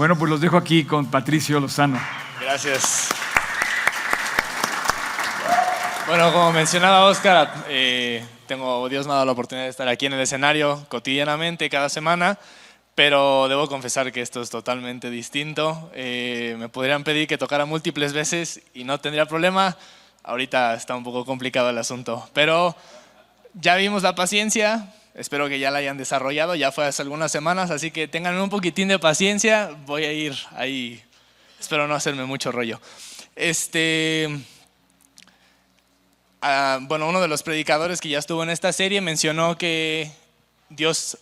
Bueno, 0.00 0.16
pues 0.16 0.30
los 0.30 0.40
dejo 0.40 0.56
aquí 0.56 0.84
con 0.84 1.10
Patricio 1.10 1.60
Lozano. 1.60 2.00
Gracias. 2.40 3.10
Bueno, 6.06 6.32
como 6.32 6.52
mencionaba 6.52 7.04
Oscar, 7.04 7.52
eh, 7.68 8.24
tengo, 8.46 8.88
Dios 8.88 9.06
me 9.06 9.12
ha 9.12 9.16
dado 9.16 9.26
la 9.26 9.32
oportunidad 9.32 9.66
de 9.66 9.70
estar 9.70 9.86
aquí 9.88 10.06
en 10.06 10.14
el 10.14 10.20
escenario 10.20 10.86
cotidianamente, 10.88 11.68
cada 11.68 11.90
semana, 11.90 12.38
pero 12.94 13.46
debo 13.48 13.68
confesar 13.68 14.10
que 14.10 14.22
esto 14.22 14.40
es 14.40 14.48
totalmente 14.48 15.10
distinto. 15.10 15.90
Eh, 15.92 16.56
me 16.58 16.70
podrían 16.70 17.04
pedir 17.04 17.28
que 17.28 17.36
tocara 17.36 17.66
múltiples 17.66 18.14
veces 18.14 18.62
y 18.72 18.84
no 18.84 19.00
tendría 19.00 19.26
problema. 19.26 19.76
Ahorita 20.22 20.72
está 20.72 20.96
un 20.96 21.04
poco 21.04 21.26
complicado 21.26 21.68
el 21.68 21.76
asunto, 21.76 22.26
pero 22.32 22.74
ya 23.52 23.76
vimos 23.76 24.02
la 24.02 24.14
paciencia, 24.14 24.94
espero 25.14 25.48
que 25.48 25.58
ya 25.58 25.70
la 25.70 25.78
hayan 25.78 25.98
desarrollado, 25.98 26.54
ya 26.54 26.72
fue 26.72 26.86
hace 26.86 27.02
algunas 27.02 27.32
semanas, 27.32 27.70
así 27.70 27.90
que 27.90 28.08
tengan 28.08 28.40
un 28.40 28.50
poquitín 28.50 28.88
de 28.88 28.98
paciencia, 28.98 29.70
voy 29.86 30.04
a 30.04 30.12
ir 30.12 30.36
ahí, 30.56 31.02
espero 31.58 31.86
no 31.86 31.94
hacerme 31.94 32.24
mucho 32.24 32.52
rollo. 32.52 32.80
Este, 33.36 34.28
Ah, 36.42 36.78
bueno, 36.80 37.06
uno 37.06 37.20
de 37.20 37.28
los 37.28 37.42
predicadores 37.42 38.00
que 38.00 38.08
ya 38.08 38.18
estuvo 38.18 38.42
en 38.42 38.48
esta 38.48 38.72
serie 38.72 39.02
mencionó 39.02 39.58
que 39.58 40.10
Dios, 40.70 41.18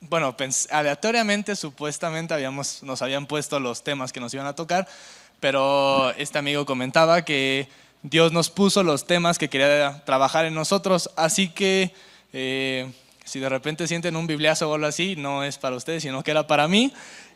bueno, 0.00 0.34
aleatoriamente, 0.70 1.54
supuestamente 1.54 2.32
habíamos, 2.32 2.82
nos 2.82 3.02
habían 3.02 3.26
puesto 3.26 3.60
los 3.60 3.84
temas 3.84 4.10
que 4.10 4.20
nos 4.20 4.32
iban 4.32 4.46
a 4.46 4.54
tocar, 4.54 4.88
pero 5.38 6.12
este 6.12 6.38
amigo 6.38 6.64
comentaba 6.64 7.26
que 7.26 7.68
Dios 8.02 8.32
nos 8.32 8.48
puso 8.48 8.82
los 8.82 9.06
temas 9.06 9.38
que 9.38 9.50
quería 9.50 10.02
trabajar 10.06 10.46
en 10.46 10.54
nosotros, 10.54 11.10
así 11.14 11.48
que 11.48 11.92
eh, 12.32 12.90
si 13.24 13.40
de 13.40 13.48
repente 13.48 13.88
sienten 13.88 14.16
un 14.16 14.26
bibliazo 14.26 14.70
o 14.70 14.74
algo 14.74 14.86
así, 14.86 15.16
no 15.16 15.42
es 15.44 15.58
para 15.58 15.76
ustedes, 15.76 16.02
sino 16.02 16.22
que 16.22 16.30
era 16.30 16.46
para 16.46 16.68
mí. 16.68 16.92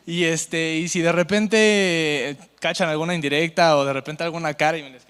Y, 0.06 0.24
este, 0.24 0.76
y 0.76 0.88
si 0.88 1.00
de 1.00 1.12
repente 1.12 2.36
cachan 2.60 2.88
alguna 2.88 3.14
indirecta 3.14 3.76
o 3.76 3.84
de 3.84 3.92
repente 3.92 4.24
alguna 4.24 4.54
cara 4.54 4.78
y 4.78 4.82
me 4.82 4.90
les 4.90 5.08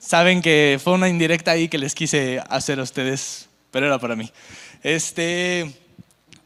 Saben 0.00 0.40
que 0.40 0.80
fue 0.82 0.94
una 0.94 1.10
indirecta 1.10 1.50
ahí 1.50 1.68
que 1.68 1.76
les 1.76 1.94
quise 1.94 2.42
hacer 2.48 2.80
a 2.80 2.82
ustedes, 2.82 3.50
pero 3.70 3.86
era 3.86 3.98
para 3.98 4.16
mí. 4.16 4.32
Este, 4.82 5.70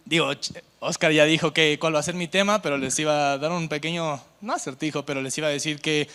digo, 0.04 0.32
Oscar 0.80 1.12
ya 1.12 1.24
dijo 1.24 1.54
que 1.54 1.78
cuál 1.78 1.94
va 1.94 2.00
a 2.00 2.02
ser 2.02 2.16
mi 2.16 2.26
tema, 2.26 2.60
pero 2.62 2.78
les 2.78 2.98
iba 2.98 3.32
a 3.32 3.38
dar 3.38 3.52
un 3.52 3.68
pequeño, 3.68 4.20
no 4.40 4.52
acertijo, 4.52 5.06
pero 5.06 5.22
les 5.22 5.38
iba 5.38 5.46
a 5.46 5.50
decir 5.50 5.80
que 5.80 6.08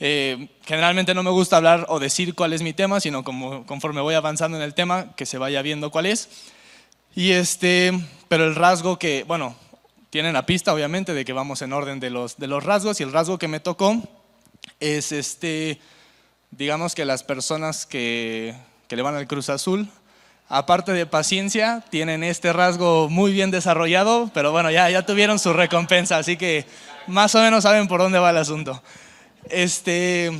eh, 0.00 0.48
generalmente 0.64 1.14
no 1.14 1.22
me 1.22 1.30
gusta 1.30 1.58
hablar 1.58 1.86
o 1.88 1.98
decir 1.98 2.34
cuál 2.34 2.52
es 2.52 2.62
mi 2.62 2.72
tema, 2.72 3.00
sino 3.00 3.22
como, 3.22 3.64
conforme 3.66 4.00
voy 4.00 4.14
avanzando 4.14 4.56
en 4.56 4.62
el 4.64 4.74
tema, 4.74 5.14
que 5.14 5.26
se 5.26 5.38
vaya 5.38 5.62
viendo 5.62 5.90
cuál 5.90 6.06
es. 6.06 6.28
Y 7.14 7.32
este, 7.32 7.92
pero 8.28 8.44
el 8.44 8.54
rasgo 8.54 8.98
que, 8.98 9.24
bueno, 9.24 9.54
tienen 10.10 10.32
la 10.32 10.46
pista 10.46 10.74
obviamente 10.74 11.14
de 11.14 11.24
que 11.24 11.32
vamos 11.32 11.62
en 11.62 11.72
orden 11.72 12.00
de 12.00 12.10
los, 12.10 12.36
de 12.36 12.48
los 12.48 12.64
rasgos 12.64 13.00
y 13.00 13.04
el 13.04 13.12
rasgo 13.12 13.38
que 13.38 13.46
me 13.46 13.60
tocó 13.60 14.02
es 14.80 15.12
este 15.12 15.80
digamos 16.50 16.94
que 16.94 17.04
las 17.04 17.22
personas 17.22 17.86
que, 17.86 18.54
le 18.88 19.02
van 19.02 19.14
al 19.14 19.28
Cruz 19.28 19.48
Azul, 19.48 19.88
aparte 20.48 20.92
de 20.92 21.06
paciencia, 21.06 21.84
tienen 21.90 22.24
este 22.24 22.52
rasgo 22.52 23.08
muy 23.08 23.32
bien 23.32 23.50
desarrollado, 23.50 24.30
pero 24.34 24.50
bueno, 24.50 24.70
ya, 24.70 24.90
ya 24.90 25.06
tuvieron 25.06 25.38
su 25.38 25.52
recompensa, 25.52 26.18
así 26.18 26.36
que 26.36 26.66
más 27.06 27.34
o 27.34 27.40
menos 27.40 27.62
saben 27.62 27.86
por 27.86 28.00
dónde 28.00 28.18
va 28.18 28.30
el 28.30 28.36
asunto. 28.36 28.82
Este, 29.48 30.30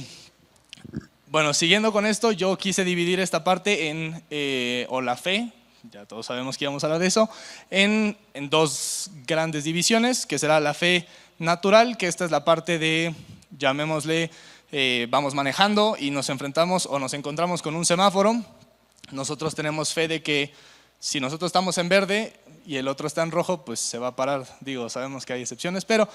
bueno, 1.27 1.55
siguiendo 1.55 1.93
con 1.93 2.06
esto, 2.06 2.33
yo 2.33 2.56
quise 2.59 2.84
dividir 2.84 3.20
esta 3.20 3.45
parte 3.45 3.89
en, 3.89 4.23
eh, 4.31 4.87
o 4.91 5.01
la 5.01 5.17
fe, 5.17 5.53
ya 5.91 6.05
todos 6.05 6.27
sabemos 6.27 6.59
que 6.59 6.65
íbamos 6.65 6.84
a 6.84 6.89
hablar 6.89 7.01
de 7.01 7.06
eso, 7.06 7.31
en, 7.71 8.17
en 8.34 8.51
dos 8.51 9.11
grandes 9.27 9.65
divisiones, 9.65 10.27
que 10.27 10.39
será 10.39 10.61
la 10.61 10.75
fe 10.75 11.06
natural, 11.39 11.97
que 11.97 12.06
esta 12.06 12.25
es 12.25 12.31
la 12.31 12.45
parte 12.45 12.78
de, 12.78 13.15
llamémosle, 13.59 14.31
eh, 14.73 15.06
vamos 15.11 15.34
manejando 15.34 15.97
y 15.98 16.11
nos 16.11 16.28
enfrentamos 16.28 16.87
o 16.87 16.98
nos 16.98 17.15
encontramos 17.15 17.62
con 17.62 17.75
un 17.75 17.84
semáforo, 17.87 18.44
nosotros 19.11 19.55
tenemos 19.55 19.93
fe 19.93 20.06
de 20.09 20.22
que 20.22 20.53
si 21.00 21.19
nosotros 21.19 21.49
estamos 21.49 21.78
en 21.78 21.88
verde 21.88 22.34
y 22.67 22.77
el 22.77 22.87
otro 22.87 23.06
está 23.06 23.22
en 23.22 23.31
rojo, 23.31 23.65
pues 23.65 23.81
se 23.81 23.99
va 23.99 24.09
a 24.09 24.17
parar. 24.17 24.44
Digo, 24.61 24.88
sabemos 24.91 25.25
que 25.25 25.32
hay 25.32 25.41
excepciones, 25.41 25.84
pero 25.84 26.09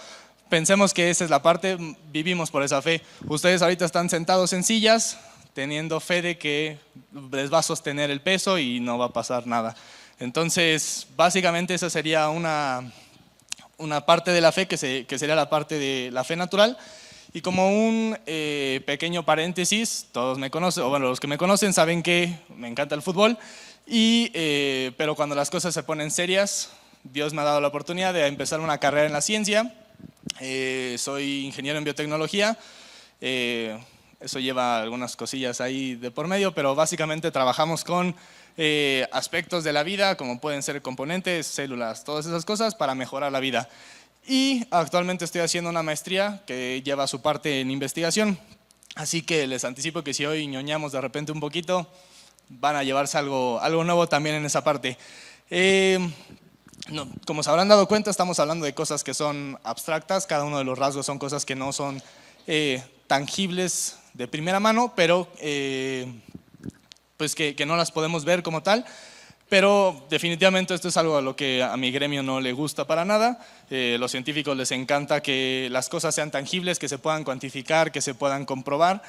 pensemos 0.49 0.93
que 0.93 1.09
esa 1.09 1.23
es 1.23 1.29
la 1.29 1.41
parte, 1.41 1.77
vivimos 2.11 2.51
por 2.51 2.63
esa 2.63 2.81
fe. 2.81 3.01
Ustedes 3.27 3.61
ahorita 3.61 3.85
están 3.85 4.09
sentados 4.09 4.53
en 4.53 4.63
sillas, 4.63 5.17
teniendo 5.53 5.99
fe 5.99 6.21
de 6.21 6.37
que 6.37 6.77
les 7.31 7.51
va 7.51 7.59
a 7.59 7.63
sostener 7.63 8.11
el 8.11 8.21
peso 8.21 8.59
y 8.59 8.79
no 8.79 8.97
va 8.97 9.05
a 9.05 9.13
pasar 9.13 9.47
nada. 9.47 9.75
Entonces, 10.19 11.07
básicamente 11.15 11.73
esa 11.73 11.89
sería 11.89 12.29
una, 12.29 12.91
una 13.77 14.05
parte 14.05 14.31
de 14.31 14.41
la 14.41 14.51
fe 14.51 14.67
que, 14.67 15.05
que 15.05 15.19
sería 15.19 15.35
la 15.35 15.49
parte 15.49 15.77
de 15.79 16.09
la 16.11 16.23
fe 16.23 16.35
natural. 16.35 16.77
Y 17.33 17.41
como 17.41 17.67
un 17.67 18.17
eh, 18.25 18.81
pequeño 18.85 19.25
paréntesis, 19.25 20.07
todos 20.13 20.37
me 20.37 20.49
conocen, 20.49 20.83
o 20.83 20.89
bueno, 20.89 21.07
los 21.07 21.19
que 21.19 21.27
me 21.27 21.37
conocen 21.37 21.73
saben 21.73 22.01
que 22.01 22.33
me 22.55 22.69
encanta 22.69 22.95
el 22.95 23.01
fútbol, 23.01 23.37
y, 23.85 24.31
eh, 24.33 24.93
pero 24.97 25.15
cuando 25.15 25.35
las 25.35 25.49
cosas 25.49 25.73
se 25.73 25.83
ponen 25.83 26.11
serias, 26.11 26.69
Dios 27.03 27.33
me 27.33 27.41
ha 27.41 27.45
dado 27.45 27.59
la 27.59 27.67
oportunidad 27.67 28.13
de 28.13 28.25
empezar 28.27 28.61
una 28.61 28.77
carrera 28.77 29.05
en 29.05 29.11
la 29.11 29.19
ciencia. 29.19 29.73
Eh, 30.39 30.95
soy 30.97 31.45
ingeniero 31.45 31.77
en 31.77 31.83
biotecnología. 31.83 32.57
eso 33.21 34.39
lleva 34.39 34.81
algunas 34.81 35.15
cosillas 35.15 35.61
ahí 35.61 35.95
de 35.95 36.11
por 36.11 36.27
medio, 36.27 36.53
pero 36.53 36.75
básicamente 36.75 37.31
trabajamos 37.31 37.83
con 37.83 38.15
aspectos 39.11 39.63
de 39.63 39.73
la 39.73 39.83
vida, 39.83 40.15
como 40.17 40.39
pueden 40.39 40.63
ser 40.63 40.81
componentes, 40.81 41.47
células, 41.47 42.03
todas 42.03 42.25
esas 42.25 42.45
cosas, 42.45 42.75
para 42.75 42.95
mejorar 42.95 43.31
la 43.31 43.39
vida. 43.39 43.69
Y 44.27 44.65
actualmente 44.71 45.23
estoy 45.23 45.41
haciendo 45.41 45.69
una 45.69 45.83
maestría 45.83 46.41
que 46.47 46.81
lleva 46.83 47.05
su 47.05 47.21
parte 47.21 47.61
en 47.61 47.69
investigación. 47.69 48.39
Así 48.95 49.21
que 49.21 49.45
les 49.45 49.65
anticipo 49.65 50.03
que 50.03 50.13
si 50.13 50.25
hoy 50.25 50.47
ñoñamos 50.47 50.93
de 50.93 51.01
repente 51.01 51.31
un 51.31 51.39
poquito, 51.39 51.87
van 52.49 52.75
a 52.75 52.83
llevarse 52.83 53.17
algo, 53.17 53.59
algo 53.59 53.83
nuevo 53.83 54.07
también 54.07 54.37
en 54.37 54.45
esa 54.45 54.63
parte. 54.63 54.97
Eh, 55.51 55.99
como 57.25 57.43
se 57.43 57.49
habrán 57.49 57.67
dado 57.67 57.87
cuenta, 57.87 58.11
estamos 58.11 58.39
hablando 58.39 58.65
de 58.65 58.73
cosas 58.73 59.03
que 59.03 59.13
son 59.13 59.59
abstractas, 59.63 60.27
cada 60.27 60.43
uno 60.43 60.57
de 60.57 60.63
los 60.63 60.77
rasgos 60.77 61.05
son 61.05 61.19
cosas 61.19 61.45
que 61.45 61.55
no 61.55 61.73
son 61.73 62.01
eh, 62.47 62.83
tangibles 63.07 63.97
de 64.13 64.27
primera 64.27 64.59
mano, 64.59 64.93
pero 64.95 65.27
eh, 65.39 66.21
pues 67.17 67.33
que, 67.35 67.55
que 67.55 67.65
no 67.65 67.75
las 67.75 67.91
podemos 67.91 68.25
ver 68.25 68.43
como 68.43 68.61
tal. 68.61 68.85
Pero 69.47 70.07
definitivamente 70.09 70.73
esto 70.73 70.87
es 70.87 70.97
algo 70.97 71.17
a 71.17 71.21
lo 71.21 71.35
que 71.35 71.61
a 71.61 71.77
mi 71.77 71.91
gremio 71.91 72.23
no 72.23 72.41
le 72.41 72.51
gusta 72.51 72.87
para 72.87 73.05
nada. 73.05 73.39
Eh, 73.69 73.95
los 73.99 74.09
científicos 74.09 74.57
les 74.57 74.71
encanta 74.71 75.21
que 75.21 75.67
las 75.71 75.87
cosas 75.87 76.15
sean 76.15 76.31
tangibles, 76.31 76.79
que 76.79 76.89
se 76.89 76.97
puedan 76.97 77.23
cuantificar, 77.23 77.91
que 77.91 78.01
se 78.01 78.15
puedan 78.15 78.45
comprobar. 78.45 79.03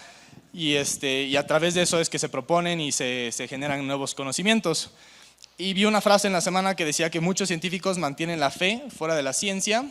Y, 0.53 0.75
este, 0.75 1.23
y 1.23 1.37
a 1.37 1.47
través 1.47 1.73
de 1.73 1.83
eso 1.83 2.01
es 2.01 2.11
que 2.11 2.19
se 2.19 2.29
proponen 2.29 2.81
y 2.81 2.93
se, 2.93 3.33
se 3.33 3.49
generan 3.49 3.87
nuevos 3.87 4.15
conocimientos. 4.15 4.91
Y 5.59 5.73
vi 5.73 5.85
una 5.85 6.01
frase 6.01 6.27
en 6.27 6.33
la 6.33 6.41
semana 6.41 6.77
que 6.77 6.85
decía 6.85 7.11
que 7.11 7.21
muchos 7.21 7.49
científicos 7.49 7.99
mantienen 7.99 8.41
la 8.41 8.51
fe 8.51 8.85
fuera 8.95 9.15
de 9.15 9.23
la 9.23 9.33
ciencia, 9.33 9.85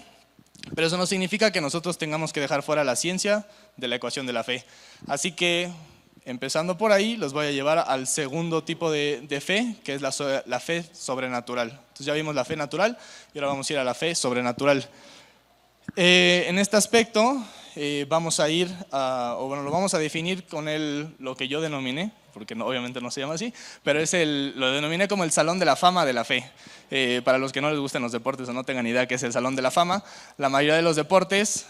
pero 0.75 0.87
eso 0.87 0.97
no 0.97 1.05
significa 1.05 1.51
que 1.51 1.61
nosotros 1.61 1.97
tengamos 1.97 2.33
que 2.33 2.39
dejar 2.39 2.61
fuera 2.63 2.83
la 2.83 2.95
ciencia 2.95 3.47
de 3.77 3.87
la 3.87 3.95
ecuación 3.95 4.25
de 4.25 4.33
la 4.33 4.43
fe. 4.43 4.63
Así 5.07 5.31
que 5.31 5.71
Empezando 6.27 6.75
por 6.75 6.91
ahí, 6.91 7.17
los 7.17 7.33
voy 7.33 7.45
a 7.45 7.51
llevar 7.51 7.85
al 7.87 8.07
segundo 8.07 8.63
tipo 8.63 8.89
de, 8.89 9.41
fe, 9.45 9.75
que 9.83 9.93
es 9.93 10.01
la, 10.01 10.59
fe 10.59 10.83
sobrenatural. 10.91 11.69
Entonces 11.69 12.07
ya 12.07 12.13
vimos 12.13 12.33
la 12.33 12.43
fe 12.43 12.55
natural 12.55 12.97
y 13.31 13.37
ahora 13.37 13.49
vamos 13.49 13.69
a 13.69 13.73
ir 13.73 13.77
a 13.77 13.83
la 13.83 13.93
fe 13.93 14.15
sobrenatural. 14.15 14.89
Eh, 15.95 16.45
en 16.47 16.57
este 16.57 16.77
aspecto 16.77 17.45
eh, 17.75 18.05
vamos 18.07 18.39
a 18.39 18.49
ir, 18.49 18.69
o 18.91 19.47
bueno, 19.47 19.63
lo 19.63 19.71
vamos 19.71 19.93
a 19.93 19.99
definir 19.99 20.45
con 20.45 20.67
el, 20.67 21.15
lo 21.19 21.35
que 21.35 21.47
yo 21.47 21.61
denominé, 21.61 22.11
porque 22.33 22.53
obviamente 22.53 23.01
no 23.01 23.11
se 23.11 23.21
llama 23.21 23.35
así, 23.35 23.53
pero 23.83 23.99
es 23.99 24.13
el, 24.13 24.53
lo 24.57 24.71
denominé 24.71 25.07
como 25.07 25.23
el 25.23 25.31
Salón 25.31 25.59
de 25.59 25.65
la 25.65 25.75
Fama 25.75 26.05
de 26.05 26.13
la 26.13 26.23
Fe. 26.25 26.49
Eh, 26.91 27.21
para 27.25 27.37
los 27.37 27.51
que 27.51 27.61
no 27.61 27.69
les 27.69 27.79
gusten 27.79 28.01
los 28.01 28.11
deportes 28.11 28.47
o 28.47 28.53
no 28.53 28.63
tengan 28.63 28.85
idea 28.85 29.07
qué 29.07 29.15
es 29.15 29.23
el 29.23 29.33
Salón 29.33 29.55
de 29.55 29.61
la 29.61 29.71
Fama, 29.71 30.03
la 30.37 30.49
mayoría 30.49 30.75
de 30.75 30.81
los 30.81 30.95
deportes 30.95 31.65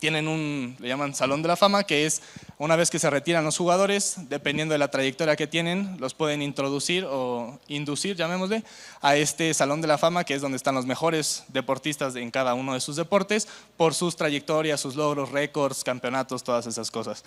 tienen 0.00 0.26
un, 0.28 0.76
le 0.80 0.88
llaman 0.88 1.14
Salón 1.14 1.42
de 1.42 1.48
la 1.48 1.56
Fama, 1.56 1.84
que 1.84 2.06
es 2.06 2.22
una 2.58 2.74
vez 2.74 2.90
que 2.90 2.98
se 2.98 3.08
retiran 3.10 3.44
los 3.44 3.58
jugadores, 3.58 4.16
dependiendo 4.28 4.72
de 4.72 4.78
la 4.78 4.90
trayectoria 4.90 5.36
que 5.36 5.46
tienen, 5.46 5.96
los 6.00 6.14
pueden 6.14 6.42
introducir 6.42 7.06
o 7.08 7.60
inducir, 7.68 8.16
llamémosle, 8.16 8.64
a 9.02 9.16
este 9.16 9.52
Salón 9.54 9.82
de 9.82 9.88
la 9.88 9.98
Fama, 9.98 10.24
que 10.24 10.34
es 10.34 10.40
donde 10.40 10.56
están 10.56 10.74
los 10.74 10.86
mejores 10.86 11.44
deportistas 11.48 12.16
en 12.16 12.30
cada 12.30 12.54
uno 12.54 12.74
de 12.74 12.80
sus 12.80 12.96
deportes, 12.96 13.46
por 13.76 13.94
sus 13.94 14.16
trayectorias, 14.16 14.80
sus 14.80 14.96
logros, 14.96 15.30
récords, 15.30 15.84
campeonatos, 15.84 16.42
todas 16.42 16.66
esas 16.66 16.90
cosas. 16.90 17.22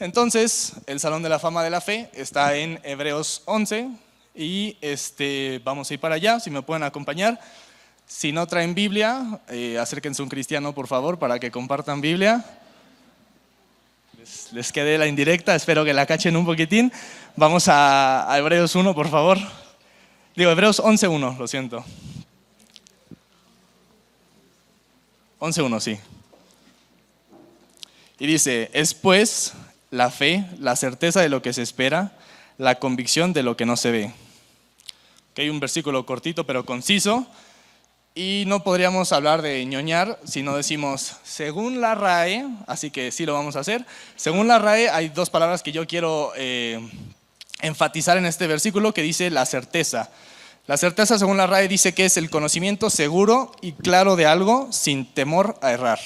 Entonces, 0.00 0.72
el 0.86 0.98
Salón 0.98 1.22
de 1.22 1.28
la 1.28 1.38
Fama 1.38 1.62
de 1.62 1.70
la 1.70 1.80
Fe 1.80 2.10
está 2.12 2.56
en 2.56 2.80
Hebreos 2.82 3.42
11 3.46 3.88
y 4.34 4.76
este, 4.80 5.60
vamos 5.64 5.90
a 5.90 5.94
ir 5.94 6.00
para 6.00 6.16
allá, 6.16 6.40
si 6.40 6.50
me 6.50 6.62
pueden 6.62 6.82
acompañar. 6.82 7.40
Si 8.06 8.30
no 8.30 8.46
traen 8.46 8.74
Biblia, 8.74 9.40
eh, 9.48 9.78
acérquense 9.78 10.22
a 10.22 10.24
un 10.24 10.28
cristiano, 10.28 10.72
por 10.72 10.86
favor, 10.86 11.18
para 11.18 11.40
que 11.40 11.50
compartan 11.50 12.00
Biblia. 12.00 12.44
Les, 14.52 14.72
quedé 14.72 14.96
la 14.96 15.08
indirecta, 15.08 15.56
espero 15.56 15.84
que 15.84 15.92
la 15.92 16.06
cachen 16.06 16.36
un 16.36 16.46
poquitín. 16.46 16.92
Vamos 17.34 17.66
a, 17.66 18.32
Hebreos 18.38 18.76
1, 18.76 18.94
por 18.94 19.08
favor. 19.08 19.38
Digo, 20.36 20.50
Hebreos 20.50 20.80
11.1, 20.80 21.36
lo 21.36 21.48
siento. 21.48 21.84
11.1, 25.40 25.80
sí. 25.80 25.98
Y 28.20 28.26
dice, 28.26 28.70
es 28.72 28.94
pues 28.94 29.52
la 29.90 30.10
fe, 30.10 30.46
la 30.60 30.76
certeza 30.76 31.20
de 31.20 31.28
lo 31.28 31.42
que 31.42 31.52
se 31.52 31.62
espera, 31.62 32.12
la 32.56 32.76
convicción 32.76 33.32
de 33.32 33.42
lo 33.42 33.56
que 33.56 33.66
no 33.66 33.76
se 33.76 33.90
ve. 33.90 34.14
Que 35.34 35.42
hay 35.42 35.50
un 35.50 35.60
versículo 35.60 36.06
cortito 36.06 36.46
pero 36.46 36.64
conciso. 36.64 37.26
Y 38.18 38.44
no 38.46 38.64
podríamos 38.64 39.12
hablar 39.12 39.42
de 39.42 39.62
ñoñar 39.66 40.18
si 40.24 40.42
no 40.42 40.56
decimos, 40.56 41.16
según 41.22 41.82
la 41.82 41.94
RAE, 41.94 42.46
así 42.66 42.90
que 42.90 43.12
sí 43.12 43.26
lo 43.26 43.34
vamos 43.34 43.56
a 43.56 43.60
hacer, 43.60 43.84
según 44.16 44.48
la 44.48 44.58
RAE 44.58 44.88
hay 44.88 45.10
dos 45.10 45.28
palabras 45.28 45.62
que 45.62 45.70
yo 45.70 45.86
quiero 45.86 46.32
eh, 46.34 46.80
enfatizar 47.60 48.16
en 48.16 48.24
este 48.24 48.46
versículo 48.46 48.94
que 48.94 49.02
dice 49.02 49.28
la 49.28 49.44
certeza. 49.44 50.08
La 50.66 50.78
certeza, 50.78 51.18
según 51.18 51.36
la 51.36 51.46
RAE, 51.46 51.68
dice 51.68 51.92
que 51.92 52.06
es 52.06 52.16
el 52.16 52.30
conocimiento 52.30 52.88
seguro 52.88 53.52
y 53.60 53.72
claro 53.72 54.16
de 54.16 54.24
algo 54.24 54.72
sin 54.72 55.12
temor 55.12 55.58
a 55.60 55.72
errar. 55.72 56.00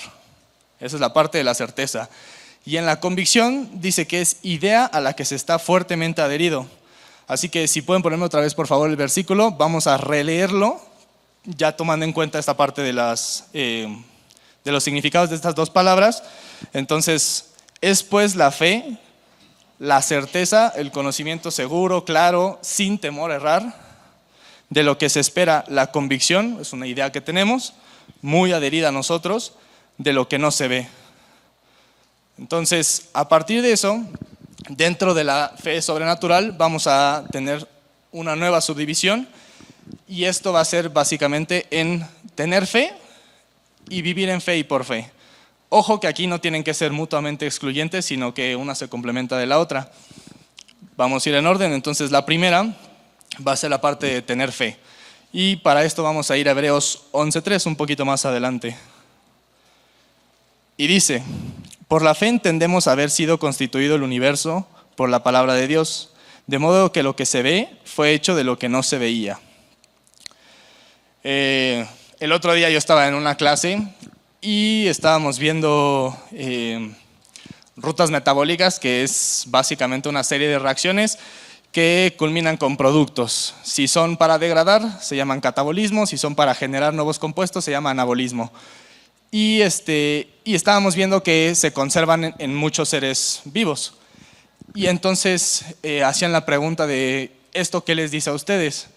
Esa 0.80 0.96
es 0.96 1.00
la 1.00 1.12
parte 1.12 1.38
de 1.38 1.44
la 1.44 1.54
certeza. 1.54 2.10
Y 2.66 2.76
en 2.76 2.86
la 2.86 2.98
convicción 2.98 3.70
dice 3.80 4.08
que 4.08 4.20
es 4.20 4.38
idea 4.42 4.84
a 4.84 5.00
la 5.00 5.12
que 5.12 5.24
se 5.24 5.36
está 5.36 5.60
fuertemente 5.60 6.22
adherido. 6.22 6.66
Así 7.28 7.48
que 7.48 7.68
si 7.68 7.82
pueden 7.82 8.02
ponerme 8.02 8.24
otra 8.24 8.40
vez, 8.40 8.56
por 8.56 8.66
favor, 8.66 8.90
el 8.90 8.96
versículo, 8.96 9.52
vamos 9.52 9.86
a 9.86 9.96
releerlo, 9.96 10.89
ya 11.44 11.76
tomando 11.76 12.04
en 12.04 12.12
cuenta 12.12 12.38
esta 12.38 12.56
parte 12.56 12.82
de, 12.82 12.92
las, 12.92 13.48
eh, 13.52 13.88
de 14.64 14.72
los 14.72 14.84
significados 14.84 15.31
de 15.31 15.37
estas 15.37 15.54
dos 15.54 15.70
palabras. 15.70 16.22
Entonces, 16.72 17.52
es 17.81 18.02
pues 18.02 18.37
la 18.37 18.50
fe, 18.50 18.98
la 19.78 20.02
certeza, 20.02 20.72
el 20.76 20.90
conocimiento 20.90 21.50
seguro, 21.50 22.04
claro, 22.04 22.58
sin 22.62 22.98
temor 22.98 23.31
a 23.31 23.37
errar, 23.37 23.75
de 24.69 24.82
lo 24.82 24.98
que 24.98 25.08
se 25.08 25.20
espera, 25.20 25.64
la 25.69 25.90
convicción, 25.90 26.58
es 26.60 26.72
una 26.72 26.87
idea 26.87 27.10
que 27.10 27.20
tenemos, 27.20 27.75
muy 28.22 28.52
adherida 28.52 28.88
a 28.88 28.92
nosotros, 28.92 29.54
de 29.98 30.12
lo 30.12 30.28
que 30.28 30.38
no 30.38 30.50
se 30.50 30.69
ve. 30.69 30.88
Entonces, 32.38 33.08
a 33.12 33.28
partir 33.28 33.62
de 33.62 33.72
eso, 33.72 34.00
dentro 34.69 35.14
de 35.14 35.25
la 35.25 35.52
fe 35.60 35.82
sobrenatural 35.82 36.52
vamos 36.52 36.87
a 36.87 37.25
tener 37.32 37.66
una 38.12 38.37
nueva 38.37 38.60
subdivisión 38.60 39.28
y 40.08 40.24
esto 40.24 40.52
va 40.52 40.60
a 40.60 40.64
ser 40.64 40.88
básicamente 40.88 41.66
en 41.70 42.06
tener 42.34 42.66
fe 42.66 42.92
y 43.88 44.02
vivir 44.02 44.28
en 44.28 44.40
fe 44.40 44.58
y 44.58 44.64
por 44.64 44.84
fe. 44.84 45.10
Ojo 45.68 46.00
que 46.00 46.08
aquí 46.08 46.26
no 46.26 46.40
tienen 46.40 46.64
que 46.64 46.74
ser 46.74 46.90
mutuamente 46.90 47.46
excluyentes, 47.46 48.04
sino 48.04 48.34
que 48.34 48.56
una 48.56 48.74
se 48.74 48.88
complementa 48.88 49.38
de 49.38 49.46
la 49.46 49.58
otra. 49.58 49.92
Vamos 50.96 51.24
a 51.24 51.28
ir 51.28 51.36
en 51.36 51.46
orden, 51.46 51.72
entonces 51.72 52.10
la 52.10 52.26
primera 52.26 52.74
va 53.46 53.52
a 53.52 53.56
ser 53.56 53.70
la 53.70 53.80
parte 53.80 54.06
de 54.06 54.22
tener 54.22 54.50
fe. 54.50 54.76
Y 55.32 55.56
para 55.56 55.84
esto 55.84 56.02
vamos 56.02 56.30
a 56.30 56.36
ir 56.36 56.48
a 56.48 56.52
Hebreos 56.52 57.04
11.3, 57.12 57.66
un 57.66 57.76
poquito 57.76 58.04
más 58.04 58.26
adelante. 58.26 58.76
Y 60.76 60.88
dice, 60.88 61.22
por 61.86 62.02
la 62.02 62.14
fe 62.14 62.26
entendemos 62.26 62.88
haber 62.88 63.10
sido 63.10 63.38
constituido 63.38 63.94
el 63.94 64.02
universo 64.02 64.66
por 64.96 65.08
la 65.08 65.22
palabra 65.22 65.54
de 65.54 65.68
Dios, 65.68 66.10
de 66.48 66.58
modo 66.58 66.90
que 66.90 67.04
lo 67.04 67.14
que 67.14 67.26
se 67.26 67.42
ve 67.42 67.68
fue 67.84 68.12
hecho 68.12 68.34
de 68.34 68.44
lo 68.44 68.58
que 68.58 68.68
no 68.68 68.82
se 68.82 68.98
veía. 68.98 69.38
Eh, 71.22 71.87
el 72.19 72.32
otro 72.32 72.55
día 72.55 72.70
yo 72.70 72.78
estaba 72.78 73.06
en 73.06 73.14
una 73.14 73.34
clase 73.34 73.82
y 74.40 74.87
estábamos 74.87 75.38
viendo 75.38 76.17
eh, 76.32 76.94
rutas 77.76 78.11
metabólicas, 78.11 78.81
que 78.81 79.02
es 79.02 79.44
básicamente 79.49 80.08
una 80.08 80.25
serie 80.25 80.49
de 80.49 80.58
reacciones 80.58 81.19
que 81.72 82.14
culminan 82.19 82.56
con 82.56 82.76
productos. 82.76 83.55
Si 83.62 83.87
son 83.87 84.17
para 84.17 84.38
degradar, 84.38 85.00
se 85.02 85.14
llaman 85.14 85.40
catabolismo, 85.40 86.06
si 86.06 86.17
son 86.17 86.34
para 86.34 86.55
generar 86.55 86.94
nuevos 86.94 87.19
compuestos, 87.19 87.64
se 87.64 87.70
llama 87.70 87.90
anabolismo. 87.90 88.50
Y, 89.31 89.61
este, 89.61 90.28
y 90.43 90.55
estábamos 90.55 90.96
viendo 90.96 91.23
que 91.23 91.55
se 91.55 91.73
conservan 91.73 92.34
en, 92.38 92.55
muchos 92.55 92.88
seres 92.88 93.43
vivos. 93.44 93.94
Y 94.75 94.87
entonces 94.87 95.64
eh, 95.82 96.02
hacían 96.02 96.32
la 96.32 96.46
pregunta 96.46 96.87
de, 96.87 97.32
¿esto 97.52 97.84
qué 97.84 97.94
les 97.94 98.11
dice 98.11 98.31
a 98.31 98.34
ustedes? 98.34 98.88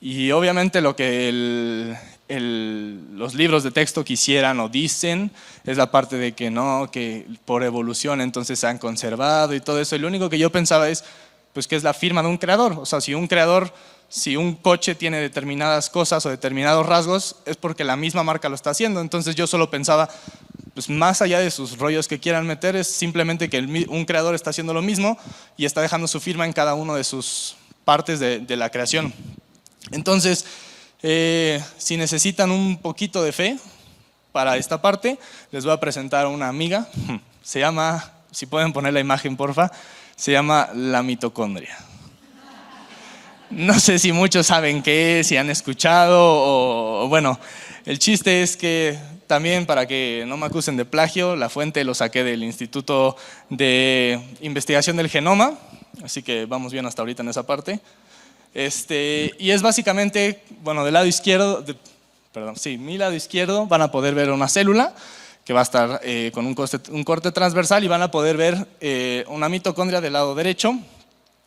Y 0.00 0.30
obviamente 0.30 0.80
lo 0.80 0.94
que 0.94 1.96
los 2.28 3.34
libros 3.34 3.64
de 3.64 3.70
texto 3.70 4.04
quisieran 4.04 4.60
o 4.60 4.68
dicen 4.68 5.30
es 5.64 5.76
la 5.76 5.90
parte 5.90 6.16
de 6.16 6.32
que 6.32 6.50
no, 6.50 6.90
que 6.90 7.26
por 7.44 7.64
evolución 7.64 8.20
entonces 8.20 8.58
se 8.58 8.66
han 8.66 8.78
conservado 8.78 9.54
y 9.54 9.60
todo 9.60 9.80
eso. 9.80 9.96
Y 9.96 9.98
lo 9.98 10.08
único 10.08 10.28
que 10.28 10.38
yo 10.38 10.50
pensaba 10.50 10.88
es, 10.88 11.04
pues 11.52 11.66
que 11.66 11.76
es 11.76 11.82
la 11.82 11.94
firma 11.94 12.22
de 12.22 12.28
un 12.28 12.38
creador. 12.38 12.74
O 12.78 12.86
sea, 12.86 13.00
si 13.00 13.14
un 13.14 13.26
creador 13.26 13.72
si 14.08 14.36
un 14.36 14.54
coche 14.54 14.94
tiene 14.94 15.20
determinadas 15.20 15.90
cosas 15.90 16.24
o 16.24 16.30
determinados 16.30 16.86
rasgos, 16.86 17.36
es 17.44 17.56
porque 17.56 17.84
la 17.84 17.96
misma 17.96 18.22
marca 18.22 18.48
lo 18.48 18.54
está 18.54 18.70
haciendo. 18.70 19.00
Entonces 19.00 19.34
yo 19.34 19.46
solo 19.46 19.70
pensaba, 19.70 20.08
pues 20.74 20.88
más 20.88 21.20
allá 21.20 21.40
de 21.40 21.50
sus 21.50 21.78
rollos 21.78 22.08
que 22.08 22.18
quieran 22.18 22.46
meter, 22.46 22.74
es 22.74 22.88
simplemente 22.88 23.50
que 23.50 23.58
un 23.88 24.04
creador 24.06 24.34
está 24.34 24.50
haciendo 24.50 24.72
lo 24.72 24.80
mismo 24.80 25.18
y 25.56 25.66
está 25.66 25.82
dejando 25.82 26.08
su 26.08 26.20
firma 26.20 26.46
en 26.46 26.54
cada 26.54 26.74
una 26.74 26.94
de 26.94 27.04
sus 27.04 27.56
partes 27.84 28.18
de, 28.18 28.56
la 28.56 28.70
creación. 28.70 29.12
Entonces, 29.90 30.44
eh, 31.02 31.62
si 31.76 31.96
necesitan 31.96 32.50
un 32.50 32.78
poquito 32.78 33.22
de 33.22 33.32
fe 33.32 33.58
para 34.32 34.56
esta 34.56 34.80
parte, 34.82 35.18
les 35.50 35.64
voy 35.64 35.72
a 35.72 35.80
presentar 35.80 36.26
a 36.26 36.28
una 36.28 36.48
amiga. 36.48 36.88
Se 37.42 37.60
llama, 37.60 38.12
si 38.30 38.46
pueden 38.46 38.72
poner 38.72 38.92
la 38.92 39.00
imagen, 39.00 39.36
porfa, 39.36 39.72
se 40.18 40.32
llama 40.32 40.68
la 40.74 41.02
mitocondria. 41.02 41.78
No 43.50 43.80
sé 43.80 43.98
si 43.98 44.12
muchos 44.12 44.48
saben 44.48 44.82
qué 44.82 45.20
es, 45.20 45.28
si 45.28 45.38
han 45.38 45.48
escuchado 45.48 46.18
o, 46.20 47.08
bueno, 47.08 47.38
el 47.86 47.98
chiste 47.98 48.42
es 48.42 48.58
que 48.58 48.98
también 49.26 49.64
para 49.64 49.86
que 49.86 50.24
no 50.26 50.36
me 50.36 50.44
acusen 50.44 50.76
de 50.76 50.84
plagio, 50.84 51.36
la 51.36 51.48
fuente 51.48 51.84
lo 51.84 51.94
saqué 51.94 52.24
del 52.24 52.42
Instituto 52.42 53.16
de 53.48 54.20
Investigación 54.42 54.96
del 54.96 55.08
Genoma, 55.08 55.54
así 56.02 56.22
que 56.22 56.44
vamos 56.44 56.72
bien 56.72 56.84
hasta 56.84 57.00
ahorita 57.00 57.22
en 57.22 57.28
esa 57.30 57.46
parte. 57.46 57.80
Este, 58.54 59.34
y 59.38 59.50
es 59.50 59.62
básicamente, 59.62 60.42
bueno, 60.62 60.84
del 60.84 60.94
lado 60.94 61.06
izquierdo, 61.06 61.64
perdón, 62.32 62.56
sí, 62.56 62.78
mi 62.78 62.98
lado 62.98 63.14
izquierdo 63.14 63.66
van 63.66 63.82
a 63.82 63.90
poder 63.90 64.14
ver 64.14 64.30
una 64.30 64.48
célula 64.48 64.94
que 65.44 65.54
va 65.54 65.60
a 65.60 65.62
estar 65.62 66.00
eh, 66.02 66.30
con 66.34 66.44
un, 66.44 66.54
corte 67.04 67.32
transversal 67.32 67.82
y 67.82 67.88
van 67.88 68.02
a 68.02 68.10
poder 68.10 68.36
ver 68.36 68.68
eh, 68.80 69.24
una 69.28 69.48
mitocondria 69.48 70.00
del 70.00 70.12
lado 70.12 70.34
derecho, 70.34 70.78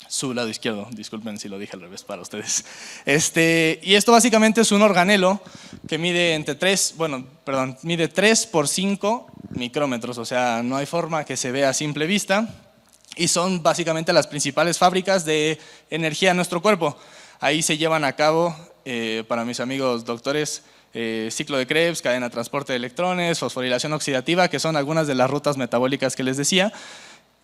su 0.08 0.34
lado 0.34 0.50
izquierdo, 0.50 0.88
disculpen 0.92 1.38
si 1.38 1.48
lo 1.48 1.58
dije 1.58 1.76
al 1.76 1.82
revés 1.82 2.04
para 2.04 2.22
ustedes. 2.22 2.66
Este, 3.06 3.80
y 3.84 3.94
esto 3.94 4.12
básicamente 4.12 4.62
es 4.62 4.72
un 4.72 4.82
organelo 4.82 5.40
que 5.88 5.98
mide 5.98 6.34
entre 6.34 6.56
3, 6.56 6.96
bueno, 6.98 7.26
perdón, 7.46 7.78
mide 7.84 8.08
3 8.08 8.48
por 8.48 8.68
5 8.68 9.28
micrómetros, 9.52 10.18
o 10.18 10.26
sea, 10.26 10.62
no 10.64 10.78
hay 10.78 10.86
forma 10.86 11.24
que 11.24 11.38
se 11.38 11.52
vea 11.52 11.70
a 11.70 11.74
simple 11.74 12.08
vista. 12.08 12.71
Y 13.16 13.28
son 13.28 13.62
básicamente 13.62 14.14
las 14.14 14.28
principales 14.28 14.78
fábricas 14.78 15.26
de 15.26 15.60
energía 15.90 16.32
en 16.32 16.38
nuestro 16.38 16.62
cuerpo. 16.62 16.98
Ahí 17.40 17.62
se 17.62 17.78
llevan 17.78 18.06
a 18.06 18.14
cabo, 18.14 18.56
eh, 18.86 19.24
para 19.28 19.44
mis 19.44 19.60
amigos 19.60 20.06
doctores, 20.06 20.64
eh, 20.94 21.30
ciclo 21.32 21.58
de 21.58 21.68
Krebs, 21.68 22.02
cadena 22.02 22.28
de 22.28 22.32
transporte 22.32 22.74
de 22.74 22.78
electrones, 22.78 23.40
fosforilación 23.40 23.94
oxidativa, 23.94 24.48
que 24.48 24.60
son 24.60 24.76
algunas 24.76 25.08
de 25.08 25.16
las 25.16 25.30
rutas 25.30 25.58
metabólicas 25.58 26.16
que 26.16 26.24
les 26.24 26.38
decía. 26.38 26.72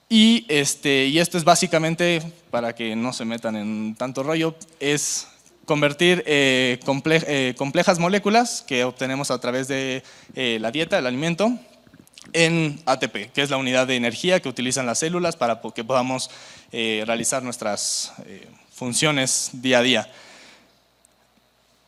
Y, 0.09 0.45
este, 0.47 1.07
y 1.07 1.19
esto 1.19 1.37
es 1.37 1.43
básicamente, 1.43 2.21
para 2.49 2.73
que 2.73 2.95
no 2.95 3.11
se 3.11 3.25
metan 3.25 3.55
en 3.55 3.95
tanto 3.95 4.23
rollo, 4.23 4.55
es 4.79 5.27
convertir 5.65 6.23
eh, 6.27 6.79
complejas 7.57 7.99
moléculas 7.99 8.63
que 8.65 8.85
obtenemos 8.85 9.31
a 9.31 9.39
través 9.39 9.67
de 9.67 10.01
la 10.35 10.71
dieta, 10.71 10.97
el 10.97 11.07
alimento, 11.07 11.51
en 12.33 12.79
ATP, 12.85 13.31
que 13.33 13.41
es 13.41 13.49
la 13.49 13.57
unidad 13.57 13.87
de 13.87 13.95
energía 13.95 14.39
que 14.39 14.49
utilizan 14.49 14.85
las 14.85 14.99
células 14.99 15.35
para 15.35 15.61
que 15.75 15.83
podamos 15.83 16.29
realizar 16.71 17.43
nuestras 17.43 18.13
funciones 18.73 19.49
día 19.53 19.79
a 19.79 19.81
día. 19.81 20.11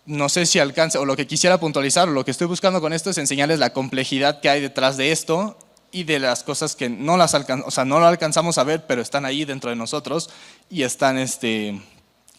No 0.06 0.28
sé 0.28 0.48
si 0.48 0.58
alcance, 0.58 0.98
o 0.98 1.06
lo 1.06 1.16
que 1.16 1.28
quisiera 1.28 1.60
puntualizar, 1.60 2.08
lo 2.08 2.26
que 2.26 2.32
estoy 2.32 2.48
buscando 2.48 2.82
con 2.82 2.94
esto 2.94 3.12
es 3.12 3.18
enseñarles 3.20 3.60
la 3.60 3.74
complejidad 3.74 4.42
que 4.42 4.50
hay 4.50 4.60
detrás 4.60 4.98
de 4.98 5.12
esto 5.12 5.56
y 5.92 6.04
de 6.04 6.20
las 6.20 6.44
cosas 6.44 6.76
que 6.76 6.90
no 6.90 7.18
las 7.18 7.34
o 7.34 7.72
sea, 7.72 7.86
no 7.86 8.00
lo 8.00 8.08
alcanzamos 8.08 8.58
a 8.58 8.64
ver, 8.64 8.86
pero 8.88 9.02
están 9.02 9.26
ahí 9.26 9.46
dentro 9.46 9.70
de 9.70 9.76
nosotros 9.76 10.30
y 10.70 10.84
están 10.84 11.18
este, 11.18 11.80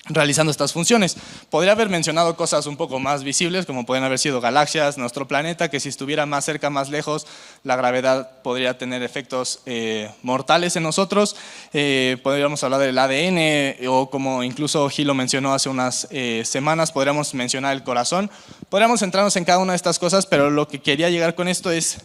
realizando 0.09 0.51
estas 0.51 0.73
funciones. 0.73 1.17
Podría 1.51 1.73
haber 1.73 1.89
mencionado 1.89 2.35
cosas 2.35 2.67
un 2.67 2.77
poco 2.77 2.99
más 2.99 3.23
visibles, 3.23 3.67
como 3.67 3.85
pueden 3.85 4.03
haber 4.03 4.19
sido 4.19 4.41
galaxias, 4.41 4.97
nuestro 4.97 5.29
planeta, 5.29 5.69
que 5.69 5.79
si 5.79 5.89
estuviera 5.89 6.27
más 6.27 6.45
cerca, 6.45 6.71
más 6.71 6.89
lejos, 6.89 7.27
la 7.65 7.77
gravedad 7.77 8.43
podría 8.43 8.79
tener 8.79 9.03
efectos 9.03 9.61
eh, 9.67 10.11
mortales 10.23 10.75
en 10.77 10.85
nosotros. 10.85 11.37
Eh, 11.73 12.17
podríamos 12.23 12.65
hablar 12.65 12.81
del 12.81 12.99
ADN, 12.99 13.87
o 13.89 14.11
como 14.11 14.43
incluso 14.43 14.89
Gilo 14.89 15.15
mencionó 15.15 15.53
hace 15.53 15.69
unas 15.69 16.09
eh, 16.11 16.43
semanas, 16.47 16.93
podríamos 16.93 17.35
mencionar 17.35 17.75
el 17.75 17.85
corazón. 17.85 18.31
Podríamos 18.69 19.01
centrarnos 19.01 19.37
en 19.37 19.45
cada 19.45 19.59
una 19.59 19.73
de 19.73 19.77
estas 19.77 19.99
cosas, 19.99 20.27
pero 20.27 20.51
lo 20.51 20.67
que 20.67 20.81
quería 20.81 21.11
llegar 21.11 21.35
con 21.35 21.47
esto 21.47 21.71
es 21.71 21.99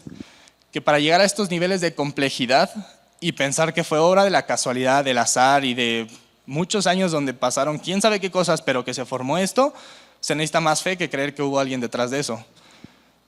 que 0.72 0.82
para 0.82 1.00
llegar 1.00 1.22
a 1.22 1.26
estos 1.26 1.50
niveles 1.50 1.80
de 1.80 1.96
complejidad 1.96 2.70
y 3.22 3.32
pensar 3.32 3.74
que 3.74 3.86
fue 3.86 3.98
obra 3.98 4.26
de 4.26 4.30
la 4.30 4.46
casualidad, 4.46 5.06
del 5.06 5.18
azar 5.18 5.64
y 5.64 5.74
de 5.74 6.08
muchos 6.46 6.88
años 6.88 7.12
donde 7.12 7.34
pasaron 7.34 7.78
quién 7.78 8.02
sabe 8.02 8.20
qué 8.20 8.32
cosas, 8.32 8.62
pero 8.62 8.86
que 8.86 8.94
se 8.94 9.06
formó 9.06 9.38
esto, 9.38 9.74
se 10.20 10.36
necesita 10.36 10.62
más 10.62 10.82
fe 10.82 10.98
que 10.98 11.10
creer 11.10 11.36
que 11.36 11.42
hubo 11.42 11.60
alguien 11.60 11.82
detrás 11.82 12.12
de 12.12 12.20
eso. 12.20 12.44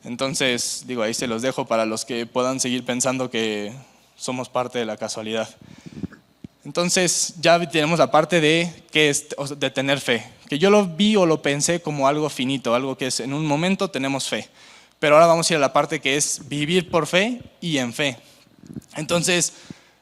Entonces, 0.03 0.83
digo, 0.87 1.03
ahí 1.03 1.13
se 1.13 1.27
los 1.27 1.41
dejo 1.41 1.65
para 1.65 1.85
los 1.85 2.05
que 2.05 2.25
puedan 2.25 2.59
seguir 2.59 2.85
pensando 2.85 3.29
que 3.29 3.73
somos 4.15 4.49
parte 4.49 4.79
de 4.79 4.85
la 4.85 4.97
casualidad. 4.97 5.49
Entonces, 6.63 7.35
ya 7.39 7.59
tenemos 7.69 7.99
la 7.99 8.11
parte 8.11 8.41
de, 8.41 8.83
que 8.91 9.09
es, 9.09 9.27
de 9.57 9.69
tener 9.69 10.01
fe, 10.01 10.29
que 10.49 10.59
yo 10.59 10.69
lo 10.69 10.85
vi 10.85 11.15
o 11.15 11.25
lo 11.25 11.41
pensé 11.41 11.81
como 11.81 12.07
algo 12.07 12.29
finito, 12.29 12.75
algo 12.75 12.97
que 12.97 13.07
es 13.07 13.19
en 13.19 13.33
un 13.33 13.45
momento 13.45 13.89
tenemos 13.89 14.27
fe. 14.27 14.49
Pero 14.99 15.15
ahora 15.15 15.27
vamos 15.27 15.49
a 15.49 15.53
ir 15.53 15.57
a 15.57 15.61
la 15.61 15.73
parte 15.73 16.01
que 16.01 16.17
es 16.17 16.41
vivir 16.47 16.89
por 16.89 17.07
fe 17.07 17.41
y 17.61 17.77
en 17.77 17.93
fe. 17.93 18.17
Entonces, 18.95 19.53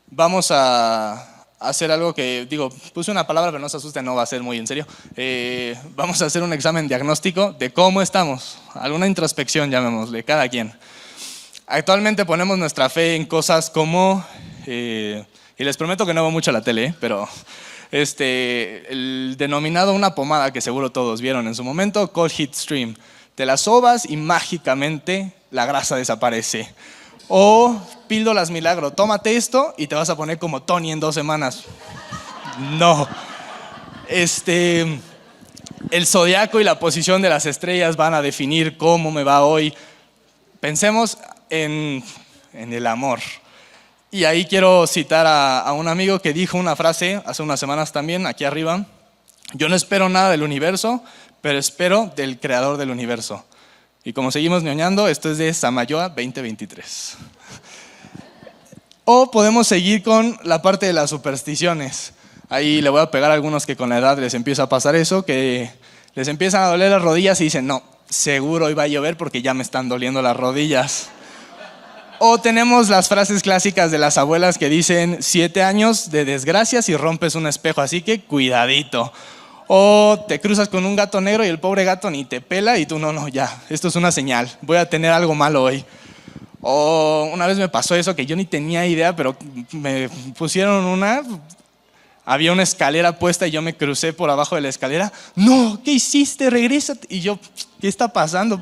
vamos 0.10 0.50
a, 0.52 1.35
hacer 1.60 1.92
algo 1.92 2.14
que, 2.14 2.46
digo, 2.50 2.70
puse 2.94 3.12
una 3.12 3.26
palabra, 3.28 3.52
pero 3.52 3.62
no 3.62 3.70
se 3.70 3.78
asusten, 3.78 4.06
no 4.06 4.16
va 4.16 4.24
a 4.24 4.26
ser 4.26 4.42
muy 4.44 4.58
en 4.58 4.68
serio. 4.68 4.86
Eh, 5.16 5.78
vamos 5.96 6.22
a 6.22 6.26
hacer 6.26 6.44
un 6.44 6.54
examen 6.54 6.88
diagnóstico 6.88 7.54
de 7.54 7.72
cómo 7.72 8.02
estamos, 8.02 8.58
alguna 8.74 9.08
introspección, 9.08 9.72
llamémosle, 9.72 10.24
cada 10.24 10.48
quien. 10.50 10.74
Actualmente 11.68 12.26
ponemos 12.26 12.58
nuestra 12.58 12.90
fe 12.90 13.16
en 13.16 13.26
cosas 13.26 13.70
como, 13.70 14.26
eh, 14.68 15.26
y 15.58 15.64
les 15.64 15.78
prometo 15.78 16.06
que 16.06 16.14
no 16.14 16.22
veo 16.22 16.32
mucho 16.32 16.52
la 16.52 16.62
tele, 16.62 16.94
pero 17.00 17.28
este, 17.92 18.92
el 18.92 19.36
denominado 19.38 19.94
una 19.94 20.16
pomada 20.16 20.52
que 20.52 20.62
seguro 20.62 20.92
todos 20.92 21.22
vieron 21.22 21.48
en 21.48 21.56
su 21.56 21.64
momento, 21.64 22.12
Cold 22.12 22.32
Heat 22.32 22.54
Stream. 22.54 22.96
Te 23.36 23.46
la 23.46 23.58
sobas 23.58 24.10
y 24.10 24.16
mágicamente 24.18 25.34
la 25.52 25.66
grasa 25.66 25.96
desaparece. 25.96 26.74
O 27.27 27.79
píldoras 28.08 28.51
milagro, 28.51 28.91
tómate 28.91 29.36
esto 29.36 29.74
y 29.77 29.88
te 29.88 29.96
vas 29.96 30.10
a 30.10 30.15
poner 30.15 30.38
como 30.38 30.62
Tony 30.62 30.91
en 30.91 31.00
dos 31.00 31.15
semanas. 31.15 31.63
No. 32.77 33.08
Este, 34.08 35.00
el 35.91 36.05
zodiaco 36.05 36.60
y 36.60 36.63
la 36.63 36.79
posición 36.79 37.22
de 37.22 37.29
las 37.29 37.46
estrellas 37.46 37.98
van 37.98 38.13
a 38.13 38.22
definir 38.22 38.77
cómo 38.77 39.12
me 39.12 39.24
va 39.24 39.44
hoy. 39.44 39.74
Pensemos 40.60 41.17
en, 41.50 42.03
el 42.53 42.88
amor. 42.88 43.20
Y 44.12 44.25
ahí 44.25 44.46
quiero 44.46 44.86
citar 44.88 45.25
a, 45.25 45.60
a, 45.60 45.74
un 45.74 45.88
amigo 45.88 46.20
que 46.20 46.34
dijo 46.34 46.58
una 46.58 46.75
frase 46.75 47.22
hace 47.25 47.44
unas 47.44 47.60
semanas 47.60 47.91
también, 47.91 48.27
aquí 48.27 48.46
arriba. 48.46 48.86
Yo 49.53 49.67
no 49.67 49.75
espero 49.75 50.10
nada 50.10 50.29
del 50.29 50.44
universo, 50.44 51.03
pero 51.41 51.58
espero 51.58 52.12
del 52.15 52.39
creador 52.39 52.77
del 52.77 52.91
universo. 52.91 53.44
Y 54.08 54.14
como 54.14 54.30
seguimos 54.30 54.62
ñoñando, 54.62 55.08
esto 55.08 55.32
es 55.32 55.40
de 55.40 55.52
Samayoa 55.52 56.10
2023. 56.10 57.18
O 59.04 59.32
podemos 59.32 59.68
seguir 59.68 60.04
con 60.04 60.38
la 60.44 60.62
parte 60.62 60.86
de 60.86 60.94
las 60.94 61.10
supersticiones. 61.10 62.14
Ahí 62.48 62.84
le 62.84 62.92
voy 62.92 63.02
a 63.02 63.10
pegar 63.10 63.32
a 63.32 63.34
algunos 63.34 63.66
que 63.66 63.76
con 63.76 63.90
la 63.90 63.98
edad 63.98 64.20
les 64.20 64.36
empieza 64.36 64.62
a 64.62 64.70
pasar 64.70 64.96
eso, 64.96 65.26
que 65.26 65.72
les 66.14 66.28
empiezan 66.28 66.62
a 66.62 66.68
doler 66.68 66.92
las 66.92 67.02
rodillas 67.02 67.42
y 67.42 67.46
dicen, 67.46 67.66
no, 67.66 67.82
seguro 68.08 68.68
hoy 68.68 68.76
va 68.76 68.84
a 68.84 68.88
llover 68.88 69.18
porque 69.18 69.42
ya 69.42 69.56
me 69.56 69.64
están 69.64 69.90
doliendo 69.90 70.22
las 70.22 70.38
rodillas. 70.38 71.10
O 72.20 72.38
tenemos 72.38 72.90
las 72.90 73.10
frases 73.10 73.42
clásicas 73.42 73.90
de 73.90 73.98
las 73.98 74.20
abuelas 74.20 74.60
que 74.60 74.70
dicen, 74.70 75.18
siete 75.22 75.64
años 75.64 76.12
de 76.12 76.26
desgracias 76.26 76.90
y 76.90 76.96
rompes 76.96 77.34
un 77.34 77.48
espejo, 77.48 77.82
así 77.82 78.04
que 78.04 78.22
cuidadito. 78.22 79.12
O 79.68 80.26
te 80.28 80.40
cruzas 80.40 80.70
con 80.70 80.86
un 80.86 80.96
gato 80.96 81.20
negro 81.22 81.44
y 81.44 81.48
el 81.48 81.60
pobre 81.60 81.84
gato 81.84 82.10
ni 82.10 82.26
te 82.26 82.42
pela 82.42 82.78
y 82.78 82.86
tú 82.86 83.00
no, 83.00 83.12
no, 83.12 83.28
ya, 83.28 83.64
esto 83.70 83.88
es 83.88 83.96
una 83.96 84.12
señal, 84.12 84.50
voy 84.62 84.78
a 84.78 84.90
tener 84.90 85.12
algo 85.12 85.34
malo 85.34 85.64
hoy. 85.64 85.84
O 86.62 87.30
una 87.32 87.46
vez 87.46 87.58
me 87.58 87.70
pasó 87.70 87.96
eso 87.96 88.16
que 88.16 88.26
yo 88.26 88.36
ni 88.36 88.46
tenía 88.46 88.88
idea, 88.88 89.16
pero 89.16 89.36
me 89.72 90.10
pusieron 90.36 90.84
una, 90.86 91.22
había 92.26 92.52
una 92.52 92.64
escalera 92.64 93.20
puesta 93.20 93.46
y 93.46 93.52
yo 93.52 93.62
me 93.62 93.76
crucé 93.76 94.12
por 94.12 94.32
abajo 94.32 94.56
de 94.56 94.62
la 94.62 94.70
escalera. 94.70 95.14
No, 95.36 95.80
¿qué 95.86 95.92
hiciste? 95.92 96.50
Regresa. 96.50 96.96
Y 97.08 97.20
yo, 97.20 97.38
¿qué 97.80 97.88
está 97.88 98.08
pasando? 98.08 98.60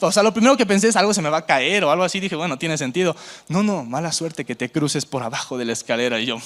O 0.00 0.10
sea, 0.10 0.24
lo 0.24 0.32
primero 0.34 0.56
que 0.56 0.66
pensé 0.66 0.88
es 0.88 0.96
algo 0.96 1.14
se 1.14 1.22
me 1.22 1.30
va 1.30 1.38
a 1.38 1.46
caer 1.46 1.84
o 1.84 1.90
algo 1.92 2.02
así. 2.02 2.18
Dije, 2.18 2.34
bueno, 2.34 2.58
tiene 2.58 2.76
sentido. 2.76 3.14
No, 3.48 3.62
no, 3.62 3.84
mala 3.84 4.10
suerte 4.10 4.44
que 4.44 4.56
te 4.56 4.72
cruces 4.72 5.06
por 5.06 5.22
abajo 5.22 5.56
de 5.56 5.66
la 5.66 5.72
escalera. 5.72 6.18
Y 6.18 6.26
yo, 6.26 6.38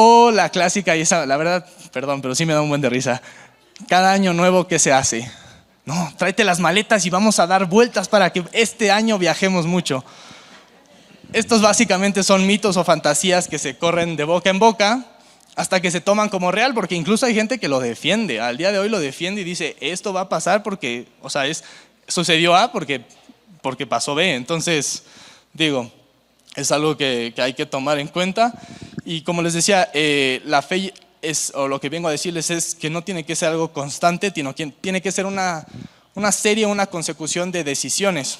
o 0.00 0.30
la 0.30 0.48
clásica, 0.50 0.96
y 0.96 1.00
esa, 1.00 1.26
la 1.26 1.36
verdad, 1.36 1.66
perdón, 1.92 2.22
pero 2.22 2.34
sí 2.36 2.46
me 2.46 2.52
da 2.52 2.62
un 2.62 2.68
buen 2.68 2.80
de 2.80 2.88
risa. 2.88 3.20
Cada 3.88 4.12
año 4.12 4.32
nuevo, 4.32 4.68
¿qué 4.68 4.78
se 4.78 4.92
hace? 4.92 5.28
No, 5.84 6.12
tráete 6.16 6.44
las 6.44 6.60
maletas 6.60 7.04
y 7.04 7.10
vamos 7.10 7.40
a 7.40 7.48
dar 7.48 7.64
vueltas 7.64 8.08
para 8.08 8.30
que 8.30 8.44
este 8.52 8.92
año 8.92 9.18
viajemos 9.18 9.66
mucho. 9.66 10.04
Estos 11.32 11.62
básicamente 11.62 12.22
son 12.22 12.46
mitos 12.46 12.76
o 12.76 12.84
fantasías 12.84 13.48
que 13.48 13.58
se 13.58 13.76
corren 13.76 14.14
de 14.14 14.22
boca 14.22 14.50
en 14.50 14.60
boca 14.60 15.04
hasta 15.56 15.80
que 15.80 15.90
se 15.90 16.00
toman 16.00 16.28
como 16.28 16.52
real, 16.52 16.74
porque 16.74 16.94
incluso 16.94 17.26
hay 17.26 17.34
gente 17.34 17.58
que 17.58 17.66
lo 17.66 17.80
defiende. 17.80 18.38
Al 18.38 18.56
día 18.56 18.70
de 18.70 18.78
hoy 18.78 18.88
lo 18.88 19.00
defiende 19.00 19.40
y 19.40 19.44
dice, 19.44 19.76
esto 19.80 20.12
va 20.12 20.22
a 20.22 20.28
pasar 20.28 20.62
porque, 20.62 21.08
o 21.22 21.28
sea, 21.28 21.46
es, 21.46 21.64
sucedió 22.06 22.54
A 22.54 22.70
porque, 22.70 23.02
porque 23.62 23.84
pasó 23.84 24.14
B. 24.14 24.36
Entonces, 24.36 25.02
digo, 25.52 25.90
es 26.56 26.72
algo 26.72 26.96
que, 26.96 27.32
hay 27.36 27.54
que 27.54 27.66
tomar 27.66 27.98
en 27.98 28.08
cuenta. 28.08 28.52
Y 29.04 29.22
como 29.22 29.42
les 29.42 29.54
decía, 29.54 29.90
eh, 29.94 30.42
la 30.44 30.62
fe 30.62 30.92
es, 31.22 31.52
o 31.54 31.68
lo 31.68 31.80
que 31.80 31.88
vengo 31.88 32.08
a 32.08 32.12
decirles 32.12 32.50
es 32.50 32.74
que 32.74 32.90
no 32.90 33.02
tiene 33.02 33.24
que 33.24 33.36
ser 33.36 33.50
algo 33.50 33.72
constante, 33.72 34.32
sino 34.34 34.54
que 34.54 34.66
tiene 34.66 35.00
que 35.00 35.12
ser 35.12 35.26
una, 35.26 35.66
una 36.14 36.32
serie, 36.32 36.66
una 36.66 36.86
consecución 36.86 37.52
de 37.52 37.64
decisiones. 37.64 38.38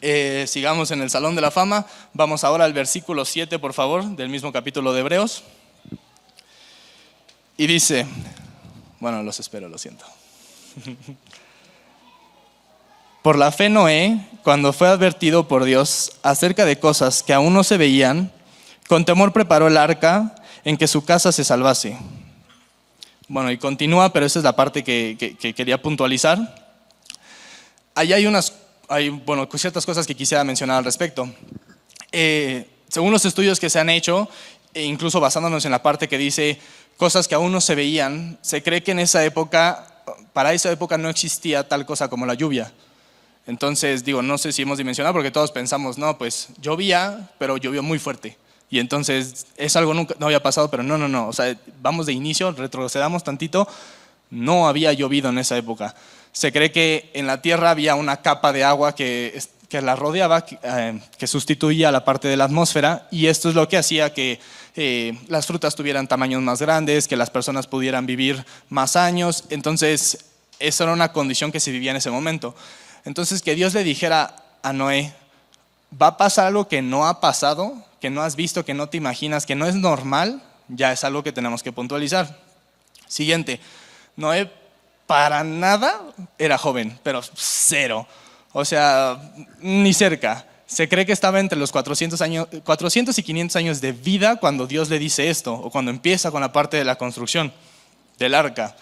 Eh, 0.00 0.46
sigamos 0.48 0.90
en 0.90 1.02
el 1.02 1.10
Salón 1.10 1.34
de 1.34 1.40
la 1.40 1.50
Fama. 1.50 1.86
Vamos 2.12 2.44
ahora 2.44 2.64
al 2.64 2.72
versículo 2.72 3.24
7, 3.24 3.58
por 3.58 3.72
favor, 3.72 4.04
del 4.16 4.28
mismo 4.28 4.52
capítulo 4.52 4.92
de 4.92 5.00
Hebreos. 5.00 5.44
Y 7.56 7.66
dice, 7.66 8.06
bueno, 9.00 9.22
los 9.22 9.38
espero, 9.40 9.68
lo 9.68 9.78
siento. 9.78 10.04
Por 13.24 13.38
la 13.38 13.52
fe 13.52 13.70
Noé, 13.70 14.20
cuando 14.42 14.74
fue 14.74 14.86
advertido 14.86 15.48
por 15.48 15.64
Dios 15.64 16.12
acerca 16.22 16.66
de 16.66 16.78
cosas 16.78 17.22
que 17.22 17.32
aún 17.32 17.54
no 17.54 17.64
se 17.64 17.78
veían, 17.78 18.30
con 18.86 19.06
temor 19.06 19.32
preparó 19.32 19.66
el 19.66 19.78
arca 19.78 20.34
en 20.62 20.76
que 20.76 20.86
su 20.86 21.06
casa 21.06 21.32
se 21.32 21.42
salvase. 21.42 21.96
Bueno, 23.26 23.50
y 23.50 23.56
continúa, 23.56 24.12
pero 24.12 24.26
esa 24.26 24.40
es 24.40 24.44
la 24.44 24.54
parte 24.54 24.84
que, 24.84 25.38
quería 25.56 25.80
puntualizar. 25.80 26.76
Ahí 27.94 28.12
hay 28.12 28.26
unas, 28.26 28.52
hay, 28.90 29.08
bueno, 29.08 29.48
ciertas 29.54 29.86
cosas 29.86 30.06
que 30.06 30.14
quisiera 30.14 30.44
mencionar 30.44 30.76
al 30.76 30.84
respecto. 30.84 31.26
Eh, 32.12 32.68
según 32.90 33.10
los 33.10 33.24
estudios 33.24 33.58
que 33.58 33.70
se 33.70 33.80
han 33.80 33.88
hecho, 33.88 34.28
e 34.74 34.82
incluso 34.82 35.18
basándonos 35.18 35.64
en 35.64 35.70
la 35.70 35.82
parte 35.82 36.08
que 36.08 36.18
dice 36.18 36.58
cosas 36.98 37.26
que 37.26 37.34
aún 37.34 37.52
no 37.52 37.62
se 37.62 37.74
veían, 37.74 38.38
se 38.42 38.62
cree 38.62 38.82
que 38.82 38.90
en 38.90 38.98
esa 38.98 39.24
época, 39.24 40.02
para 40.34 40.52
esa 40.52 40.70
época 40.70 40.98
no 40.98 41.08
existía 41.08 41.66
tal 41.66 41.86
cosa 41.86 42.08
como 42.08 42.26
la 42.26 42.34
lluvia. 42.34 42.70
Entonces, 43.46 44.04
digo, 44.04 44.22
no 44.22 44.38
sé 44.38 44.52
si 44.52 44.62
hemos 44.62 44.78
dimensionado 44.78 45.12
porque 45.12 45.30
todos 45.30 45.52
pensamos, 45.52 45.98
no, 45.98 46.16
pues 46.16 46.48
llovía, 46.60 47.30
pero 47.38 47.56
llovió 47.56 47.82
muy 47.82 47.98
fuerte. 47.98 48.38
Y 48.70 48.78
entonces 48.78 49.46
es 49.56 49.76
algo 49.76 49.94
nunca 49.94 50.14
no 50.18 50.26
había 50.26 50.42
pasado, 50.42 50.70
pero 50.70 50.82
no, 50.82 50.98
no, 50.98 51.08
no. 51.08 51.28
O 51.28 51.32
sea, 51.32 51.56
vamos 51.80 52.06
de 52.06 52.12
inicio, 52.12 52.50
retrocedamos 52.52 53.22
tantito. 53.22 53.68
No 54.30 54.66
había 54.66 54.92
llovido 54.92 55.28
en 55.28 55.38
esa 55.38 55.56
época. 55.56 55.94
Se 56.32 56.50
cree 56.52 56.72
que 56.72 57.10
en 57.14 57.26
la 57.26 57.40
tierra 57.42 57.70
había 57.70 57.94
una 57.94 58.16
capa 58.22 58.52
de 58.52 58.64
agua 58.64 58.94
que, 58.94 59.40
que 59.68 59.80
la 59.80 59.94
rodeaba, 59.94 60.44
eh, 60.62 61.00
que 61.18 61.26
sustituía 61.26 61.92
la 61.92 62.04
parte 62.04 62.28
de 62.28 62.36
la 62.36 62.44
atmósfera, 62.44 63.06
y 63.10 63.26
esto 63.26 63.48
es 63.48 63.54
lo 63.54 63.68
que 63.68 63.76
hacía 63.76 64.12
que 64.12 64.40
eh, 64.76 65.16
las 65.28 65.46
frutas 65.46 65.76
tuvieran 65.76 66.08
tamaños 66.08 66.42
más 66.42 66.60
grandes, 66.60 67.06
que 67.06 67.16
las 67.16 67.30
personas 67.30 67.66
pudieran 67.66 68.06
vivir 68.06 68.44
más 68.70 68.96
años. 68.96 69.44
Entonces, 69.50 70.24
esa 70.58 70.84
era 70.84 70.92
una 70.92 71.12
condición 71.12 71.52
que 71.52 71.60
se 71.60 71.70
vivía 71.70 71.92
en 71.92 71.96
ese 71.98 72.10
momento. 72.10 72.54
Entonces, 73.04 73.42
que 73.42 73.54
Dios 73.54 73.74
le 73.74 73.84
dijera 73.84 74.36
a 74.62 74.72
Noé, 74.72 75.12
va 76.00 76.08
a 76.08 76.16
pasar 76.16 76.46
algo 76.46 76.68
que 76.68 76.82
no 76.82 77.06
ha 77.06 77.20
pasado, 77.20 77.74
que 78.00 78.10
no 78.10 78.22
has 78.22 78.36
visto, 78.36 78.64
que 78.64 78.74
no 78.74 78.88
te 78.88 78.96
imaginas, 78.96 79.46
que 79.46 79.54
no 79.54 79.66
es 79.66 79.74
normal, 79.74 80.42
ya 80.68 80.92
es 80.92 81.04
algo 81.04 81.22
que 81.22 81.32
tenemos 81.32 81.62
que 81.62 81.72
puntualizar. 81.72 82.38
Siguiente, 83.06 83.60
Noé 84.16 84.50
para 85.06 85.44
nada 85.44 86.00
era 86.38 86.58
joven, 86.58 86.98
pero 87.02 87.20
cero. 87.34 88.06
O 88.52 88.64
sea, 88.64 89.20
ni 89.60 89.92
cerca. 89.92 90.46
Se 90.66 90.88
cree 90.88 91.04
que 91.04 91.12
estaba 91.12 91.40
entre 91.40 91.58
los 91.58 91.70
400, 91.72 92.20
años, 92.22 92.48
400 92.64 93.16
y 93.18 93.22
500 93.22 93.56
años 93.56 93.80
de 93.80 93.92
vida 93.92 94.36
cuando 94.36 94.66
Dios 94.66 94.88
le 94.88 94.98
dice 94.98 95.28
esto, 95.28 95.52
o 95.52 95.70
cuando 95.70 95.90
empieza 95.90 96.30
con 96.30 96.40
la 96.40 96.52
parte 96.52 96.76
de 96.76 96.84
la 96.84 96.96
construcción 96.96 97.52
del 98.18 98.34
arca. 98.34 98.74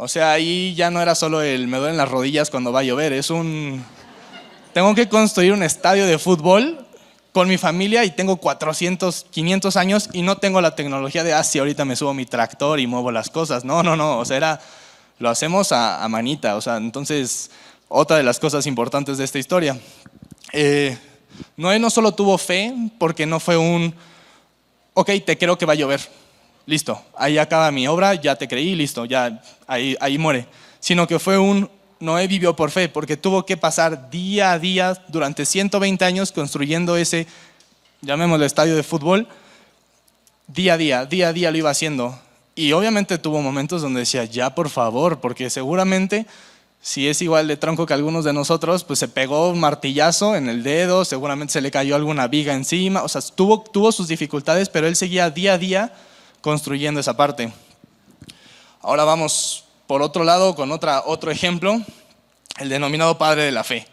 O 0.00 0.06
sea, 0.06 0.30
ahí 0.30 0.76
ya 0.76 0.92
no 0.92 1.02
era 1.02 1.16
solo 1.16 1.42
el 1.42 1.66
me 1.66 1.78
duelen 1.78 1.96
las 1.96 2.08
rodillas 2.08 2.50
cuando 2.50 2.70
va 2.70 2.80
a 2.80 2.82
llover, 2.84 3.12
es 3.12 3.30
un... 3.30 3.84
Tengo 4.72 4.94
que 4.94 5.08
construir 5.08 5.52
un 5.52 5.64
estadio 5.64 6.06
de 6.06 6.18
fútbol 6.20 6.86
con 7.32 7.48
mi 7.48 7.58
familia 7.58 8.04
y 8.04 8.12
tengo 8.12 8.36
400, 8.36 9.26
500 9.28 9.76
años 9.76 10.08
y 10.12 10.22
no 10.22 10.38
tengo 10.38 10.60
la 10.60 10.76
tecnología 10.76 11.24
de, 11.24 11.32
ah, 11.32 11.42
sí, 11.42 11.58
ahorita 11.58 11.84
me 11.84 11.96
subo 11.96 12.14
mi 12.14 12.26
tractor 12.26 12.78
y 12.78 12.86
muevo 12.86 13.10
las 13.10 13.28
cosas. 13.28 13.64
No, 13.64 13.82
no, 13.82 13.96
no, 13.96 14.18
o 14.18 14.24
sea, 14.24 14.36
era, 14.36 14.60
lo 15.18 15.30
hacemos 15.30 15.72
a, 15.72 16.06
manita. 16.08 16.54
O 16.54 16.60
sea, 16.60 16.76
entonces, 16.76 17.50
otra 17.88 18.18
de 18.18 18.22
las 18.22 18.38
cosas 18.38 18.66
importantes 18.68 19.18
de 19.18 19.24
esta 19.24 19.40
historia. 19.40 19.76
Eh, 20.52 20.96
Noé 21.56 21.80
no 21.80 21.90
solo 21.90 22.12
tuvo 22.12 22.38
fe 22.38 22.72
porque 22.98 23.26
no 23.26 23.40
fue 23.40 23.56
un, 23.56 23.92
ok, 24.94 25.10
te 25.26 25.36
creo 25.36 25.58
que 25.58 25.66
va 25.66 25.72
a 25.72 25.76
llover 25.76 26.00
listo, 26.68 27.02
ahí 27.16 27.38
acaba 27.38 27.72
mi 27.72 27.88
obra, 27.88 28.14
ya 28.14 28.36
te 28.36 28.46
creí, 28.46 28.74
listo, 28.74 29.06
ya 29.06 29.40
ahí, 29.66 29.96
ahí 30.00 30.18
muere. 30.18 30.46
Sino 30.80 31.06
que 31.06 31.18
fue 31.18 31.38
un, 31.38 31.70
Noé 31.98 32.26
vivió 32.26 32.54
por 32.54 32.70
fe, 32.70 32.90
porque 32.90 33.16
tuvo 33.16 33.46
que 33.46 33.56
pasar 33.56 34.10
día 34.10 34.52
a 34.52 34.58
día 34.58 35.02
durante 35.08 35.46
120 35.46 36.04
años 36.04 36.30
construyendo 36.30 36.98
ese, 36.98 37.26
llamémoslo 38.02 38.44
estadio 38.44 38.76
de 38.76 38.82
fútbol, 38.82 39.26
día 40.46 40.74
a 40.74 40.76
día, 40.76 41.06
día 41.06 41.28
a 41.28 41.32
día 41.32 41.50
lo 41.50 41.56
iba 41.56 41.70
haciendo. 41.70 42.18
Y 42.54 42.72
obviamente 42.72 43.16
tuvo 43.16 43.40
momentos 43.40 43.80
donde 43.80 44.00
decía, 44.00 44.26
ya 44.26 44.54
por 44.54 44.68
favor, 44.68 45.20
porque 45.20 45.48
seguramente 45.48 46.26
si 46.82 47.08
es 47.08 47.22
igual 47.22 47.48
de 47.48 47.56
tronco 47.56 47.86
que 47.86 47.94
algunos 47.94 48.24
de 48.24 48.34
nosotros, 48.34 48.84
pues 48.84 48.98
se 48.98 49.08
pegó 49.08 49.48
un 49.48 49.58
martillazo 49.58 50.36
en 50.36 50.50
el 50.50 50.62
dedo, 50.62 51.06
seguramente 51.06 51.54
se 51.54 51.62
le 51.62 51.70
cayó 51.70 51.96
alguna 51.96 52.28
viga 52.28 52.52
encima, 52.52 53.02
o 53.04 53.08
sea, 53.08 53.22
tuvo, 53.22 53.62
tuvo 53.62 53.90
sus 53.90 54.06
dificultades, 54.06 54.68
pero 54.68 54.86
él 54.86 54.96
seguía 54.96 55.30
día 55.30 55.54
a 55.54 55.58
día 55.58 55.92
construyendo 56.40 57.00
esa 57.00 57.16
parte. 57.16 57.52
Ahora 58.80 59.04
vamos 59.04 59.64
por 59.86 60.02
otro 60.02 60.24
lado 60.24 60.54
con 60.54 60.72
otra, 60.72 61.02
otro 61.06 61.30
ejemplo, 61.30 61.80
el 62.58 62.68
denominado 62.68 63.18
padre 63.18 63.42
de 63.44 63.52
la 63.52 63.64
fe. 63.64 63.86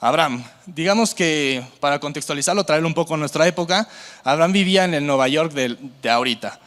Abraham, 0.00 0.44
digamos 0.66 1.14
que 1.14 1.62
para 1.80 1.98
contextualizarlo, 1.98 2.64
traerlo 2.64 2.88
un 2.88 2.94
poco 2.94 3.14
a 3.14 3.16
nuestra 3.16 3.46
época, 3.46 3.88
Abraham 4.22 4.52
vivía 4.52 4.84
en 4.84 4.94
el 4.94 5.06
Nueva 5.06 5.28
York 5.28 5.52
de, 5.52 5.76
de 6.02 6.10
ahorita 6.10 6.60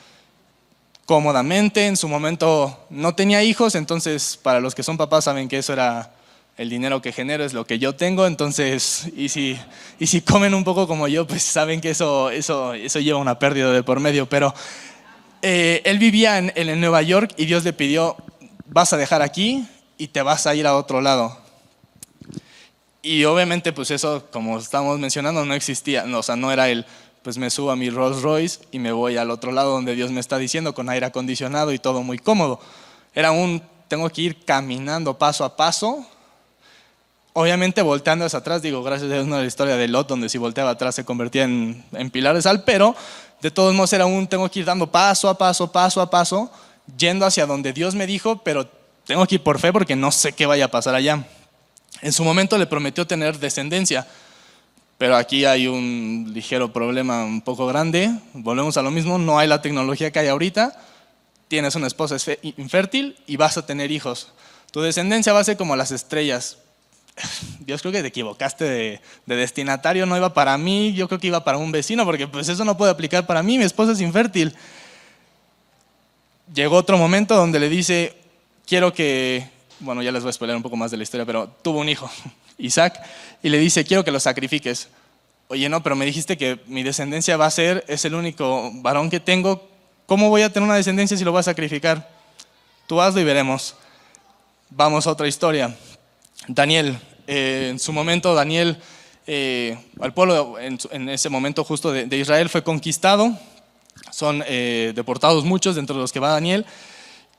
cómodamente, 1.11 1.87
en 1.87 1.97
su 1.97 2.07
momento 2.07 2.85
no 2.89 3.13
tenía 3.15 3.43
hijos, 3.43 3.75
entonces 3.75 4.39
para 4.41 4.61
los 4.61 4.73
que 4.73 4.81
son 4.81 4.95
papás 4.95 5.25
saben 5.25 5.49
que 5.49 5.57
eso 5.57 5.73
era 5.73 6.13
el 6.55 6.69
dinero 6.69 7.01
que 7.01 7.11
genero, 7.11 7.43
es 7.43 7.51
lo 7.51 7.65
que 7.65 7.79
yo 7.79 7.95
tengo, 7.95 8.25
entonces, 8.27 9.09
y 9.17 9.27
si, 9.27 9.59
y 9.99 10.07
si 10.07 10.21
comen 10.21 10.53
un 10.53 10.63
poco 10.63 10.87
como 10.87 11.09
yo, 11.09 11.27
pues 11.27 11.43
saben 11.43 11.81
que 11.81 11.89
eso, 11.89 12.29
eso, 12.29 12.73
eso 12.73 12.99
lleva 13.01 13.19
una 13.19 13.39
pérdida 13.39 13.73
de 13.73 13.83
por 13.83 13.99
medio, 13.99 14.29
pero 14.29 14.53
eh, 15.41 15.81
él 15.85 15.99
vivía 15.99 16.37
en, 16.37 16.51
en 16.55 16.79
Nueva 16.79 17.01
York 17.01 17.33
y 17.37 17.45
Dios 17.45 17.63
le 17.63 17.73
pidió, 17.73 18.17
vas 18.67 18.93
a 18.93 18.97
dejar 18.97 19.21
aquí 19.21 19.67
y 19.97 20.07
te 20.07 20.21
vas 20.21 20.47
a 20.47 20.55
ir 20.55 20.67
a 20.67 20.75
otro 20.75 21.01
lado. 21.01 21.37
Y 23.03 23.23
obviamente, 23.25 23.73
pues 23.73 23.89
eso, 23.91 24.27
como 24.31 24.59
estamos 24.59 24.99
mencionando, 24.99 25.43
no 25.43 25.53
existía, 25.53 26.05
o 26.05 26.23
sea, 26.23 26.35
no 26.35 26.51
era 26.51 26.69
el 26.69 26.85
pues 27.21 27.37
me 27.37 27.49
subo 27.49 27.71
a 27.71 27.75
mi 27.75 27.89
Rolls 27.89 28.21
Royce 28.21 28.59
y 28.71 28.79
me 28.79 28.91
voy 28.91 29.17
al 29.17 29.29
otro 29.29 29.51
lado 29.51 29.71
donde 29.71 29.95
Dios 29.95 30.11
me 30.11 30.19
está 30.19 30.37
diciendo 30.37 30.73
con 30.73 30.89
aire 30.89 31.05
acondicionado 31.05 31.71
y 31.71 31.79
todo 31.79 32.01
muy 32.01 32.17
cómodo. 32.17 32.59
Era 33.13 33.31
un, 33.31 33.61
tengo 33.87 34.09
que 34.09 34.21
ir 34.21 34.43
caminando 34.43 35.17
paso 35.17 35.45
a 35.45 35.55
paso, 35.55 36.05
obviamente 37.33 37.81
volteando 37.81 38.25
hacia 38.25 38.39
atrás, 38.39 38.61
digo, 38.61 38.81
gracias 38.83 39.11
a 39.11 39.13
Dios 39.13 39.27
no 39.27 39.39
la 39.39 39.45
historia 39.45 39.75
de 39.75 39.87
Lot, 39.87 40.07
donde 40.07 40.29
si 40.29 40.37
volteaba 40.37 40.71
atrás 40.71 40.95
se 40.95 41.05
convertía 41.05 41.43
en, 41.43 41.85
en 41.91 42.09
pilar 42.09 42.35
de 42.35 42.41
sal, 42.41 42.63
pero 42.63 42.95
de 43.41 43.51
todos 43.51 43.73
modos 43.73 43.91
era 43.93 44.05
un, 44.05 44.27
tengo 44.27 44.49
que 44.49 44.59
ir 44.59 44.65
dando 44.65 44.89
paso 44.89 45.27
a 45.27 45.37
paso, 45.37 45.71
paso 45.71 46.01
a 46.01 46.09
paso, 46.09 46.51
yendo 46.97 47.25
hacia 47.25 47.45
donde 47.45 47.73
Dios 47.73 47.95
me 47.95 48.05
dijo, 48.05 48.37
pero 48.43 48.67
tengo 49.05 49.25
que 49.25 49.35
ir 49.35 49.43
por 49.43 49.59
fe 49.59 49.73
porque 49.73 49.95
no 49.95 50.11
sé 50.11 50.33
qué 50.33 50.45
vaya 50.45 50.65
a 50.65 50.67
pasar 50.67 50.95
allá. 50.95 51.25
En 52.01 52.13
su 52.13 52.23
momento 52.23 52.57
le 52.57 52.67
prometió 52.67 53.05
tener 53.05 53.39
descendencia, 53.39 54.07
pero 54.97 55.15
aquí 55.15 55.45
hay 55.45 55.67
un 55.67 56.31
ligero 56.33 56.71
problema 56.71 57.23
un 57.23 57.41
poco 57.41 57.65
grande. 57.65 58.11
Volvemos 58.33 58.77
a 58.77 58.81
lo 58.81 58.91
mismo, 58.91 59.17
no 59.17 59.39
hay 59.39 59.47
la 59.47 59.61
tecnología 59.61 60.11
que 60.11 60.19
hay 60.19 60.27
ahorita. 60.27 60.79
Tienes 61.47 61.75
una 61.75 61.87
esposa 61.87 62.17
infértil 62.43 63.17
y 63.25 63.35
vas 63.35 63.57
a 63.57 63.65
tener 63.65 63.91
hijos. 63.91 64.29
Tu 64.71 64.81
descendencia 64.81 65.33
va 65.33 65.39
a 65.39 65.43
ser 65.43 65.57
como 65.57 65.75
las 65.75 65.91
estrellas. 65.91 66.57
Dios 67.71 67.81
creo 67.81 67.93
que 67.93 68.01
te 68.01 68.09
equivocaste 68.09 68.65
de, 68.65 69.01
de, 69.25 69.35
destinatario, 69.37 70.05
no 70.05 70.17
iba 70.17 70.33
para 70.33 70.57
mí, 70.57 70.91
yo 70.91 71.07
creo 71.07 71.21
que 71.21 71.27
iba 71.27 71.41
para 71.45 71.57
un 71.57 71.71
vecino, 71.71 72.03
porque 72.03 72.27
pues 72.27 72.49
eso 72.49 72.65
no 72.65 72.75
puede 72.75 72.91
aplicar 72.91 73.25
para 73.25 73.41
mí, 73.41 73.57
mi 73.57 73.63
esposa 73.63 73.93
es 73.93 74.01
infértil. 74.01 74.53
Llegó 76.53 76.75
otro 76.75 76.97
momento 76.97 77.33
donde 77.33 77.61
le 77.61 77.69
dice, 77.69 78.13
quiero 78.67 78.91
que, 78.91 79.47
bueno, 79.79 80.03
ya 80.03 80.11
les 80.11 80.21
voy 80.21 80.31
a 80.31 80.33
spoiler 80.33 80.57
un 80.57 80.63
poco 80.63 80.75
más 80.75 80.91
de 80.91 80.97
la 80.97 81.03
historia, 81.03 81.25
pero 81.25 81.47
tuvo 81.61 81.79
un 81.79 81.87
hijo. 81.87 82.11
Isaac, 82.57 83.01
y 83.41 83.47
le 83.47 83.57
dice, 83.57 83.85
quiero 83.85 84.03
que 84.03 84.11
lo 84.11 84.19
sacrifiques. 84.19 84.89
Oye, 85.47 85.69
no, 85.69 85.81
pero 85.81 85.95
me 85.95 86.03
dijiste 86.03 86.37
que 86.37 86.59
mi 86.67 86.83
descendencia 86.83 87.37
va 87.37 87.45
a 87.45 87.51
ser, 87.51 87.85
es 87.87 88.03
el 88.03 88.15
único 88.15 88.69
varón 88.81 89.09
que 89.09 89.21
tengo. 89.21 89.65
¿Cómo 90.07 90.27
voy 90.27 90.41
a 90.41 90.51
tener 90.51 90.67
una 90.67 90.75
descendencia 90.75 91.15
si 91.15 91.23
lo 91.23 91.31
voy 91.31 91.39
a 91.39 91.43
sacrificar? 91.43 92.09
Tú 92.85 92.99
hazlo 92.99 93.21
y 93.21 93.23
veremos. 93.23 93.75
Vamos 94.69 95.07
a 95.07 95.11
otra 95.11 95.29
historia. 95.29 95.73
Daniel, 96.49 96.99
eh, 97.33 97.69
en 97.69 97.79
su 97.79 97.93
momento 97.93 98.35
Daniel, 98.35 98.77
eh, 99.25 99.77
pueblo 100.13 100.57
en, 100.59 101.07
ese 101.07 101.29
momento 101.29 101.63
justo 101.63 101.93
de, 101.93 102.17
Israel 102.17 102.49
fue 102.49 102.61
conquistado, 102.61 103.31
son 104.11 104.43
eh, 104.45 104.91
deportados 104.93 105.45
muchos 105.45 105.75
dentro 105.75 105.95
de 105.95 106.01
los 106.01 106.11
que 106.11 106.19
va 106.19 106.31
Daniel, 106.31 106.65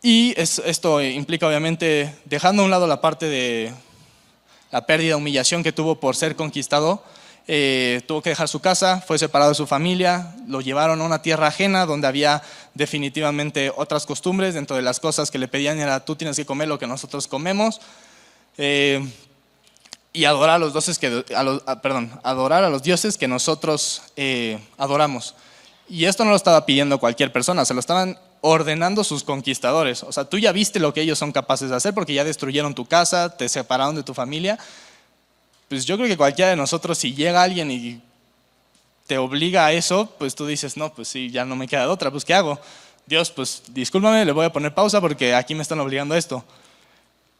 y 0.03 0.33
esto 0.37 1.03
implica 1.03 1.47
obviamente, 1.47 2.17
dejando 2.25 2.63
a 2.63 2.65
un 2.65 2.71
lado 2.71 2.87
la 2.87 3.03
parte 3.03 3.27
de, 3.27 3.71
la 4.71 4.87
pérdida, 4.87 5.19
humillación 5.19 5.63
que 5.63 5.73
tuvo 5.73 6.01
por 6.01 6.17
ser 6.17 6.35
conquistado. 6.37 7.05
Eh, 7.47 8.01
tuvo 8.07 8.23
que 8.23 8.31
dejar 8.31 8.49
su 8.49 8.61
casa, 8.61 9.03
fue 9.07 9.19
separado 9.19 9.51
de 9.51 9.57
su 9.57 9.67
familia, 9.67 10.35
lo 10.47 10.61
llevaron 10.61 11.01
a 11.01 11.05
una 11.05 11.23
tierra 11.23 11.49
ajena 11.49 11.87
donde 11.87 12.07
había 12.07 12.43
definitivamente 12.73 13.71
otras 13.77 14.07
costumbres. 14.07 14.55
Dentro 14.55 14.75
de 14.75 14.83
las 14.83 15.01
cosas 15.01 15.31
que 15.31 15.39
le 15.39 15.49
pedían 15.49 15.79
era 15.79 16.05
tú 16.05 16.17
tienes 16.17 16.37
que 16.37 16.47
comer 16.47 16.69
lo 16.69 16.79
que 16.79 16.87
nosotros 16.87 17.29
comemos. 17.29 17.81
Eh, 18.57 19.07
y 20.13 20.25
adorar 20.27 20.57
a 20.57 20.59
los 20.59 20.73
dioses 20.73 20.99
que, 20.99 21.25
perdón, 21.83 22.21
adorar 22.23 22.65
a 22.65 22.71
los 22.71 22.83
dioses 22.83 23.17
que 23.17 23.29
nosotros 23.29 24.03
eh, 24.17 24.59
adoramos. 24.77 25.35
Y 25.89 26.05
esto 26.05 26.25
no 26.25 26.31
lo 26.31 26.37
estaba 26.37 26.67
pidiendo 26.67 26.99
cualquier 26.99 27.33
persona, 27.33 27.65
se 27.65 27.75
lo 27.75 27.81
estaban 27.81 28.19
ordenando 28.41 29.05
sus 29.05 29.25
conquistadores. 29.25 30.03
O 30.03 30.13
sea, 30.13 30.25
tú 30.25 30.39
ya 30.39 30.53
viste 30.53 30.81
lo 30.81 30.93
que 30.93 31.01
ellos 31.01 31.19
son 31.19 31.33
capaces 31.33 31.71
de 31.71 31.77
hacer 31.77 31.95
porque 31.95 32.13
ya 32.13 32.25
destruyeron 32.25 32.75
tu 32.75 32.85
casa, 32.87 33.35
te 33.35 33.49
separaron 33.49 33.95
de 33.95 34.03
tu 34.03 34.13
familia. 34.13 34.59
Pues 35.69 35.87
yo 35.87 35.97
creo 35.97 36.09
que 36.09 36.17
cualquiera 36.17 36.51
de 36.51 36.57
nosotros, 36.57 36.99
si 36.99 37.15
llega 37.15 37.43
alguien 37.43 37.71
y 37.71 38.03
te 39.07 39.17
obliga 39.17 39.67
a 39.67 39.73
eso, 39.73 40.13
pues 40.19 40.35
tú 40.35 40.47
dices, 40.47 40.77
no, 40.77 40.93
pues 40.93 41.09
sí, 41.09 41.31
ya 41.31 41.45
no 41.45 41.57
me 41.57 41.67
queda 41.67 41.83
de 41.83 41.89
otra, 41.89 42.11
pues 42.11 42.25
¿qué 42.25 42.35
hago? 42.35 42.61
Dios, 43.07 43.31
pues 43.31 43.63
discúlpame, 43.69 44.25
le 44.25 44.33
voy 44.33 44.47
a 44.47 44.53
poner 44.53 44.75
pausa 44.75 45.01
porque 45.01 45.35
aquí 45.35 45.55
me 45.55 45.63
están 45.63 45.81
obligando 45.81 46.15
a 46.15 46.19
esto. 46.19 46.45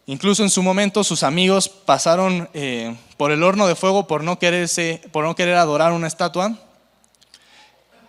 Incluso 0.07 0.43
en 0.43 0.51
su 0.51 0.63
momento 0.63 1.05
sus 1.05 1.23
amigos 1.23 1.69
pasaron 1.69 2.49
eh, 2.55 2.97
por 3.17 3.31
el 3.31 3.43
horno 3.43 3.67
de 3.67 3.77
fuego 3.77 4.07
por 4.07 4.25
no, 4.25 4.39
quererse, 4.39 5.01
por 5.13 5.25
no 5.25 5.35
querer 5.35 5.57
adorar 5.57 5.93
una 5.93 6.09
estatua 6.09 6.59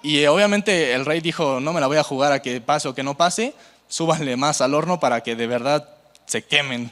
y 0.03 0.25
obviamente 0.25 0.93
el 0.93 1.05
rey 1.05 1.21
dijo, 1.21 1.61
no 1.61 1.71
me 1.71 1.79
la 1.79 1.87
voy 1.87 1.95
a 1.95 2.03
jugar 2.03 2.33
a 2.33 2.41
que 2.41 2.59
pase 2.59 2.89
o 2.89 2.93
que 2.93 3.03
no 3.03 3.15
pase, 3.15 3.55
súbanle 3.87 4.35
más 4.35 4.59
al 4.59 4.73
horno 4.73 4.99
para 4.99 5.23
que 5.23 5.37
de 5.37 5.47
verdad 5.47 5.89
se 6.25 6.43
quemen. 6.43 6.91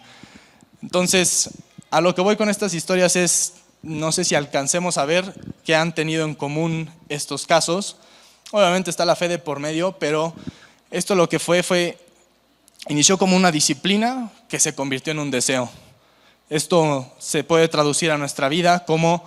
Entonces, 0.81 1.49
a 1.91 1.99
lo 1.99 2.15
que 2.15 2.21
voy 2.21 2.37
con 2.37 2.47
estas 2.47 2.73
historias 2.73 3.17
es, 3.17 3.55
no 3.81 4.13
sé 4.13 4.23
si 4.23 4.33
alcancemos 4.35 4.97
a 4.97 5.03
ver 5.03 5.33
qué 5.65 5.75
han 5.75 5.93
tenido 5.93 6.23
en 6.23 6.35
común 6.35 6.89
estos 7.09 7.45
casos. 7.45 7.97
Obviamente 8.51 8.89
está 8.89 9.03
la 9.03 9.17
fe 9.17 9.27
de 9.27 9.39
por 9.39 9.59
medio, 9.59 9.91
pero 9.99 10.33
esto 10.89 11.13
lo 11.13 11.27
que 11.27 11.39
fue 11.39 11.63
fue, 11.63 11.97
inició 12.87 13.17
como 13.17 13.35
una 13.35 13.51
disciplina 13.51 14.31
que 14.49 14.59
se 14.59 14.75
convirtió 14.75 15.11
en 15.11 15.19
un 15.19 15.31
deseo. 15.31 15.69
Esto 16.49 17.09
se 17.19 17.43
puede 17.43 17.67
traducir 17.67 18.11
a 18.11 18.17
nuestra 18.17 18.49
vida 18.49 18.85
como 18.85 19.23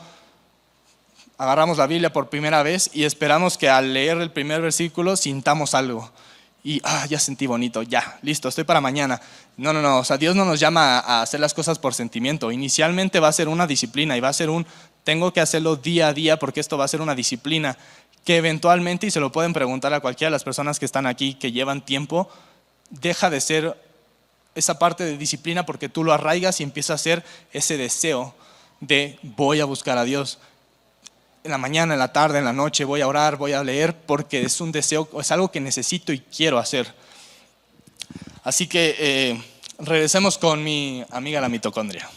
agarramos 1.38 1.78
la 1.78 1.86
Biblia 1.86 2.12
por 2.12 2.28
primera 2.28 2.62
vez 2.62 2.90
y 2.92 3.04
esperamos 3.04 3.58
que 3.58 3.68
al 3.68 3.92
leer 3.92 4.18
el 4.18 4.30
primer 4.30 4.60
versículo 4.60 5.16
sintamos 5.16 5.74
algo. 5.74 6.10
Y, 6.62 6.80
ah, 6.82 7.06
ya 7.08 7.18
sentí 7.18 7.46
bonito, 7.46 7.82
ya, 7.82 8.18
listo, 8.22 8.48
estoy 8.48 8.64
para 8.64 8.80
mañana. 8.80 9.20
No, 9.58 9.72
no, 9.72 9.82
no, 9.82 9.98
o 9.98 10.04
sea, 10.04 10.16
Dios 10.16 10.34
no 10.34 10.46
nos 10.46 10.58
llama 10.58 10.98
a 10.98 11.20
hacer 11.20 11.38
las 11.38 11.52
cosas 11.52 11.78
por 11.78 11.92
sentimiento. 11.92 12.50
Inicialmente 12.50 13.20
va 13.20 13.28
a 13.28 13.32
ser 13.32 13.48
una 13.48 13.66
disciplina 13.66 14.16
y 14.16 14.20
va 14.20 14.28
a 14.28 14.32
ser 14.32 14.48
un, 14.48 14.66
tengo 15.04 15.32
que 15.32 15.42
hacerlo 15.42 15.76
día 15.76 16.08
a 16.08 16.14
día 16.14 16.38
porque 16.38 16.60
esto 16.60 16.78
va 16.78 16.86
a 16.86 16.88
ser 16.88 17.02
una 17.02 17.14
disciplina 17.14 17.76
que 18.24 18.38
eventualmente, 18.38 19.06
y 19.06 19.10
se 19.10 19.20
lo 19.20 19.30
pueden 19.30 19.52
preguntar 19.52 19.92
a 19.92 20.00
cualquiera 20.00 20.28
de 20.28 20.32
las 20.32 20.44
personas 20.44 20.78
que 20.78 20.86
están 20.86 21.06
aquí, 21.06 21.34
que 21.34 21.52
llevan 21.52 21.84
tiempo, 21.84 22.30
deja 22.90 23.30
de 23.30 23.40
ser 23.40 23.80
esa 24.54 24.78
parte 24.78 25.04
de 25.04 25.18
disciplina 25.18 25.66
porque 25.66 25.88
tú 25.88 26.04
lo 26.04 26.12
arraigas 26.12 26.60
y 26.60 26.62
empieza 26.62 26.94
a 26.94 26.98
ser 26.98 27.24
ese 27.52 27.76
deseo 27.76 28.34
de 28.80 29.18
voy 29.22 29.60
a 29.60 29.64
buscar 29.64 29.98
a 29.98 30.04
Dios 30.04 30.38
en 31.44 31.50
la 31.50 31.58
mañana, 31.58 31.92
en 31.92 32.00
la 32.00 32.12
tarde, 32.12 32.38
en 32.38 32.44
la 32.46 32.54
noche, 32.54 32.84
voy 32.84 33.02
a 33.02 33.06
orar, 33.06 33.36
voy 33.36 33.52
a 33.52 33.62
leer, 33.62 33.94
porque 33.94 34.42
es 34.42 34.62
un 34.62 34.72
deseo, 34.72 35.08
es 35.20 35.30
algo 35.30 35.50
que 35.50 35.60
necesito 35.60 36.10
y 36.10 36.20
quiero 36.20 36.58
hacer. 36.58 36.92
Así 38.42 38.66
que 38.66 38.96
eh, 38.98 39.42
regresemos 39.78 40.38
con 40.38 40.64
mi 40.64 41.04
amiga 41.10 41.42
la 41.42 41.50
mitocondria. 41.50 42.08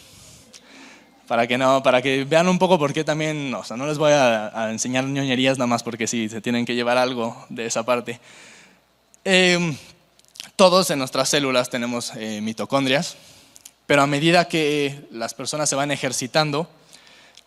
Para 1.26 1.46
que, 1.46 1.58
no, 1.58 1.82
para 1.82 2.00
que 2.00 2.24
vean 2.24 2.48
un 2.48 2.58
poco 2.58 2.78
por 2.78 2.94
qué 2.94 3.04
también, 3.04 3.52
o 3.52 3.62
sea, 3.62 3.76
no 3.76 3.86
les 3.86 3.98
voy 3.98 4.12
a, 4.12 4.70
enseñar 4.70 5.04
ñoñerías 5.04 5.58
nada 5.58 5.66
más 5.66 5.82
porque 5.82 6.06
sí, 6.06 6.30
se 6.30 6.40
tienen 6.40 6.64
que 6.64 6.74
llevar 6.74 6.96
algo 6.96 7.46
de 7.50 7.66
esa 7.66 7.84
parte. 7.84 8.18
Em, 9.24 9.76
todos 10.58 10.90
en 10.90 10.98
nuestras 10.98 11.28
células 11.28 11.70
tenemos 11.70 12.12
eh, 12.16 12.40
mitocondrias, 12.40 13.16
pero 13.86 14.02
a 14.02 14.08
medida 14.08 14.48
que 14.48 15.06
las 15.12 15.32
personas 15.32 15.68
se 15.68 15.76
van 15.76 15.92
ejercitando, 15.92 16.68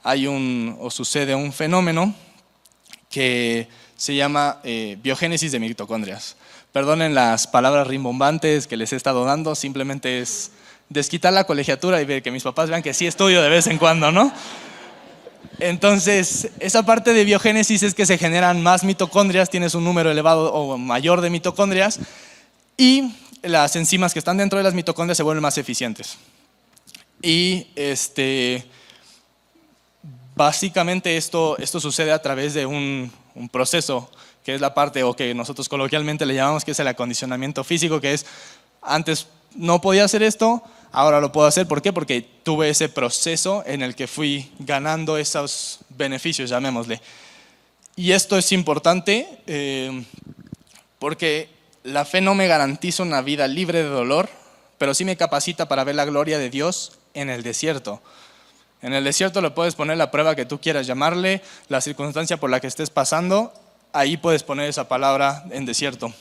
hay 0.01 0.27
un, 0.27 0.77
o 0.79 0.89
sucede 0.89 1.35
un 1.35 1.51
fenómeno 1.51 2.15
que 3.09 3.67
se 3.97 4.15
llama 4.15 4.61
eh, 4.63 4.97
biogénesis 5.03 5.51
de 5.51 5.59
mitocondrias. 5.59 6.37
Perdonen 6.71 7.13
las 7.13 7.47
palabras 7.47 7.85
rimbombantes 7.85 8.65
que 8.65 8.77
les 8.77 8.93
he 8.93 8.95
estado 8.95 9.25
dando, 9.25 9.55
simplemente 9.55 10.21
es 10.21 10.51
desquitar 10.87 11.33
la 11.33 11.43
colegiatura 11.43 12.01
y 12.01 12.05
ver 12.05 12.23
que 12.23 12.31
mis 12.31 12.43
papás 12.43 12.69
vean 12.69 12.81
que 12.81 12.93
sí 12.93 13.07
estudio 13.07 13.41
de 13.41 13.49
vez 13.49 13.67
en 13.67 13.77
cuando, 13.77 14.13
¿no? 14.13 14.31
Entonces, 15.59 16.49
esa 16.61 16.83
parte 16.83 17.11
de 17.11 17.25
biogénesis 17.25 17.83
es 17.83 17.93
que 17.93 18.05
se 18.05 18.17
generan 18.17 18.63
más 18.63 18.85
mitocondrias, 18.85 19.49
tienes 19.49 19.75
un 19.75 19.83
número 19.83 20.09
elevado 20.09 20.53
o 20.53 20.77
mayor 20.77 21.19
de 21.19 21.29
mitocondrias 21.29 21.99
y 22.81 23.13
las 23.43 23.75
enzimas 23.75 24.11
que 24.11 24.17
están 24.17 24.37
dentro 24.37 24.57
de 24.57 24.63
las 24.63 24.73
mitocondrias 24.73 25.15
se 25.15 25.21
vuelven 25.21 25.43
más 25.43 25.55
eficientes. 25.59 26.17
Y 27.21 27.67
este, 27.75 28.65
básicamente 30.35 31.15
esto, 31.15 31.59
esto 31.59 31.79
sucede 31.79 32.11
a 32.11 32.19
través 32.19 32.55
de 32.55 32.65
un, 32.65 33.11
proceso 33.51 34.09
que 34.43 34.55
es 34.55 34.61
la 34.61 34.73
parte 34.73 35.03
o 35.03 35.15
que 35.15 35.35
nosotros 35.35 35.69
coloquialmente 35.69 36.25
le 36.25 36.33
llamamos 36.33 36.65
que 36.65 36.71
es 36.71 36.79
el 36.79 36.87
acondicionamiento 36.87 37.63
físico, 37.63 38.01
que 38.01 38.13
es 38.13 38.25
antes 38.81 39.27
no 39.55 39.79
podía 39.79 40.03
hacer 40.05 40.23
esto, 40.23 40.63
ahora 40.91 41.21
lo 41.21 41.31
puedo 41.31 41.45
hacer. 41.45 41.67
¿Por 41.67 41.83
qué? 41.83 41.93
Porque 41.93 42.27
tuve 42.41 42.69
ese 42.69 42.89
proceso 42.89 43.63
en 43.67 43.83
el 43.83 43.93
que 43.93 44.07
fui 44.07 44.51
ganando 44.57 45.17
esos 45.17 45.81
beneficios, 45.89 46.49
llamémosle. 46.49 46.99
Y 47.95 48.11
esto 48.11 48.39
es 48.39 48.51
importante 48.51 49.27
eh, 49.45 50.03
porque 50.97 51.60
la 51.83 52.05
fe 52.05 52.21
no 52.21 52.35
me 52.35 52.47
garantiza 52.47 53.03
una 53.03 53.21
vida 53.21 53.47
libre 53.47 53.83
de 53.83 53.89
dolor, 53.89 54.29
pero 54.77 54.93
sí 54.93 55.05
me 55.05 55.17
capacita 55.17 55.67
para 55.67 55.83
ver 55.83 55.95
la 55.95 56.05
gloria 56.05 56.37
de 56.37 56.49
Dios 56.49 56.97
en 57.13 57.29
el 57.29 57.43
desierto. 57.43 58.01
En 58.81 58.93
el 58.93 59.03
desierto 59.03 59.41
le 59.41 59.51
puedes 59.51 59.75
poner 59.75 59.97
la 59.97 60.11
prueba 60.11 60.35
que 60.35 60.45
tú 60.45 60.59
quieras 60.59 60.87
llamarle, 60.87 61.41
la 61.69 61.81
circunstancia 61.81 62.37
por 62.37 62.49
la 62.49 62.59
que 62.59 62.67
estés 62.67 62.89
pasando, 62.89 63.53
ahí 63.93 64.17
puedes 64.17 64.43
poner 64.43 64.69
esa 64.69 64.87
palabra 64.87 65.45
en 65.51 65.65
desierto. 65.65 66.13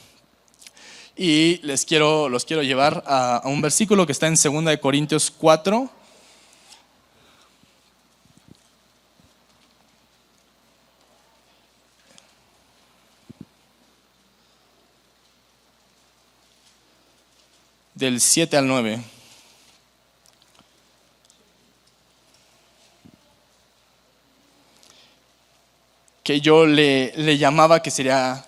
Y 1.17 1.59
les 1.63 1.85
quiero, 1.85 2.29
los 2.29 2.45
quiero 2.45 2.63
llevar 2.63 3.03
a, 3.07 3.37
a 3.37 3.49
un 3.49 3.61
versículo 3.61 4.07
que 4.07 4.13
está 4.13 4.27
en 4.27 4.35
2 4.35 4.79
Corintios 4.79 5.31
4, 5.31 5.91
del 18.01 18.21
7 18.21 18.57
al 18.57 18.67
9. 18.67 18.99
que 26.23 26.41
yo 26.41 26.65
le, 26.65 27.13
le 27.17 27.39
llamaba 27.39 27.83
que 27.83 27.91
sería 27.91 28.47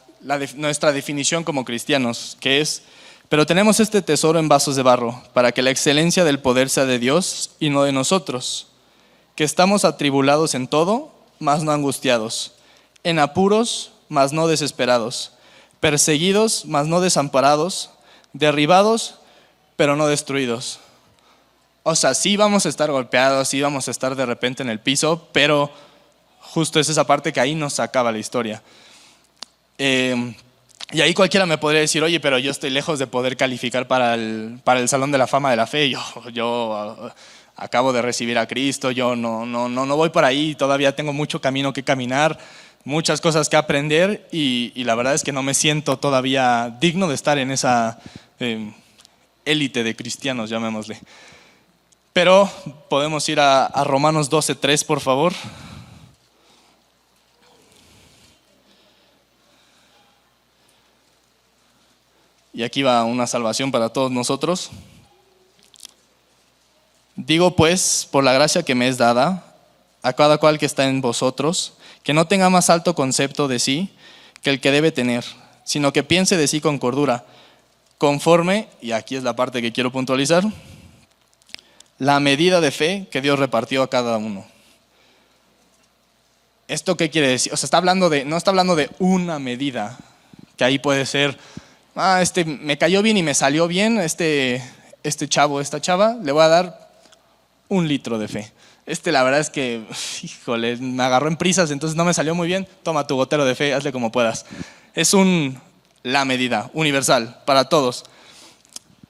nuestra 0.55 0.93
definición 0.93 1.43
como 1.43 1.65
cristianos, 1.65 2.37
que 2.38 2.61
es, 2.61 2.83
pero 3.29 3.45
tenemos 3.45 3.81
este 3.81 4.03
tesoro 4.03 4.38
en 4.38 4.49
vasos 4.49 4.77
de 4.77 4.83
barro, 4.83 5.21
para 5.33 5.51
que 5.51 5.62
la 5.62 5.71
excelencia 5.71 6.23
del 6.23 6.38
poder 6.38 6.71
sea 6.71 6.85
de 6.85 7.01
Dios 7.01 7.51
y 7.59 7.71
no 7.71 7.83
de 7.83 7.91
nosotros, 7.91 8.69
que 9.35 9.43
estamos 9.43 9.85
atribulados 9.85 10.55
en 10.55 10.69
todo, 10.69 11.12
mas 11.41 11.65
no 11.65 11.73
angustiados, 11.73 12.53
en 13.03 13.19
apuros, 13.19 13.93
mas 14.09 14.33
no 14.33 14.47
desesperados, 14.47 15.33
perseguidos, 15.81 16.65
mas 16.67 16.87
no 16.87 17.01
desamparados, 17.01 17.91
derribados, 18.33 19.17
pero 19.83 19.97
no 19.97 20.07
destruidos. 20.07 20.79
O 21.83 21.97
sea, 21.97 22.14
sí 22.14 22.37
vamos 22.37 22.66
a 22.66 22.68
estar 22.68 22.88
golpeados, 22.88 23.49
sí 23.49 23.61
vamos 23.61 23.88
a 23.88 23.90
estar 23.90 24.14
de 24.14 24.25
repente 24.25 24.62
en 24.62 24.68
el 24.68 24.79
piso, 24.79 25.29
pero 25.33 25.73
justo 26.38 26.79
es 26.79 26.88
esa 26.88 27.05
parte 27.05 27.33
que 27.33 27.40
ahí 27.40 27.57
nos 27.57 27.81
acaba 27.81 28.12
la 28.12 28.18
historia. 28.18 28.62
Eh, 29.79 30.37
y 30.92 31.01
ahí 31.01 31.12
cualquiera 31.14 31.47
me 31.47 31.59
podría 31.59 31.81
decir, 31.81 32.01
oye, 32.01 32.21
pero 32.21 32.38
yo 32.38 32.53
estoy 32.53 32.71
lejos 32.71 33.01
de 33.01 33.09
poder 33.09 33.37
calificar 33.37 33.88
para 33.88 34.14
el, 34.14 34.61
para 34.62 34.79
el 34.79 34.88
Salón 34.88 35.11
de 35.11 35.18
la 35.18 35.27
Fama 35.27 35.51
de 35.51 35.57
la 35.57 35.66
Fe. 35.66 35.90
Yo, 35.90 36.01
yo 36.33 36.97
uh, 37.01 37.09
acabo 37.57 37.92
de 37.92 38.03
recibir 38.03 38.38
a 38.38 38.47
Cristo, 38.47 38.92
yo 38.92 39.16
no, 39.16 39.45
no, 39.45 39.68
no, 39.68 39.85
no 39.85 39.97
voy 39.97 40.11
por 40.11 40.25
ahí, 40.25 40.55
todavía 40.55 40.95
tengo 40.95 41.12
mucho 41.12 41.40
camino 41.40 41.73
que 41.73 41.83
caminar, 41.83 42.38
muchas 42.85 43.21
cosas 43.21 43.49
que 43.49 43.57
aprender 43.57 44.29
y, 44.31 44.85
la 44.85 44.95
verdad 44.95 45.14
es 45.14 45.25
que 45.25 45.33
no 45.33 45.42
me 45.42 45.55
siento 45.55 45.99
todavía 45.99 46.73
digno 46.81 47.09
de 47.09 47.16
estar 47.16 47.38
en 47.38 47.51
esa 47.51 47.99
eh, 48.38 48.73
élite 49.44 49.83
de 49.83 49.96
cristianos, 49.96 50.50
llamémosle. 50.50 51.00
Pero 52.12 52.50
podemos 52.88 53.28
ir 53.28 53.40
a, 53.40 53.66
a 53.66 53.85
Romanos 53.85 54.31
12.3, 54.31 54.85
por 54.85 55.00
favor. 55.00 55.33
Y 62.52 62.62
aquí 62.62 62.83
va 62.83 63.05
una 63.05 63.26
salvación 63.26 63.72
para 63.72 63.88
todos 63.88 64.11
nosotros. 64.11 64.70
Digo 67.16 67.57
pues, 67.57 68.09
por 68.11 68.24
la 68.24 68.33
gracia 68.33 68.62
que 68.62 68.74
me 68.74 68.88
es 68.88 68.98
dada, 68.98 69.55
a 70.02 70.12
cada 70.12 70.38
cual 70.38 70.59
que 70.59 70.66
está 70.66 70.87
en 70.88 71.00
vosotros, 71.00 71.74
que 72.02 72.12
no 72.12 72.26
tenga 72.26 72.50
más 72.50 72.70
alto 72.70 72.94
concepto 72.94 73.48
de 73.48 73.59
sí 73.59 73.90
que 74.42 74.50
el 74.50 74.61
que 74.61 74.72
debe 74.72 74.90
tener, 74.90 75.24
sino 75.64 75.92
que 75.92 76.02
piense 76.02 76.37
de 76.37 76.48
sí 76.48 76.61
con 76.61 76.78
cordura, 76.78 77.24
conforme, 78.03 78.67
y 78.81 78.91
aquí 78.91 79.15
es 79.15 79.23
la 79.23 79.37
parte 79.37 79.62
que 79.62 79.71
quiero 79.71 79.93
puntualizar, 79.93 80.43
la 82.01 82.19
medida 82.19 82.61
de 82.61 82.73
fe 82.73 83.07
que 83.12 83.21
Dios 83.21 83.38
repartió 83.38 83.81
a 83.81 83.88
cada 83.88 84.17
uno. 84.17 84.45
¿Esto 86.67 86.97
qué 86.97 87.11
quiere 87.11 87.29
decir? 87.29 87.53
O 87.53 87.57
sea, 87.57 87.69
está 87.69 87.77
hablando 87.77 88.11
de, 88.11 88.25
no 88.25 88.37
está 88.37 88.51
hablando 88.51 88.75
de 88.75 88.91
una 88.99 89.38
medida, 89.38 89.97
que 90.57 90.65
ahí 90.65 90.81
puede 90.81 91.07
ser 91.07 91.38
ah, 91.95 92.21
este 92.21 92.45
me 92.45 92.77
cayó 92.77 93.03
bien 93.03 93.19
y 93.19 93.23
me 93.23 93.35
salió 93.35 93.69
bien, 93.69 94.01
este, 94.01 94.61
este 95.05 95.29
chavo, 95.29 95.61
esta 95.61 95.81
chava, 95.81 96.17
le 96.21 96.33
voy 96.33 96.43
a 96.43 96.49
dar 96.49 96.91
un 97.69 97.87
litro 97.87 98.19
de 98.19 98.27
fe. 98.27 98.53
Este 98.85 99.12
la 99.12 99.23
verdad 99.23 99.38
es 99.38 99.51
que, 99.51 99.87
híjole, 100.25 100.77
me 100.79 101.05
agarró 101.05 101.29
en 101.29 101.37
prisas, 101.37 101.71
entonces 101.71 101.97
no 101.97 102.05
me 102.05 102.15
salió 102.15 102.35
muy 102.35 102.49
bien, 102.49 102.67
toma 102.83 103.07
tu 103.07 103.15
gotero 103.15 103.45
de 103.45 103.55
fe, 103.55 103.73
hazle 103.73 103.93
como 103.93 104.11
puedas. 104.11 104.45
Es 104.93 105.15
un, 105.15 105.57
la 106.03 106.25
medida 106.25 106.71
universal 106.75 107.43
para 107.45 107.69
todos. 107.69 108.05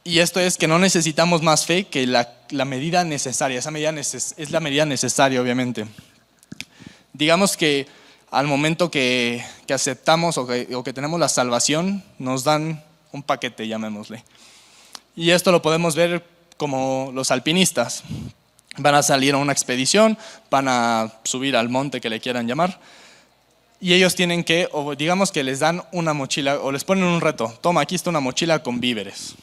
Y 0.05 0.19
esto 0.19 0.41
es 0.41 0.57
que 0.57 0.69
no 0.69 0.79
necesitamos 0.79 1.43
más 1.43 1.65
fe 1.65 1.85
que 1.85 2.07
la, 2.07 2.65
medida 2.65 3.05
necesaria. 3.05 3.59
Esa 3.59 3.71
medida 3.71 3.91
es 3.91 4.51
la 4.51 4.61
medida 4.61 4.85
necesaria, 4.85 5.41
obviamente. 5.41 5.87
Digamos 7.13 7.57
que 7.57 7.87
al 8.33 8.47
momento 8.47 8.91
que, 8.91 9.45
aceptamos 9.73 10.39
o 10.39 10.47
que, 10.47 10.93
tenemos 10.93 11.21
la 11.21 11.29
salvación, 11.29 12.03
nos 12.19 12.45
dan 12.45 12.83
un 13.13 13.23
paquete, 13.23 13.69
llamémosle. 13.69 14.25
Y 15.15 15.31
esto 15.31 15.53
lo 15.53 15.61
podemos 15.61 15.95
ver 15.95 16.25
como 16.57 17.11
los 17.15 17.31
alpinistas. 17.31 18.03
Van 18.79 18.95
a 18.95 19.03
salir 19.03 19.35
a 19.35 19.37
una 19.37 19.53
expedición, 19.53 20.17
van 20.51 20.67
a 20.69 21.13
subir 21.25 21.57
al 21.57 21.69
monte 21.69 22.01
que 22.01 22.09
le 22.09 22.21
quieran 22.21 22.49
llamar, 22.49 22.81
y 23.83 23.95
ellos 23.95 24.15
tienen 24.15 24.45
que, 24.45 24.69
o 24.71 24.95
digamos 24.95 25.33
que 25.33 25.43
les 25.43 25.59
dan 25.59 25.83
una 25.91 26.13
mochila, 26.13 26.61
o 26.61 26.71
les 26.71 26.85
ponen 26.85 27.03
un 27.03 27.21
reto, 27.21 27.53
toma, 27.61 27.81
aquí 27.81 27.97
está 27.97 28.11
una 28.11 28.21
mochila 28.21 28.63
con 28.63 28.79
víveres. 28.79 29.35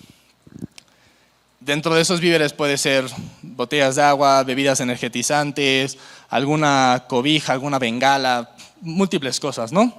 Dentro 1.60 1.94
de 1.94 2.02
esos 2.02 2.22
víveres 2.22 2.54
puede 2.54 2.78
ser 2.78 3.04
botellas 3.42 3.98
de 3.98 4.04
agua, 4.04 4.42
bebidas 4.46 4.80
energetizantes, 4.80 5.98
alguna 6.30 7.04
cobija, 7.10 7.52
alguna 7.52 7.80
bengala, 7.80 8.56
múltiples 8.80 9.42
cosas, 9.42 9.74
¿no? 9.74 9.94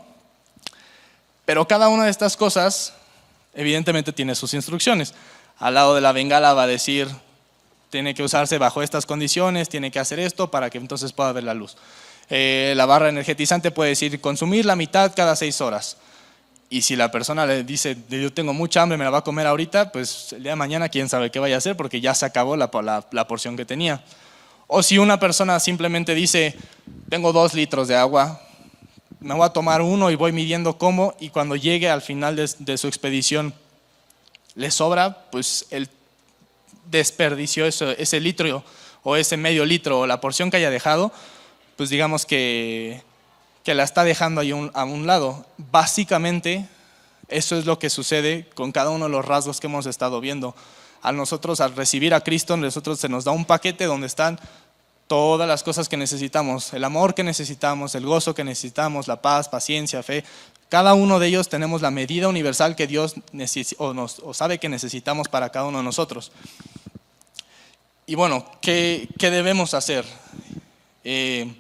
Pero 1.45 1.69
cada 1.69 1.91
una 1.91 2.05
de 2.05 2.11
estas 2.11 2.35
cosas, 2.35 2.95
evidentemente, 3.53 4.11
tiene 4.11 4.35
sus 4.35 4.55
instrucciones. 4.55 5.13
Al 5.59 5.75
lado 5.75 5.95
de 5.95 6.01
la 6.01 6.13
bengala 6.13 6.55
va 6.55 6.63
a 6.63 6.67
decir, 6.67 7.09
tiene 7.91 8.15
que 8.15 8.23
usarse 8.23 8.57
bajo 8.57 8.83
estas 8.83 9.05
condiciones, 9.05 9.69
tiene 9.69 9.91
que 9.91 9.99
hacer 9.99 10.19
esto 10.19 10.51
para 10.51 10.71
que 10.71 10.79
entonces 10.79 11.13
pueda 11.13 11.31
ver 11.33 11.45
la 11.45 11.53
luz. 11.53 11.77
Eh, 12.31 12.75
la 12.77 12.87
barra 12.87 13.09
energetizante 13.09 13.73
puede 13.73 13.91
decir, 13.91 14.21
consumir 14.21 14.65
la 14.65 14.77
mitad 14.77 15.13
cada 15.15 15.35
seis 15.35 15.61
horas. 15.61 15.97
Y 16.73 16.83
si 16.83 16.95
la 16.95 17.11
persona 17.11 17.45
le 17.47 17.65
dice, 17.65 17.97
yo 18.09 18.33
tengo 18.33 18.53
mucha 18.53 18.81
hambre, 18.81 18.97
me 18.97 19.03
la 19.03 19.11
va 19.11 19.19
a 19.19 19.25
comer 19.25 19.49
ahorita, 19.49 19.91
pues 19.91 20.33
el 20.33 20.45
día 20.45 20.53
de 20.53 20.57
mañana 20.57 20.89
quién 20.89 21.09
sabe 21.09 21.33
qué 21.33 21.41
vaya 21.41 21.57
a 21.57 21.59
hacer 21.59 21.77
porque 21.77 22.01
ya 22.01 22.15
se 22.15 22.25
acabó 22.25 22.57
la, 22.57 22.71
porción 23.27 23.57
que 23.57 23.65
tenía. 23.65 24.05
O 24.69 24.85
si 24.85 24.97
una 24.97 25.19
persona 25.19 25.59
simplemente 25.59 26.15
dice, 26.15 26.55
tengo 27.09 27.33
dos 27.33 27.55
litros 27.55 27.89
de 27.89 27.97
agua, 27.97 28.41
me 29.19 29.35
voy 29.35 29.45
a 29.45 29.49
tomar 29.49 29.83
uno 29.83 30.13
y 30.13 30.15
voy 30.15 30.31
midiendo 30.31 30.79
cómo, 30.79 31.17
y 31.19 31.31
cuando 31.31 31.57
llegue 31.57 31.91
al 31.91 32.03
final 32.03 32.37
de, 32.37 32.79
su 32.79 32.87
expedición 32.87 33.53
le 34.55 34.71
sobra, 34.71 35.27
pues 35.33 35.67
él 35.71 35.89
desperdició 36.89 37.67
ese 37.67 38.21
litro 38.21 38.63
o 39.03 39.17
ese 39.17 39.37
medio 39.37 39.65
litro 39.65 39.99
o 40.01 40.07
la 40.07 40.21
porción 40.21 40.53
que 40.53 40.59
haya 40.59 40.71
dejado, 40.71 41.13
pues 41.81 41.89
digamos 41.89 42.27
que, 42.27 43.03
que 43.65 43.73
la 43.73 43.85
está 43.85 44.05
dejando 44.05 44.43
ahí 44.43 44.51
a 44.51 44.85
un 44.85 45.07
lado. 45.07 45.47
Básicamente, 45.57 46.69
eso 47.29 47.57
es 47.57 47.65
lo 47.65 47.79
que 47.79 47.89
sucede 47.89 48.47
con 48.55 48.71
cada 48.71 48.91
uno 48.91 49.07
de 49.07 49.11
los 49.11 49.25
rasgos 49.25 49.61
que 49.61 49.67
hemos 49.67 49.87
estado 49.87 50.21
viendo. 50.21 50.55
A 51.01 51.11
nosotros, 51.11 51.59
al 51.63 51.75
recibir 51.75 52.13
a 52.13 52.21
Cristo, 52.21 52.59
nosotros 52.59 53.01
se 53.01 53.09
nos 53.09 53.25
da 53.25 53.33
un 53.33 53.47
paquete 53.47 53.87
donde 53.87 54.09
están 54.09 54.39
todas 55.07 55.49
las 55.49 55.63
cosas 55.63 55.89
que 55.89 55.97
necesitamos, 55.97 56.75
el 56.75 56.85
amor 56.85 57.15
que 57.15 57.25
necesitamos, 57.25 57.95
el 57.95 58.05
gozo 58.05 58.35
que 58.35 58.45
necesitamos, 58.45 59.09
la 59.09 59.23
paz, 59.23 59.49
paciencia, 59.49 60.03
fe. 60.03 60.23
Cada 60.69 60.93
uno 60.93 61.19
de 61.19 61.29
ellos 61.29 61.49
tenemos 61.49 61.81
la 61.81 61.91
medida 61.91 62.29
universal 62.29 62.77
que 62.77 62.89
Dios 62.89 63.15
o, 63.79 63.95
nos, 63.95 64.21
sabe 64.35 64.59
que 64.59 64.69
necesitamos 64.69 65.29
para 65.29 65.49
cada 65.49 65.65
uno 65.65 65.79
de 65.79 65.85
nosotros. 65.85 66.31
y 68.05 68.17
bueno, 68.17 68.45
¿qué, 68.61 69.09
qué 69.19 69.31
debemos 69.31 69.73
hacer? 69.73 70.05
Eh, 71.05 71.55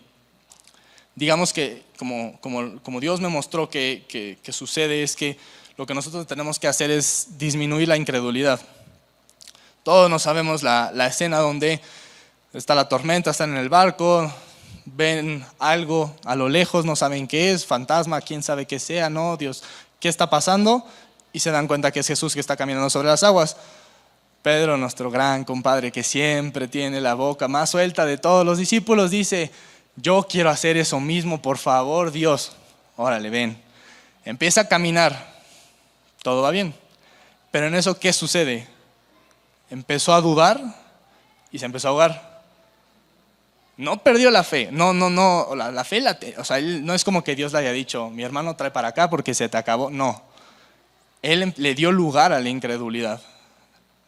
digamos 1.20 1.52
que 1.52 1.82
como, 1.98 2.40
como, 2.40 2.80
como, 2.82 2.98
Dios 2.98 3.20
me 3.20 3.28
mostró 3.28 3.68
que, 3.68 4.04
que, 4.42 4.52
sucede 4.52 5.02
es 5.02 5.14
que 5.14 5.36
lo 5.76 5.84
que 5.84 5.92
nosotros 5.92 6.26
tenemos 6.26 6.58
que 6.58 6.66
hacer 6.66 6.90
es 6.90 7.36
disminuir 7.36 7.88
la 7.88 7.98
incredulidad. 7.98 8.58
Todos 9.82 10.08
nos 10.08 10.22
sabemos 10.22 10.62
la, 10.62 10.90
la, 10.94 11.06
escena 11.08 11.38
donde 11.38 11.78
está 12.54 12.74
la 12.74 12.88
tormenta, 12.88 13.32
están 13.32 13.50
en 13.50 13.58
el 13.58 13.68
barco, 13.68 14.32
ven 14.86 15.44
algo 15.58 16.16
a 16.24 16.34
lo 16.36 16.48
lejos, 16.48 16.86
no 16.86 16.96
saben 16.96 17.28
qué 17.28 17.52
es, 17.52 17.66
fantasma, 17.66 18.22
quién 18.22 18.42
sabe 18.42 18.64
qué 18.64 18.78
sea, 18.78 19.10
no, 19.10 19.36
Dios, 19.36 19.62
¿qué 20.00 20.08
está 20.08 20.30
pasando? 20.30 20.86
Y 21.34 21.40
se 21.40 21.50
dan 21.50 21.66
cuenta 21.68 21.92
que 21.92 22.00
es 22.00 22.06
Jesús 22.06 22.32
que 22.32 22.40
está 22.40 22.56
caminando 22.56 22.88
sobre 22.88 23.08
las 23.08 23.22
aguas. 23.24 23.58
Pedro, 24.40 24.78
nuestro 24.78 25.10
gran 25.10 25.44
compadre 25.44 25.92
que 25.92 26.02
siempre 26.02 26.66
tiene 26.66 26.98
la 26.98 27.12
boca 27.12 27.46
más 27.46 27.68
suelta 27.68 28.06
de 28.06 28.16
todos 28.16 28.46
los 28.46 28.56
discípulos, 28.56 29.10
dice, 29.10 29.50
yo 30.00 30.26
quiero 30.28 30.50
hacer 30.50 30.76
eso 30.76 31.00
mismo, 31.00 31.42
por 31.42 31.58
favor, 31.58 32.12
Dios. 32.12 32.52
Órale, 32.96 33.30
ven. 33.30 33.60
Empieza 34.24 34.62
a 34.62 34.68
caminar. 34.68 35.40
Todo 36.22 36.42
va 36.42 36.50
bien. 36.50 36.74
Pero 37.50 37.66
en 37.66 37.74
eso, 37.74 37.98
¿qué 37.98 38.12
sucede? 38.12 38.68
Empezó 39.70 40.14
a 40.14 40.20
dudar 40.20 40.60
y 41.50 41.58
se 41.58 41.66
empezó 41.66 41.88
a 41.88 41.90
ahogar. 41.90 42.42
No 43.76 44.02
perdió 44.02 44.30
la 44.30 44.44
fe. 44.44 44.68
No, 44.70 44.92
no, 44.92 45.08
no. 45.08 45.54
La, 45.54 45.84
fe, 45.84 46.00
la, 46.00 46.18
o 46.36 46.44
sea, 46.44 46.60
no 46.60 46.94
es 46.94 47.02
como 47.02 47.24
que 47.24 47.34
Dios 47.34 47.52
le 47.52 47.60
haya 47.60 47.72
dicho, 47.72 48.10
mi 48.10 48.22
hermano 48.22 48.54
trae 48.54 48.70
para 48.70 48.88
acá 48.88 49.08
porque 49.08 49.34
se 49.34 49.48
te 49.48 49.56
acabó. 49.56 49.90
No. 49.90 50.22
Él 51.22 51.54
le 51.56 51.74
dio 51.74 51.90
lugar 51.90 52.32
a 52.32 52.40
la 52.40 52.48
incredulidad. 52.48 53.20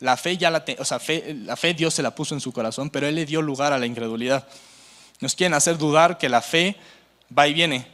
La 0.01 0.17
fe 0.17 0.37
ya 0.37 0.51
la, 0.51 0.65
o 0.79 0.85
sea, 0.85 0.99
fe, 0.99 1.35
la 1.35 1.57
fe 1.57 1.75
Dios 1.75 1.95
se 1.95 2.03
la 2.03 2.15
puso 2.15 2.35
en 2.35 2.41
su 2.41 2.53
corazón, 2.53 2.91
pero 2.91 3.07
Él 3.07 3.15
le 3.15 3.25
dio 3.25 3.41
lugar 3.41 3.73
a 3.73 3.79
la 3.79 3.87
incredulidad. 3.87 4.47
Nos 5.23 5.37
quieren 5.37 5.55
hacer 5.55 5.79
dudar 5.79 6.19
que 6.19 6.29
la 6.29 6.43
fe 6.43 6.75
va 7.37 7.47
y 7.47 7.55
viene. 7.55 7.87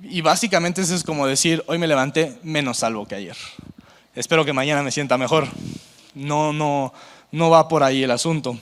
Y 0.00 0.22
básicamente 0.22 0.80
eso 0.80 0.94
es 0.94 1.04
como 1.04 1.26
decir, 1.26 1.62
hoy 1.66 1.76
me 1.76 1.86
levanté 1.86 2.38
menos 2.42 2.78
salvo 2.78 3.06
que 3.06 3.14
ayer. 3.14 3.36
Espero 4.14 4.46
que 4.46 4.54
mañana 4.54 4.82
me 4.82 4.90
sienta 4.90 5.18
mejor. 5.18 5.46
No, 6.14 6.54
no, 6.54 6.94
no 7.32 7.50
va 7.50 7.68
por 7.68 7.82
ahí 7.82 8.02
el 8.02 8.10
asunto. 8.10 8.58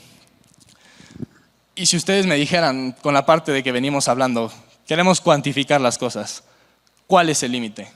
Y 1.77 1.87
si 1.87 1.97
ustedes 1.97 2.27
me 2.27 2.35
dijeran 2.35 2.91
con 3.03 3.15
la 3.15 3.25
parte 3.25 3.53
de 3.53 3.63
que 3.63 3.71
venimos 3.71 4.09
hablando, 4.09 4.53
queremos 4.85 5.21
cuantificar 5.21 5.81
las 5.81 5.97
cosas, 5.97 6.43
¿cuál 7.07 7.29
es 7.29 7.45
el 7.45 7.53
límite? 7.53 7.89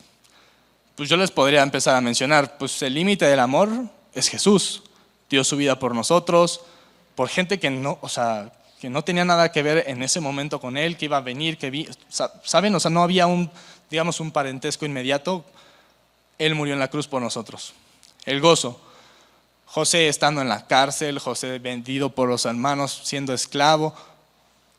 Pues 0.94 1.08
yo 1.08 1.16
les 1.16 1.32
podría 1.32 1.64
empezar 1.64 1.96
a 1.96 2.00
mencionar, 2.00 2.58
pues 2.58 2.80
el 2.82 2.94
límite 2.94 3.24
del 3.24 3.40
amor 3.40 3.70
es 4.14 4.28
Jesús. 4.28 4.84
Dio 5.28 5.42
su 5.42 5.56
vida 5.56 5.80
por 5.80 5.96
nosotros, 5.96 6.60
por 7.16 7.28
gente 7.28 7.58
que 7.58 7.70
no, 7.70 7.98
o 8.02 8.08
sea, 8.08 8.52
que 8.80 8.90
no 8.90 9.02
tenía 9.02 9.24
nada 9.24 9.50
que 9.50 9.62
ver 9.62 9.84
en 9.86 10.02
ese 10.02 10.20
momento 10.20 10.60
con 10.60 10.76
él, 10.76 10.96
que 10.96 11.06
iba 11.06 11.16
a 11.16 11.22
venir, 11.22 11.58
que 11.58 11.70
vi, 11.70 11.88
saben, 12.42 12.74
o 12.74 12.80
sea, 12.80 12.90
no 12.90 13.02
había 13.02 13.26
un, 13.26 13.50
digamos, 13.90 14.20
un 14.20 14.30
parentesco 14.30 14.84
inmediato. 14.84 15.44
Él 16.38 16.54
murió 16.54 16.74
en 16.74 16.80
la 16.80 16.88
cruz 16.88 17.08
por 17.08 17.22
nosotros. 17.22 17.72
El 18.24 18.40
gozo. 18.40 18.80
José 19.64 20.08
estando 20.08 20.40
en 20.40 20.48
la 20.48 20.66
cárcel, 20.66 21.18
José 21.18 21.58
vendido 21.58 22.10
por 22.10 22.28
los 22.28 22.44
hermanos, 22.44 23.00
siendo 23.04 23.34
esclavo, 23.34 23.94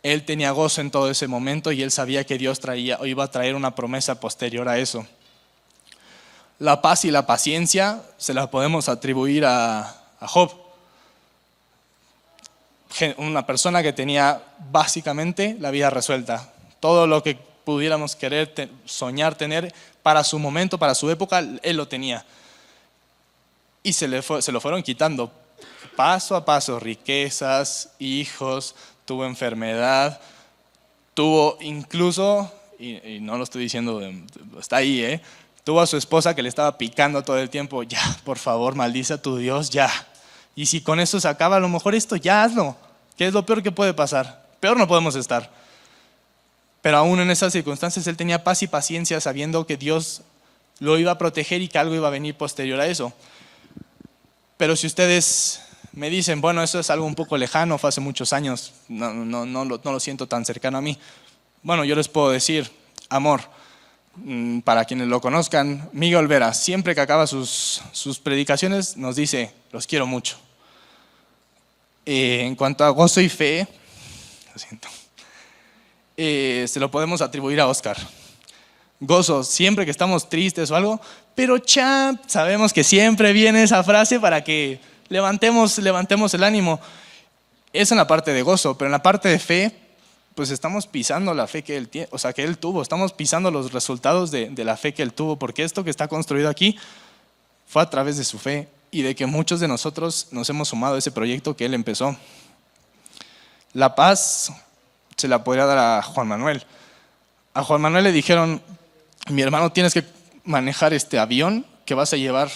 él 0.03 0.23
tenía 0.23 0.51
gozo 0.51 0.81
en 0.81 0.91
todo 0.91 1.09
ese 1.09 1.27
momento 1.27 1.71
y 1.71 1.83
él 1.83 1.91
sabía 1.91 2.23
que 2.23 2.37
Dios 2.37 2.59
traía 2.59 2.97
o 2.99 3.05
iba 3.05 3.25
a 3.25 3.31
traer 3.31 3.55
una 3.55 3.75
promesa 3.75 4.19
posterior 4.19 4.69
a 4.69 4.77
eso. 4.77 5.05
La 6.59 6.81
paz 6.81 7.03
y 7.03 7.11
la 7.11 7.25
paciencia 7.25 8.01
se 8.17 8.33
la 8.33 8.49
podemos 8.49 8.87
atribuir 8.89 9.45
a, 9.45 9.81
a 10.19 10.27
Job. 10.27 10.66
Una 13.17 13.45
persona 13.45 13.83
que 13.83 13.93
tenía 13.93 14.41
básicamente 14.71 15.57
la 15.59 15.71
vida 15.71 15.89
resuelta. 15.89 16.53
Todo 16.79 17.05
lo 17.07 17.21
que 17.21 17.35
pudiéramos 17.35 18.15
querer 18.15 18.53
soñar 18.85 19.35
tener 19.35 19.73
para 20.01 20.23
su 20.23 20.39
momento, 20.39 20.77
para 20.77 20.95
su 20.95 21.09
época, 21.11 21.39
él 21.39 21.75
lo 21.77 21.87
tenía. 21.87 22.25
Y 23.83 23.93
se, 23.93 24.07
le 24.07 24.21
se 24.21 24.51
lo 24.51 24.61
fueron 24.61 24.83
quitando 24.83 25.31
paso 25.97 26.35
a 26.35 26.45
paso, 26.45 26.79
riquezas, 26.79 27.89
hijos, 27.99 28.75
tuvo 29.05 29.25
enfermedad, 29.25 30.21
tuvo 31.13 31.57
incluso, 31.59 32.53
y, 32.79 33.15
y 33.15 33.19
no 33.19 33.37
lo 33.37 33.43
estoy 33.43 33.63
diciendo, 33.63 34.01
está 34.59 34.77
ahí, 34.77 35.03
¿eh? 35.03 35.21
Tuvo 35.63 35.81
a 35.81 35.87
su 35.87 35.97
esposa 35.97 36.35
que 36.35 36.43
le 36.43 36.49
estaba 36.49 36.77
picando 36.77 37.23
todo 37.23 37.37
el 37.39 37.49
tiempo, 37.49 37.83
ya, 37.83 37.99
por 38.23 38.37
favor, 38.37 38.75
maldice 38.75 39.13
a 39.13 39.21
tu 39.21 39.37
Dios, 39.37 39.71
ya. 39.71 39.89
Y 40.57 40.65
si 40.65 40.81
con 40.81 40.99
eso 40.99 41.21
se 41.21 41.27
acaba, 41.29 41.55
a 41.55 41.59
lo 41.61 41.69
mejor 41.69 41.95
esto, 41.95 42.17
ya 42.17 42.43
hazlo. 42.43 42.75
¿Qué 43.15 43.27
es 43.27 43.33
lo 43.33 43.45
peor 43.45 43.63
que 43.63 43.71
puede 43.71 43.93
pasar? 43.93 44.45
Peor 44.59 44.75
no 44.75 44.89
podemos 44.89 45.15
estar. 45.15 45.49
Pero 46.81 46.97
aún 46.97 47.19
en 47.21 47.31
esas 47.31 47.53
circunstancias 47.53 48.05
él 48.07 48.17
tenía 48.17 48.43
paz 48.43 48.61
y 48.63 48.67
paciencia 48.67 49.21
sabiendo 49.21 49.65
que 49.65 49.77
Dios 49.77 50.23
lo 50.79 50.97
iba 50.97 51.11
a 51.11 51.17
proteger 51.17 51.61
y 51.61 51.69
que 51.69 51.77
algo 51.79 51.95
iba 51.95 52.09
a 52.09 52.11
venir 52.11 52.35
posterior 52.35 52.81
a 52.81 52.87
eso. 52.87 53.13
Pero 54.57 54.75
si 54.75 54.87
ustedes 54.87 55.61
me 55.93 56.09
dicen, 56.09 56.41
bueno, 56.41 56.61
eso 56.61 56.79
es 56.79 56.89
algo 56.89 57.05
un 57.05 57.15
poco 57.15 57.37
lejano, 57.37 57.77
fue 57.77 57.89
hace 57.89 58.01
muchos 58.01 58.33
años, 58.33 58.73
no, 58.89 59.13
no, 59.13 59.45
no, 59.45 59.63
no 59.63 59.91
lo 59.91 59.99
siento 59.99 60.27
tan 60.27 60.43
cercano 60.43 60.79
a 60.79 60.81
mí. 60.81 60.97
Bueno, 61.63 61.85
yo 61.85 61.95
les 61.95 62.07
puedo 62.07 62.31
decir, 62.31 62.69
amor, 63.09 63.41
Mm, 64.23 64.61
para 64.61 64.85
quienes 64.85 65.07
lo 65.07 65.21
conozcan, 65.21 65.89
Miguel 65.93 66.17
Olvera, 66.17 66.53
siempre 66.53 66.95
que 66.95 67.01
acaba 67.01 67.27
sus, 67.27 67.81
sus 67.91 68.17
predicaciones, 68.19 68.97
nos 68.97 69.15
dice, 69.15 69.51
los 69.71 69.85
quiero 69.85 70.07
mucho. 70.07 70.37
Eh, 72.09 72.45
en 72.45 72.55
cuanto 72.55 72.85
a 72.85 72.89
gozo 72.89 73.19
y 73.19 73.27
fe, 73.27 73.67
lo 74.53 74.57
siento, 74.57 74.87
eh, 76.15 76.63
se 76.65 76.79
lo 76.79 76.89
podemos 76.89 77.21
atribuir 77.21 77.59
a 77.59 77.67
Oscar. 77.67 77.97
Gozo, 79.01 79.43
siempre 79.43 79.83
que 79.83 79.91
estamos 79.91 80.29
tristes 80.29 80.71
o 80.71 80.77
algo, 80.77 81.01
pero 81.35 81.57
champ, 81.57 82.21
sabemos 82.25 82.71
que 82.71 82.85
siempre 82.85 83.33
viene 83.33 83.61
esa 83.61 83.83
frase 83.83 84.21
para 84.21 84.41
que 84.45 84.79
levantemos, 85.09 85.79
levantemos 85.79 86.33
el 86.33 86.45
ánimo. 86.45 86.79
Es 87.73 87.91
en 87.91 87.97
la 87.97 88.07
parte 88.07 88.31
de 88.31 88.41
gozo, 88.41 88.77
pero 88.77 88.87
en 88.87 88.93
la 88.93 89.03
parte 89.03 89.27
de 89.27 89.37
fe, 89.37 89.75
pues 90.33 90.49
estamos 90.49 90.87
pisando 90.87 91.33
la 91.33 91.45
fe 91.45 91.61
que 91.61 91.75
él, 91.75 91.89
o 92.11 92.17
sea, 92.17 92.31
que 92.31 92.45
él 92.45 92.57
tuvo, 92.57 92.81
estamos 92.81 93.11
pisando 93.11 93.51
los 93.51 93.73
resultados 93.73 94.31
de, 94.31 94.49
de 94.49 94.63
la 94.63 94.77
fe 94.77 94.93
que 94.93 95.03
él 95.03 95.11
tuvo, 95.11 95.35
porque 95.35 95.63
esto 95.63 95.83
que 95.83 95.89
está 95.89 96.07
construido 96.07 96.47
aquí 96.47 96.79
fue 97.67 97.81
a 97.81 97.89
través 97.89 98.15
de 98.15 98.23
su 98.23 98.39
fe 98.39 98.69
y 98.91 99.01
de 99.01 99.15
que 99.15 99.25
muchos 99.25 99.59
de 99.59 99.67
nosotros 99.67 100.27
nos 100.31 100.49
hemos 100.49 100.69
sumado 100.69 100.95
a 100.95 100.99
ese 100.99 101.11
proyecto 101.11 101.55
que 101.55 101.65
él 101.65 101.73
empezó. 101.73 102.15
La 103.73 103.95
paz 103.95 104.51
se 105.15 105.27
la 105.27 105.43
podría 105.43 105.65
dar 105.65 105.77
a 105.77 106.01
Juan 106.01 106.27
Manuel. 106.27 106.63
A 107.53 107.63
Juan 107.63 107.81
Manuel 107.81 108.03
le 108.03 108.11
dijeron, 108.11 108.61
mi 109.29 109.41
hermano, 109.41 109.71
tienes 109.71 109.93
que 109.93 110.05
manejar 110.43 110.93
este 110.93 111.19
avión 111.19 111.65
que 111.85 111.93
vas 111.93 112.13
a 112.13 112.17
llevar 112.17 112.49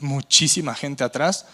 muchísima 0.00 0.74
gente 0.74 1.04
atrás 1.04 1.46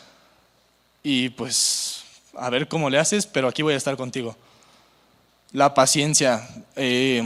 y 1.02 1.30
pues 1.30 2.04
a 2.36 2.48
ver 2.50 2.68
cómo 2.68 2.88
le 2.90 2.98
haces, 2.98 3.26
pero 3.26 3.48
aquí 3.48 3.62
voy 3.62 3.74
a 3.74 3.76
estar 3.76 3.96
contigo. 3.96 4.36
La 5.52 5.74
paciencia, 5.74 6.48
eh, 6.76 7.22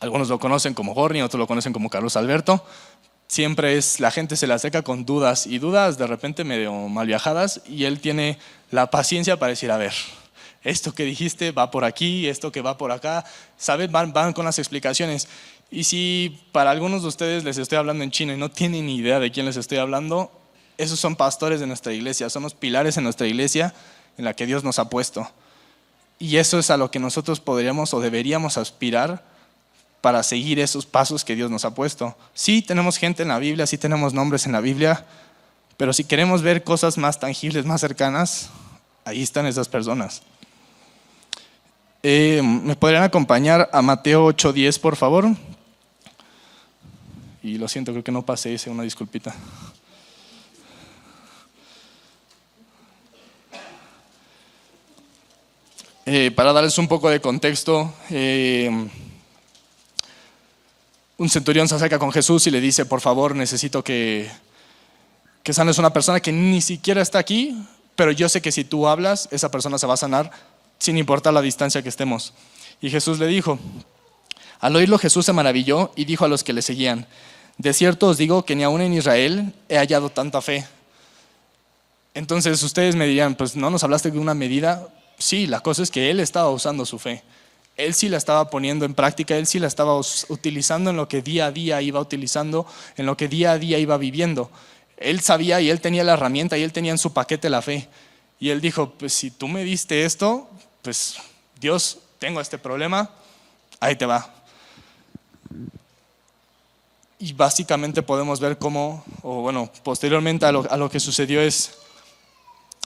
algunos 0.00 0.28
lo 0.28 0.38
conocen 0.38 0.74
como 0.74 0.94
Gorni, 0.94 1.22
otros 1.22 1.38
lo 1.38 1.46
conocen 1.46 1.72
como 1.72 1.90
Carlos 1.90 2.16
Alberto. 2.16 2.64
Siempre 3.32 3.78
es, 3.78 3.98
la 3.98 4.10
gente 4.10 4.36
se 4.36 4.46
la 4.46 4.58
seca 4.58 4.82
con 4.82 5.06
dudas 5.06 5.46
y 5.46 5.58
dudas 5.58 5.96
de 5.96 6.06
repente 6.06 6.44
medio 6.44 6.70
mal 6.90 7.06
viajadas 7.06 7.62
y 7.66 7.84
él 7.84 7.98
tiene 7.98 8.36
la 8.70 8.90
paciencia 8.90 9.38
para 9.38 9.48
decir, 9.48 9.70
a 9.70 9.78
ver, 9.78 9.94
esto 10.62 10.92
que 10.92 11.04
dijiste 11.04 11.50
va 11.50 11.70
por 11.70 11.86
aquí, 11.86 12.28
esto 12.28 12.52
que 12.52 12.60
va 12.60 12.76
por 12.76 12.92
acá, 12.92 13.24
¿sabes? 13.56 13.90
Van, 13.90 14.12
van 14.12 14.34
con 14.34 14.44
las 14.44 14.58
explicaciones. 14.58 15.28
Y 15.70 15.84
si 15.84 16.42
para 16.52 16.72
algunos 16.72 17.00
de 17.00 17.08
ustedes 17.08 17.42
les 17.42 17.56
estoy 17.56 17.78
hablando 17.78 18.04
en 18.04 18.10
chino 18.10 18.34
y 18.34 18.36
no 18.36 18.50
tienen 18.50 18.84
ni 18.84 18.96
idea 18.96 19.18
de 19.18 19.32
quién 19.32 19.46
les 19.46 19.56
estoy 19.56 19.78
hablando, 19.78 20.30
esos 20.76 21.00
son 21.00 21.16
pastores 21.16 21.58
de 21.58 21.66
nuestra 21.66 21.94
iglesia, 21.94 22.28
son 22.28 22.42
los 22.42 22.52
pilares 22.52 22.98
en 22.98 23.04
nuestra 23.04 23.26
iglesia 23.26 23.72
en 24.18 24.26
la 24.26 24.34
que 24.34 24.44
Dios 24.44 24.62
nos 24.62 24.78
ha 24.78 24.90
puesto. 24.90 25.26
Y 26.18 26.36
eso 26.36 26.58
es 26.58 26.68
a 26.68 26.76
lo 26.76 26.90
que 26.90 26.98
nosotros 26.98 27.40
podríamos 27.40 27.94
o 27.94 28.00
deberíamos 28.00 28.58
aspirar 28.58 29.31
para 30.02 30.22
seguir 30.24 30.58
esos 30.58 30.84
pasos 30.84 31.24
que 31.24 31.36
Dios 31.36 31.50
nos 31.50 31.64
ha 31.64 31.74
puesto. 31.74 32.14
Sí 32.34 32.60
tenemos 32.60 32.98
gente 32.98 33.22
en 33.22 33.28
la 33.28 33.38
Biblia, 33.38 33.66
sí 33.66 33.78
tenemos 33.78 34.12
nombres 34.12 34.44
en 34.44 34.52
la 34.52 34.60
Biblia, 34.60 35.06
pero 35.78 35.92
si 35.92 36.04
queremos 36.04 36.42
ver 36.42 36.64
cosas 36.64 36.98
más 36.98 37.18
tangibles, 37.18 37.64
más 37.64 37.80
cercanas, 37.80 38.50
ahí 39.04 39.22
están 39.22 39.46
esas 39.46 39.68
personas. 39.68 40.22
Eh, 42.02 42.42
¿Me 42.42 42.74
podrían 42.74 43.04
acompañar 43.04 43.70
a 43.72 43.80
Mateo 43.80 44.26
8:10, 44.26 44.80
por 44.80 44.96
favor? 44.96 45.28
Y 47.44 47.58
lo 47.58 47.68
siento, 47.68 47.92
creo 47.92 48.04
que 48.04 48.12
no 48.12 48.26
pasé 48.26 48.54
ese, 48.54 48.70
una 48.70 48.82
disculpita. 48.82 49.32
Eh, 56.04 56.32
para 56.32 56.52
darles 56.52 56.76
un 56.78 56.88
poco 56.88 57.08
de 57.08 57.20
contexto, 57.20 57.94
eh, 58.10 58.68
un 61.18 61.28
centurión 61.28 61.68
se 61.68 61.74
acerca 61.74 61.98
con 61.98 62.12
Jesús 62.12 62.46
y 62.46 62.50
le 62.50 62.60
dice, 62.60 62.84
por 62.84 63.00
favor, 63.00 63.34
necesito 63.36 63.84
que, 63.84 64.30
que 65.42 65.52
sanes 65.52 65.78
una 65.78 65.92
persona 65.92 66.20
que 66.20 66.32
ni 66.32 66.60
siquiera 66.60 67.02
está 67.02 67.18
aquí, 67.18 67.56
pero 67.96 68.12
yo 68.12 68.28
sé 68.28 68.40
que 68.40 68.52
si 68.52 68.64
tú 68.64 68.88
hablas, 68.88 69.28
esa 69.30 69.50
persona 69.50 69.78
se 69.78 69.86
va 69.86 69.94
a 69.94 69.98
sanar 69.98 70.30
sin 70.78 70.98
importar 70.98 71.32
la 71.32 71.42
distancia 71.42 71.82
que 71.82 71.88
estemos. 71.88 72.32
Y 72.80 72.90
Jesús 72.90 73.18
le 73.18 73.26
dijo, 73.26 73.58
al 74.58 74.74
oírlo 74.74 74.98
Jesús 74.98 75.26
se 75.26 75.32
maravilló 75.32 75.92
y 75.96 76.04
dijo 76.04 76.24
a 76.24 76.28
los 76.28 76.42
que 76.42 76.52
le 76.52 76.62
seguían, 76.62 77.06
de 77.58 77.72
cierto 77.72 78.08
os 78.08 78.18
digo 78.18 78.44
que 78.44 78.56
ni 78.56 78.64
aún 78.64 78.80
en 78.80 78.92
Israel 78.92 79.52
he 79.68 79.76
hallado 79.76 80.10
tanta 80.10 80.40
fe. 80.40 80.66
Entonces 82.14 82.62
ustedes 82.62 82.96
me 82.96 83.06
dirían, 83.06 83.34
pues 83.34 83.56
no 83.56 83.70
nos 83.70 83.84
hablaste 83.84 84.10
de 84.10 84.18
una 84.18 84.34
medida. 84.34 84.88
Sí, 85.18 85.46
la 85.46 85.60
cosa 85.60 85.82
es 85.82 85.90
que 85.90 86.10
él 86.10 86.20
estaba 86.20 86.50
usando 86.50 86.84
su 86.84 86.98
fe. 86.98 87.22
Él 87.76 87.94
sí 87.94 88.08
la 88.08 88.18
estaba 88.18 88.50
poniendo 88.50 88.84
en 88.84 88.94
práctica, 88.94 89.36
él 89.36 89.46
sí 89.46 89.58
la 89.58 89.66
estaba 89.66 89.96
utilizando 89.96 90.90
en 90.90 90.96
lo 90.96 91.08
que 91.08 91.22
día 91.22 91.46
a 91.46 91.52
día 91.52 91.80
iba 91.80 92.00
utilizando, 92.00 92.66
en 92.96 93.06
lo 93.06 93.16
que 93.16 93.28
día 93.28 93.52
a 93.52 93.58
día 93.58 93.78
iba 93.78 93.96
viviendo. 93.96 94.50
Él 94.98 95.20
sabía 95.20 95.60
y 95.60 95.70
él 95.70 95.80
tenía 95.80 96.04
la 96.04 96.12
herramienta 96.12 96.58
y 96.58 96.62
él 96.62 96.72
tenía 96.72 96.92
en 96.92 96.98
su 96.98 97.12
paquete 97.12 97.50
la 97.50 97.62
fe. 97.62 97.88
Y 98.38 98.50
él 98.50 98.60
dijo, 98.60 98.90
pues 98.90 99.14
si 99.14 99.30
tú 99.30 99.48
me 99.48 99.64
diste 99.64 100.04
esto, 100.04 100.50
pues 100.82 101.16
Dios, 101.60 101.98
tengo 102.18 102.40
este 102.40 102.58
problema, 102.58 103.10
ahí 103.80 103.96
te 103.96 104.06
va. 104.06 104.32
Y 107.18 107.32
básicamente 107.32 108.02
podemos 108.02 108.40
ver 108.40 108.58
cómo, 108.58 109.04
o 109.22 109.42
bueno, 109.42 109.70
posteriormente 109.84 110.44
a 110.44 110.52
lo, 110.52 110.90
que 110.90 110.98
sucedió 110.98 111.40
es, 111.40 111.72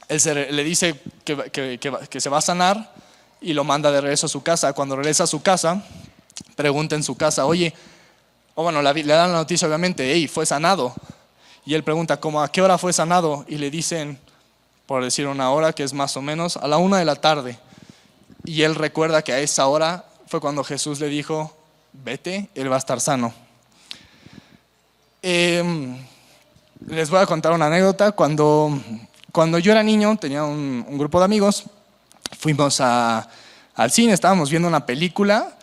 él 0.09 0.49
le 0.55 0.63
dice 0.63 1.01
que, 1.25 2.21
se 2.21 2.29
va 2.29 2.39
a 2.39 2.43
sanar 2.43 2.95
y 3.41 3.53
lo 3.53 3.65
manda 3.65 3.91
de 3.91 4.01
regreso 4.01 4.27
a 4.27 4.29
su 4.29 4.43
casa. 4.43 4.73
Cuando 4.73 4.97
regresa 4.97 5.25
a 5.25 5.27
su 5.27 5.43
casa, 5.43 5.85
pregunta 6.55 6.95
en 6.95 7.03
su 7.03 7.17
casa, 7.17 7.47
oye, 7.47 7.75
o 8.55 8.63
bueno, 8.63 8.81
le, 8.81 9.03
dan 9.05 9.33
la 9.33 9.39
noticia 9.39 9.69
obviamente, 9.69 10.13
hey, 10.13 10.29
fue 10.29 10.47
sanado. 10.47 10.95
Y 11.65 11.75
él 11.75 11.83
pregunta, 11.83 12.19
¿cómo 12.19 12.43
a 12.43 12.51
qué 12.51 12.63
hora 12.63 12.79
fue 12.79 12.93
sanado? 12.93 13.45
Y 13.49 13.57
le 13.57 13.71
dicen, 13.71 14.19
por 14.87 15.03
decir 15.03 15.27
una 15.27 15.51
hora, 15.51 15.73
que 15.73 15.83
es 15.83 15.93
más 15.93 16.17
o 16.17 16.23
menos, 16.23 16.57
a 16.57 16.67
la 16.69 16.79
una 16.79 16.99
de 16.99 17.05
la 17.05 17.17
tarde. 17.17 17.59
Y 18.45 18.63
él 18.63 18.75
recuerda 18.75 19.23
que 19.23 19.33
a 19.33 19.41
esa 19.41 19.67
hora 19.67 20.05
fue 20.29 20.41
cuando 20.41 20.65
Jesús 20.65 21.01
le 21.01 21.09
dijo, 21.09 21.55
vete, 21.93 22.49
él 22.55 22.71
va 22.71 22.77
a 22.77 22.79
estar 22.79 23.01
sano. 23.01 23.35
Em, 25.23 25.99
les 26.87 27.11
voy 27.11 27.21
a 27.21 27.27
contar 27.27 27.53
una 27.53 27.67
anécdota. 27.67 28.13
Cuando, 28.13 28.79
cuando 29.33 29.59
yo 29.59 29.73
era 29.73 29.83
niño, 29.83 30.17
tenía 30.17 30.45
un, 30.45 30.99
grupo 30.99 31.19
de 31.19 31.25
amigos, 31.25 31.65
fuimos 32.39 32.81
al 32.81 33.91
cine, 33.91 34.13
estábamos 34.13 34.51
viendo 34.51 34.69
una 34.69 34.87
película 34.87 35.57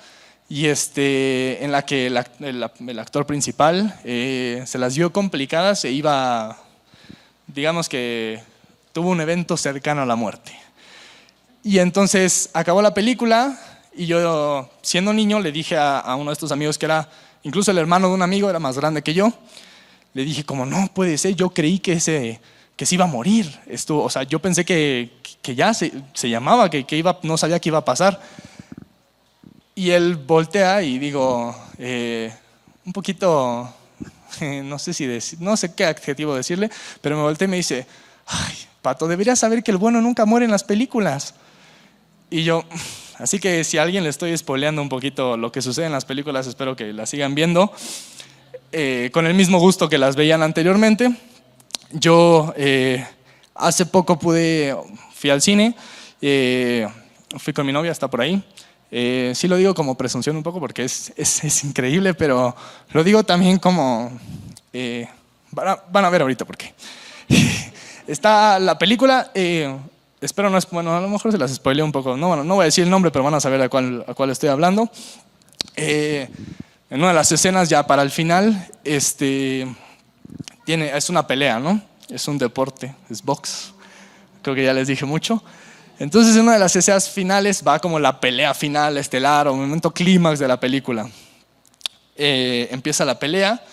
y 0.50 0.68
este, 0.68 1.64
en 1.64 1.72
la 1.72 1.86
que 1.86 2.08
el, 2.08 3.00
actor 3.00 3.26
principal 3.26 4.00
eh, 4.04 4.64
se 4.66 4.78
las 4.78 4.96
dio 4.96 5.12
complicadas 5.12 5.86
e 5.86 5.92
iba, 5.92 6.58
digamos 7.48 7.90
que 7.90 8.42
tuvo 8.92 9.10
un 9.10 9.22
evento 9.22 9.58
cercano 9.58 10.02
a 10.02 10.06
la 10.06 10.16
muerte. 10.16 10.56
Y 11.64 11.80
entonces 11.80 12.50
acabó 12.54 12.82
la 12.82 12.94
película 12.94 13.58
y 13.96 14.06
yo, 14.06 14.70
siendo 14.82 15.14
niño, 15.14 15.40
le 15.40 15.52
dije 15.52 15.78
a, 15.78 16.16
uno 16.16 16.30
de 16.32 16.34
estos 16.34 16.52
amigos 16.52 16.78
que 16.78 16.86
era, 16.86 17.10
incluso 17.44 17.72
el 17.72 17.78
hermano 17.78 18.10
de 18.10 18.14
un 18.16 18.22
amigo, 18.22 18.50
era 18.50 18.60
más 18.60 18.78
grande 18.78 19.02
que 19.02 19.14
yo, 19.14 19.32
le 20.14 20.26
dije 20.26 20.44
como, 20.44 20.66
no 20.66 20.90
puede 20.94 21.18
ser, 21.18 21.36
yo 21.36 21.52
creí 21.52 21.80
que 21.80 22.00
se, 22.00 22.40
que 22.84 22.88
se 22.88 22.96
iba 22.96 23.06
a 23.06 23.08
morir. 23.08 23.50
Esto, 23.66 24.00
o 24.00 24.10
sea, 24.10 24.24
yo 24.24 24.40
pensé 24.40 24.66
que, 24.66 25.10
que 25.42 25.56
ya 25.56 25.74
se, 25.74 25.94
se 26.14 26.30
llamaba, 26.30 26.70
que, 26.70 26.84
que, 26.84 26.98
iba, 26.98 27.18
no 27.24 27.38
sabía 27.38 27.58
qué 27.62 27.70
iba 27.70 27.78
a 27.78 27.86
pasar. 27.86 28.20
Y 29.74 29.92
él 29.92 30.18
voltea 30.18 30.82
y 30.84 31.00
digo, 31.00 31.56
eh, 31.78 32.30
un 32.86 32.92
poquito, 32.92 33.74
no 34.66 34.80
sé, 34.80 34.94
si 34.94 35.06
decir, 35.06 35.40
no 35.40 35.56
sé 35.56 35.74
qué 35.74 35.86
adjetivo 35.86 36.36
decirle, 36.36 36.70
pero 37.00 37.16
me 37.16 37.22
voltea 37.22 37.46
y 37.46 37.52
me 37.52 37.56
dice, 37.56 37.88
ay, 38.26 38.54
Pato, 38.82 39.08
deberías 39.08 39.40
saber 39.40 39.64
que 39.64 39.72
el 39.72 39.78
bueno 39.78 40.02
nunca 40.02 40.26
muere 40.26 40.44
en 40.44 40.52
las 40.52 40.66
películas. 40.66 41.36
Y 42.30 42.44
yo, 42.44 42.66
así 43.18 43.40
que 43.40 43.64
si 43.64 43.78
a 43.78 43.84
alguien 43.84 44.04
le 44.04 44.10
estoy 44.10 44.38
spoileando 44.38 44.82
un 44.82 44.90
poquito 44.90 45.38
lo 45.38 45.54
que 45.54 45.62
sucede 45.62 45.86
en 45.86 45.94
las 45.94 46.04
películas, 46.04 46.48
espero 46.48 46.76
que 46.76 46.92
las 46.92 47.12
sigan 47.12 47.34
viendo 47.34 47.72
eh, 48.74 49.10
con 49.14 49.26
el 49.26 49.36
mismo 49.36 49.58
gusto 49.58 49.88
que 49.88 49.98
las 49.98 50.18
veían 50.18 50.44
anteriormente. 50.44 51.16
Yo 51.94 52.54
eh, 52.58 53.06
hace 53.56 53.86
poco 53.86 54.20
pude, 54.20 54.76
fui 55.14 55.30
al 55.30 55.42
cine, 55.42 55.76
fui 56.20 57.54
con 57.54 57.66
mi 57.66 57.72
novia, 57.72 57.92
está 57.92 58.10
por 58.10 58.22
ahí, 58.22 58.44
eh, 58.96 59.32
sí 59.34 59.48
lo 59.48 59.58
digo 59.58 59.74
como 59.74 59.98
presunción 59.98 60.36
un 60.36 60.44
poco 60.44 60.60
porque 60.60 60.84
es, 60.84 61.12
es, 61.18 61.64
increíble, 61.64 62.14
pero 62.14 62.56
lo 62.92 63.04
digo 63.04 63.24
también 63.24 63.58
como... 63.58 64.12
Eh, 64.72 65.08
van, 65.50 66.06
a, 66.06 66.10
ver 66.12 66.22
ahorita 66.22 66.46
por 66.46 66.56
qué. 66.56 66.76
Está 68.08 68.60
la 68.60 68.78
película, 68.78 69.32
eh, 69.34 69.76
espero 70.22 70.52
no 70.52 70.60
es, 70.60 70.70
bueno, 70.70 70.96
a 70.96 71.02
lo 71.02 71.10
mejor 71.10 71.32
se 71.32 71.40
las 71.40 71.56
spoileo 71.56 71.86
un 71.86 71.92
poco, 71.92 72.16
no, 72.16 72.28
bueno, 72.28 72.44
no 72.44 72.54
voy 72.54 72.64
a 72.64 72.66
decir 72.66 72.84
el 72.84 72.90
nombre, 72.92 73.10
pero 73.10 73.24
van 73.24 73.34
a 73.34 73.40
saber 73.40 73.64
a 73.64 73.70
cuál, 73.70 74.06
a 74.08 74.14
cuál 74.14 74.30
estoy 74.30 74.50
hablando. 74.50 74.88
en 75.76 76.30
una 76.92 77.08
de 77.08 77.14
las 77.16 77.32
escenas 77.32 77.70
ya 77.70 77.88
para 77.88 78.04
el 78.04 78.12
final, 78.12 78.70
este, 78.84 79.68
tiene, 80.66 80.96
es 80.96 81.10
una 81.10 81.26
pelea, 81.26 81.60
¿no? 81.60 81.82
Es 82.10 82.28
un 82.28 82.38
deporte, 82.38 82.94
es 83.10 83.22
box. 83.22 83.74
Creo 84.42 84.56
que 84.56 84.64
ya 84.64 84.74
les 84.74 84.88
dije 84.88 85.06
mucho. 85.06 85.44
Entonces, 86.00 86.36
en 86.36 86.44
una 86.44 86.54
de 86.54 86.60
las 86.60 86.76
escenas 86.76 87.10
finales 87.10 87.64
va 87.66 87.80
como 87.80 88.00
la 88.00 88.20
pelea 88.20 88.54
final 88.54 88.98
estelar 88.98 89.48
o 89.48 89.56
momento 89.56 89.92
clímax 89.92 90.40
de 90.40 90.48
la 90.48 90.60
película. 90.60 91.10
Eh, 92.16 92.68
empieza 92.72 93.06
la 93.06 93.18
pelea 93.20 93.64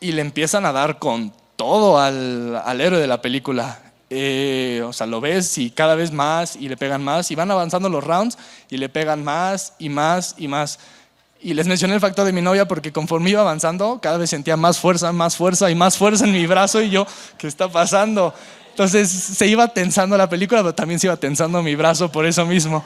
y 0.00 0.12
le 0.12 0.20
empiezan 0.20 0.64
a 0.66 0.72
dar 0.72 0.98
con 0.98 1.32
todo 1.56 1.98
al, 1.98 2.80
héroe 2.80 3.00
de 3.00 3.06
la 3.06 3.22
película. 3.22 3.80
Eh, 4.10 4.82
o 4.84 4.92
sea, 4.92 5.06
lo 5.06 5.20
ves 5.20 5.58
y 5.58 5.70
cada 5.70 5.94
vez 5.94 6.12
más 6.12 6.54
y 6.56 6.68
le 6.68 6.76
pegan 6.76 7.02
más 7.02 7.30
y 7.30 7.34
van 7.34 7.50
avanzando 7.50 7.88
los 7.88 8.04
rounds 8.04 8.38
y 8.70 8.76
le 8.76 8.88
pegan 8.88 9.24
más 9.24 9.72
y 9.78 9.88
más 9.88 10.34
y 10.38 10.48
más. 10.48 10.78
Y 11.40 11.54
les 11.54 11.66
mencioné 11.66 11.94
el 11.94 12.00
factor 12.00 12.24
de 12.24 12.32
mi 12.32 12.40
novia 12.40 12.66
porque 12.66 12.92
conforme 12.92 13.30
iba 13.30 13.40
avanzando, 13.40 14.00
cada 14.00 14.16
vez 14.18 14.30
sentía 14.30 14.56
más 14.56 14.78
fuerza, 14.78 15.12
más 15.12 15.36
fuerza 15.36 15.70
y 15.70 15.74
más 15.74 15.96
fuerza 15.96 16.24
en 16.24 16.32
mi 16.32 16.46
brazo 16.46 16.80
y 16.80 16.90
yo, 16.90 17.06
¿qué 17.38 17.46
está 17.46 17.68
pasando? 17.68 18.34
Entonces 18.70 19.10
se 19.10 19.46
iba 19.46 19.68
tensando 19.68 20.16
la 20.16 20.28
película, 20.28 20.60
pero 20.62 20.74
también 20.74 20.98
se 20.98 21.06
iba 21.06 21.16
tensando 21.16 21.62
mi 21.62 21.74
brazo 21.74 22.10
por 22.10 22.26
eso 22.26 22.44
mismo. 22.46 22.84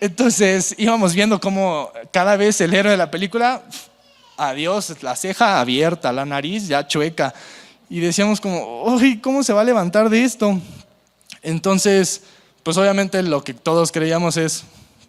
Entonces 0.00 0.74
íbamos 0.78 1.14
viendo 1.14 1.40
cómo 1.40 1.90
cada 2.10 2.36
vez 2.36 2.60
el 2.60 2.74
héroe 2.74 2.92
de 2.92 2.98
la 2.98 3.10
película, 3.10 3.62
adiós, 4.36 4.94
la 5.02 5.16
ceja 5.16 5.60
abierta, 5.60 6.12
la 6.12 6.24
nariz 6.24 6.68
ya 6.68 6.86
chueca. 6.86 7.32
Y 7.88 8.00
decíamos 8.00 8.40
como, 8.40 8.82
uy, 8.84 9.18
¿cómo 9.18 9.42
se 9.42 9.52
va 9.52 9.60
a 9.60 9.64
levantar 9.64 10.08
de 10.08 10.24
esto? 10.24 10.58
Entonces, 11.42 12.22
pues 12.62 12.76
obviamente 12.76 13.22
lo 13.22 13.44
que 13.44 13.54
todos 13.54 13.92
creíamos 13.92 14.36
es, 14.36 14.64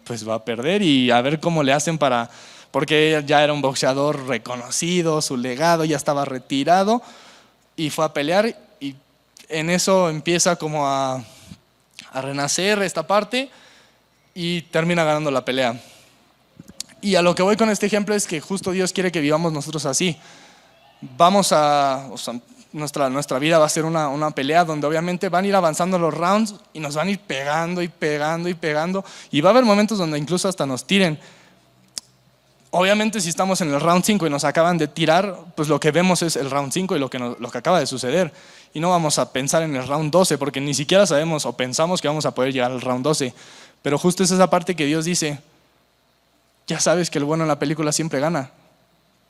pues 0.06 0.26
va 0.26 0.36
a 0.36 0.44
perder 0.44 0.82
y 0.82 1.10
a 1.10 1.20
ver 1.20 1.40
cómo 1.40 1.62
le 1.62 1.72
hacen 1.72 1.98
para, 1.98 2.30
porque 2.70 3.22
ya 3.26 3.42
era 3.42 3.52
un 3.52 3.60
boxeador 3.60 4.26
reconocido, 4.26 5.20
su 5.20 5.36
legado 5.36 5.84
ya 5.84 5.96
estaba 5.96 6.24
retirado 6.24 7.02
y 7.76 7.90
fue 7.90 8.04
a 8.04 8.12
pelear 8.12 8.56
en 9.48 9.70
eso 9.70 10.08
empieza 10.08 10.56
como 10.56 10.86
a, 10.86 11.22
renacer 12.14 12.80
esta 12.80 13.06
parte 13.06 13.50
y 14.34 14.62
termina 14.62 15.04
ganando 15.04 15.30
la 15.30 15.44
pelea. 15.44 15.78
Y 17.02 17.14
a 17.14 17.20
lo 17.20 17.34
que 17.34 17.42
voy 17.42 17.56
con 17.56 17.68
este 17.68 17.84
ejemplo 17.84 18.14
es 18.14 18.26
que 18.26 18.40
justo 18.40 18.70
Dios 18.70 18.94
quiere 18.94 19.12
que 19.12 19.20
vivamos 19.20 19.52
nosotros 19.52 19.84
así. 19.84 20.16
Vamos 21.02 21.52
a, 21.52 22.08
nuestra, 22.72 23.08
nuestra 23.08 23.38
vida 23.38 23.58
va 23.58 23.66
a 23.66 23.70
ser 23.70 23.84
una, 23.84 24.08
una, 24.08 24.30
pelea 24.30 24.64
donde 24.64 24.86
obviamente 24.86 25.28
van 25.28 25.44
a 25.44 25.48
ir 25.48 25.54
avanzando 25.54 25.98
los 25.98 26.12
rounds 26.12 26.54
y 26.72 26.80
nos 26.80 26.94
van 26.94 27.08
a 27.08 27.10
ir 27.10 27.18
pegando 27.18 27.82
y 27.82 27.88
pegando 27.88 28.48
y 28.48 28.54
pegando. 28.54 29.04
Y 29.30 29.40
va 29.40 29.50
a 29.50 29.52
haber 29.52 29.64
momentos 29.64 29.98
donde 29.98 30.18
incluso 30.18 30.48
hasta 30.48 30.66
nos 30.66 30.86
tiren. 30.86 31.18
Obviamente 32.70 33.20
si 33.20 33.30
estamos 33.30 33.60
en 33.62 33.72
el 33.72 33.80
round 33.80 34.04
5 34.04 34.26
y 34.26 34.30
nos 34.30 34.44
acaban 34.44 34.76
de 34.76 34.88
tirar, 34.88 35.34
pues 35.54 35.68
lo 35.68 35.80
que 35.80 35.90
vemos 35.92 36.20
es 36.22 36.36
el 36.36 36.50
round 36.50 36.72
5 36.72 36.96
y 36.96 36.98
lo 36.98 37.08
que, 37.08 37.18
lo 37.18 37.50
que 37.50 37.58
acaba 37.58 37.80
de 37.80 37.86
suceder 37.86 38.32
y 38.74 38.80
no 38.80 38.90
vamos 38.90 39.18
a 39.18 39.32
pensar 39.32 39.62
en 39.62 39.74
el 39.74 39.86
round 39.88 40.12
12 40.12 40.36
porque 40.36 40.60
ni 40.60 40.74
siquiera 40.74 41.06
sabemos 41.06 41.46
o 41.46 41.56
pensamos 41.56 42.02
que 42.02 42.08
vamos 42.08 42.26
a 42.26 42.34
poder 42.34 42.52
llegar 42.52 42.70
al 42.70 42.82
round 42.82 43.02
12. 43.02 43.32
Pero 43.80 43.98
justo 43.98 44.22
es 44.22 44.30
esa 44.30 44.50
parte 44.50 44.76
que 44.76 44.84
Dios 44.84 45.06
dice, 45.06 45.38
ya 46.66 46.78
sabes 46.78 47.08
que 47.08 47.18
el 47.18 47.24
bueno 47.24 47.44
en 47.44 47.48
la 47.48 47.58
película 47.58 47.92
siempre 47.92 48.20
gana. 48.20 48.50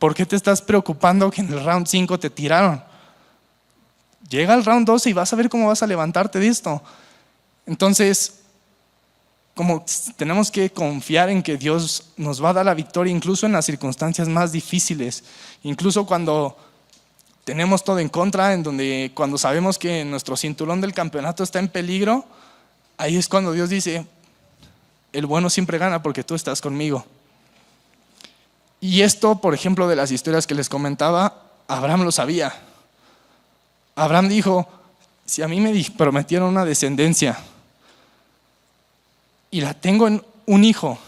¿Por 0.00 0.14
qué 0.16 0.26
te 0.26 0.34
estás 0.34 0.60
preocupando 0.60 1.30
que 1.30 1.42
en 1.42 1.52
el 1.52 1.64
round 1.64 1.86
5 1.86 2.18
te 2.18 2.30
tiraron? 2.30 2.82
Llega 4.28 4.54
al 4.54 4.64
round 4.64 4.86
12 4.86 5.10
y 5.10 5.12
vas 5.12 5.32
a 5.32 5.36
ver 5.36 5.48
cómo 5.48 5.68
vas 5.68 5.82
a 5.82 5.86
levantarte 5.86 6.38
de 6.38 6.48
esto. 6.48 6.82
Entonces, 7.66 8.40
como 9.54 9.84
tenemos 10.16 10.50
que 10.50 10.70
confiar 10.70 11.30
en 11.30 11.42
que 11.42 11.56
Dios 11.56 12.12
nos 12.16 12.42
va 12.42 12.50
a 12.50 12.54
dar 12.54 12.66
la 12.66 12.74
victoria 12.74 13.10
incluso 13.10 13.46
en 13.46 13.52
las 13.52 13.64
circunstancias 13.64 14.28
más 14.28 14.52
difíciles, 14.52 15.24
incluso 15.62 16.04
cuando 16.06 16.56
tenemos 17.44 17.82
todo 17.82 17.98
en 18.00 18.08
contra, 18.08 18.52
en 18.52 18.62
donde 18.62 19.12
cuando 19.14 19.38
sabemos 19.38 19.78
que 19.78 20.04
nuestro 20.04 20.36
cinturón 20.36 20.80
del 20.80 20.92
campeonato 20.92 21.42
está 21.42 21.58
en 21.58 21.68
peligro, 21.68 22.26
ahí 22.98 23.16
es 23.16 23.28
cuando 23.28 23.52
Dios 23.52 23.70
dice, 23.70 24.04
el 25.12 25.26
bueno 25.26 25.48
siempre 25.48 25.78
gana 25.78 26.02
porque 26.02 26.24
tú 26.24 26.34
estás 26.34 26.60
conmigo. 26.60 27.06
Y 28.80 29.00
esto, 29.02 29.40
por 29.40 29.54
ejemplo, 29.54 29.88
de 29.88 29.96
las 29.96 30.10
historias 30.10 30.46
que 30.46 30.54
les 30.54 30.68
comentaba, 30.68 31.44
Abraham 31.66 32.02
lo 32.02 32.12
sabía. 32.12 32.52
Abraham 33.96 34.28
dijo, 34.28 34.68
si 35.24 35.42
a 35.42 35.48
mí 35.48 35.60
me 35.60 35.84
prometieron 35.96 36.48
una 36.48 36.64
descendencia 36.64 37.38
y 39.50 39.62
la 39.62 39.74
tengo 39.74 40.06
en 40.06 40.22
un 40.44 40.64
hijo, 40.64 40.98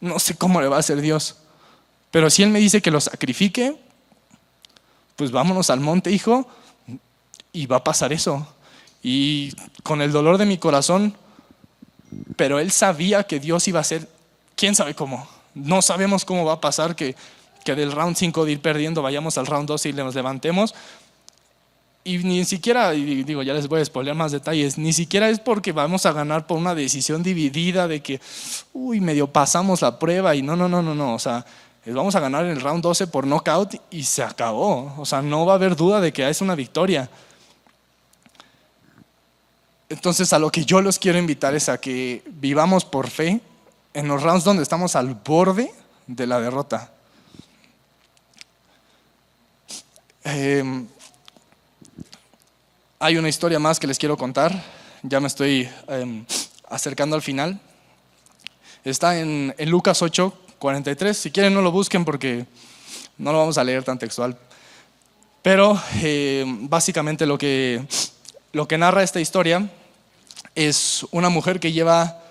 no 0.00 0.18
sé 0.18 0.34
cómo 0.36 0.60
le 0.60 0.68
va 0.68 0.76
a 0.76 0.80
hacer 0.80 1.00
Dios. 1.00 1.36
Pero 2.10 2.30
si 2.30 2.42
Él 2.42 2.50
me 2.50 2.58
dice 2.58 2.80
que 2.80 2.90
lo 2.90 3.00
sacrifique, 3.00 3.76
pues 5.14 5.30
vámonos 5.30 5.68
al 5.68 5.80
monte, 5.80 6.10
hijo, 6.10 6.48
y 7.52 7.66
va 7.66 7.76
a 7.76 7.84
pasar 7.84 8.12
eso. 8.12 8.48
Y 9.02 9.54
con 9.82 10.00
el 10.00 10.10
dolor 10.10 10.38
de 10.38 10.46
mi 10.46 10.56
corazón, 10.56 11.14
pero 12.36 12.58
Él 12.58 12.72
sabía 12.72 13.24
que 13.24 13.38
Dios 13.38 13.68
iba 13.68 13.78
a 13.78 13.82
hacer, 13.82 14.08
quién 14.56 14.74
sabe 14.74 14.94
cómo. 14.94 15.28
No 15.54 15.82
sabemos 15.82 16.24
cómo 16.24 16.46
va 16.46 16.54
a 16.54 16.60
pasar 16.60 16.96
que, 16.96 17.14
que 17.64 17.74
del 17.74 17.92
round 17.92 18.16
5 18.16 18.44
de 18.46 18.52
ir 18.52 18.62
perdiendo 18.62 19.02
vayamos 19.02 19.36
al 19.36 19.46
round 19.46 19.68
2 19.68 19.86
y 19.86 19.92
nos 19.92 20.14
levantemos. 20.14 20.74
Y 22.02 22.18
ni 22.18 22.44
siquiera, 22.46 22.94
y 22.94 23.24
digo, 23.24 23.42
ya 23.42 23.52
les 23.52 23.68
voy 23.68 23.80
a 23.80 23.84
spoiler 23.84 24.14
más 24.14 24.32
detalles, 24.32 24.78
ni 24.78 24.92
siquiera 24.92 25.28
es 25.28 25.38
porque 25.38 25.72
vamos 25.72 26.06
a 26.06 26.12
ganar 26.12 26.46
por 26.46 26.56
una 26.56 26.74
decisión 26.74 27.22
dividida 27.22 27.86
de 27.88 28.00
que, 28.02 28.20
uy, 28.72 29.00
medio 29.00 29.26
pasamos 29.26 29.82
la 29.82 29.98
prueba 29.98 30.34
y 30.34 30.40
no, 30.40 30.56
no, 30.56 30.66
no, 30.66 30.82
no, 30.82 30.94
no. 30.94 31.14
O 31.14 31.18
sea, 31.18 31.44
vamos 31.84 32.14
a 32.14 32.20
ganar 32.20 32.46
en 32.46 32.52
el 32.52 32.60
round 32.60 32.82
12 32.82 33.06
por 33.08 33.26
knockout 33.26 33.74
y 33.90 34.04
se 34.04 34.22
acabó. 34.22 34.94
O 34.96 35.04
sea, 35.04 35.20
no 35.20 35.44
va 35.44 35.52
a 35.52 35.56
haber 35.56 35.76
duda 35.76 36.00
de 36.00 36.10
que 36.10 36.26
es 36.26 36.40
una 36.40 36.54
victoria. 36.54 37.10
Entonces, 39.90 40.32
a 40.32 40.38
lo 40.38 40.50
que 40.50 40.64
yo 40.64 40.80
los 40.80 40.98
quiero 40.98 41.18
invitar 41.18 41.54
es 41.54 41.68
a 41.68 41.78
que 41.78 42.22
vivamos 42.26 42.86
por 42.86 43.10
fe 43.10 43.40
en 43.92 44.08
los 44.08 44.22
rounds 44.22 44.44
donde 44.44 44.62
estamos 44.62 44.96
al 44.96 45.14
borde 45.14 45.70
de 46.06 46.26
la 46.26 46.40
derrota. 46.40 46.92
Eh, 50.24 50.64
hay 53.02 53.16
una 53.16 53.30
historia 53.30 53.58
más 53.58 53.80
que 53.80 53.86
les 53.86 53.98
quiero 53.98 54.18
contar, 54.18 54.62
ya 55.02 55.20
me 55.20 55.26
estoy 55.26 55.66
em, 55.88 56.26
acercando 56.68 57.16
al 57.16 57.22
final. 57.22 57.58
Está 58.84 59.18
en, 59.18 59.54
Lucas 59.66 60.02
8, 60.02 60.34
43, 60.58 61.16
si 61.16 61.30
quieren 61.30 61.54
no 61.54 61.62
lo 61.62 61.72
busquen 61.72 62.04
porque 62.04 62.44
no 63.16 63.32
lo 63.32 63.38
vamos 63.38 63.56
a 63.56 63.64
leer 63.64 63.84
tan 63.84 63.98
textual. 63.98 64.36
Pero 65.40 65.80
em, 66.02 66.68
básicamente 66.68 67.24
lo 67.24 67.38
que, 67.38 67.82
lo 68.52 68.68
que 68.68 68.76
narra 68.76 69.02
esta 69.02 69.18
historia 69.18 69.70
es 70.54 71.06
una 71.10 71.30
mujer 71.30 71.58
que 71.58 71.72
lleva 71.72 72.22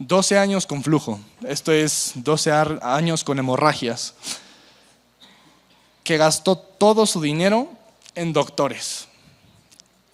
12 0.00 0.36
años 0.36 0.66
con 0.66 0.82
flujo, 0.82 1.20
esto 1.46 1.70
es 1.70 2.10
12 2.16 2.50
años 2.50 3.22
con 3.22 3.38
hemorragias, 3.38 4.14
que 6.02 6.16
gastó 6.16 6.58
todo 6.58 7.06
su 7.06 7.20
dinero 7.20 7.70
en 8.16 8.32
doctores 8.32 9.06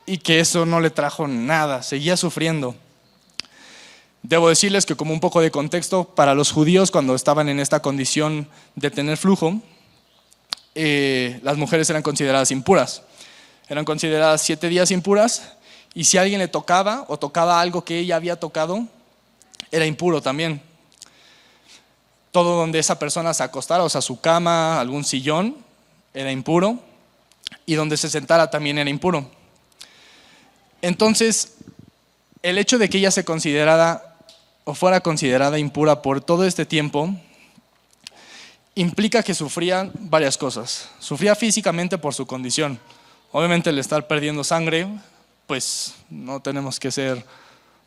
y 0.08 0.18
que 0.18 0.40
eso 0.40 0.64
no 0.64 0.80
le 0.80 0.90
trajo 0.90 1.28
nada, 1.28 1.82
seguía 1.82 2.16
sufriendo. 2.16 2.74
Debo 4.22 4.48
decirles 4.48 4.86
que 4.86 4.96
como 4.96 5.12
un 5.12 5.20
poco 5.20 5.40
de 5.42 5.50
contexto, 5.50 6.04
para 6.04 6.34
los 6.34 6.50
judíos 6.50 6.90
cuando 6.90 7.14
estaban 7.14 7.48
en 7.48 7.60
esta 7.60 7.80
condición 7.80 8.48
de 8.74 8.90
tener 8.90 9.18
flujo, 9.18 9.60
eh, 10.74 11.38
las 11.42 11.58
mujeres 11.58 11.88
eran 11.90 12.02
consideradas 12.02 12.50
impuras. 12.50 13.02
Eran 13.68 13.84
consideradas 13.84 14.40
siete 14.40 14.68
días 14.68 14.90
impuras 14.90 15.52
y 15.94 16.04
si 16.04 16.16
alguien 16.16 16.38
le 16.38 16.48
tocaba 16.48 17.04
o 17.08 17.18
tocaba 17.18 17.60
algo 17.60 17.84
que 17.84 17.98
ella 17.98 18.16
había 18.16 18.40
tocado, 18.40 18.86
era 19.70 19.84
impuro 19.84 20.22
también. 20.22 20.62
Todo 22.32 22.56
donde 22.56 22.78
esa 22.78 22.98
persona 22.98 23.34
se 23.34 23.42
acostara, 23.42 23.84
o 23.84 23.88
sea, 23.90 24.00
su 24.00 24.20
cama, 24.20 24.80
algún 24.80 25.04
sillón, 25.04 25.56
era 26.14 26.32
impuro 26.32 26.78
y 27.66 27.74
donde 27.74 27.98
se 27.98 28.08
sentara 28.08 28.50
también 28.50 28.78
era 28.78 28.88
impuro. 28.88 29.37
Entonces, 30.82 31.54
el 32.42 32.58
hecho 32.58 32.78
de 32.78 32.88
que 32.88 32.98
ella 32.98 33.10
se 33.10 33.24
considerara 33.24 34.16
o 34.64 34.74
fuera 34.74 35.00
considerada 35.00 35.58
impura 35.58 36.02
por 36.02 36.20
todo 36.20 36.44
este 36.44 36.66
tiempo 36.66 37.14
implica 38.74 39.22
que 39.22 39.34
sufría 39.34 39.90
varias 39.94 40.36
cosas. 40.36 40.90
Sufría 41.00 41.34
físicamente 41.34 41.98
por 41.98 42.14
su 42.14 42.26
condición. 42.26 42.78
Obviamente 43.32 43.70
el 43.70 43.78
estar 43.78 44.06
perdiendo 44.06 44.44
sangre, 44.44 44.86
pues 45.46 45.94
no 46.10 46.40
tenemos 46.40 46.78
que 46.78 46.92
ser 46.92 47.24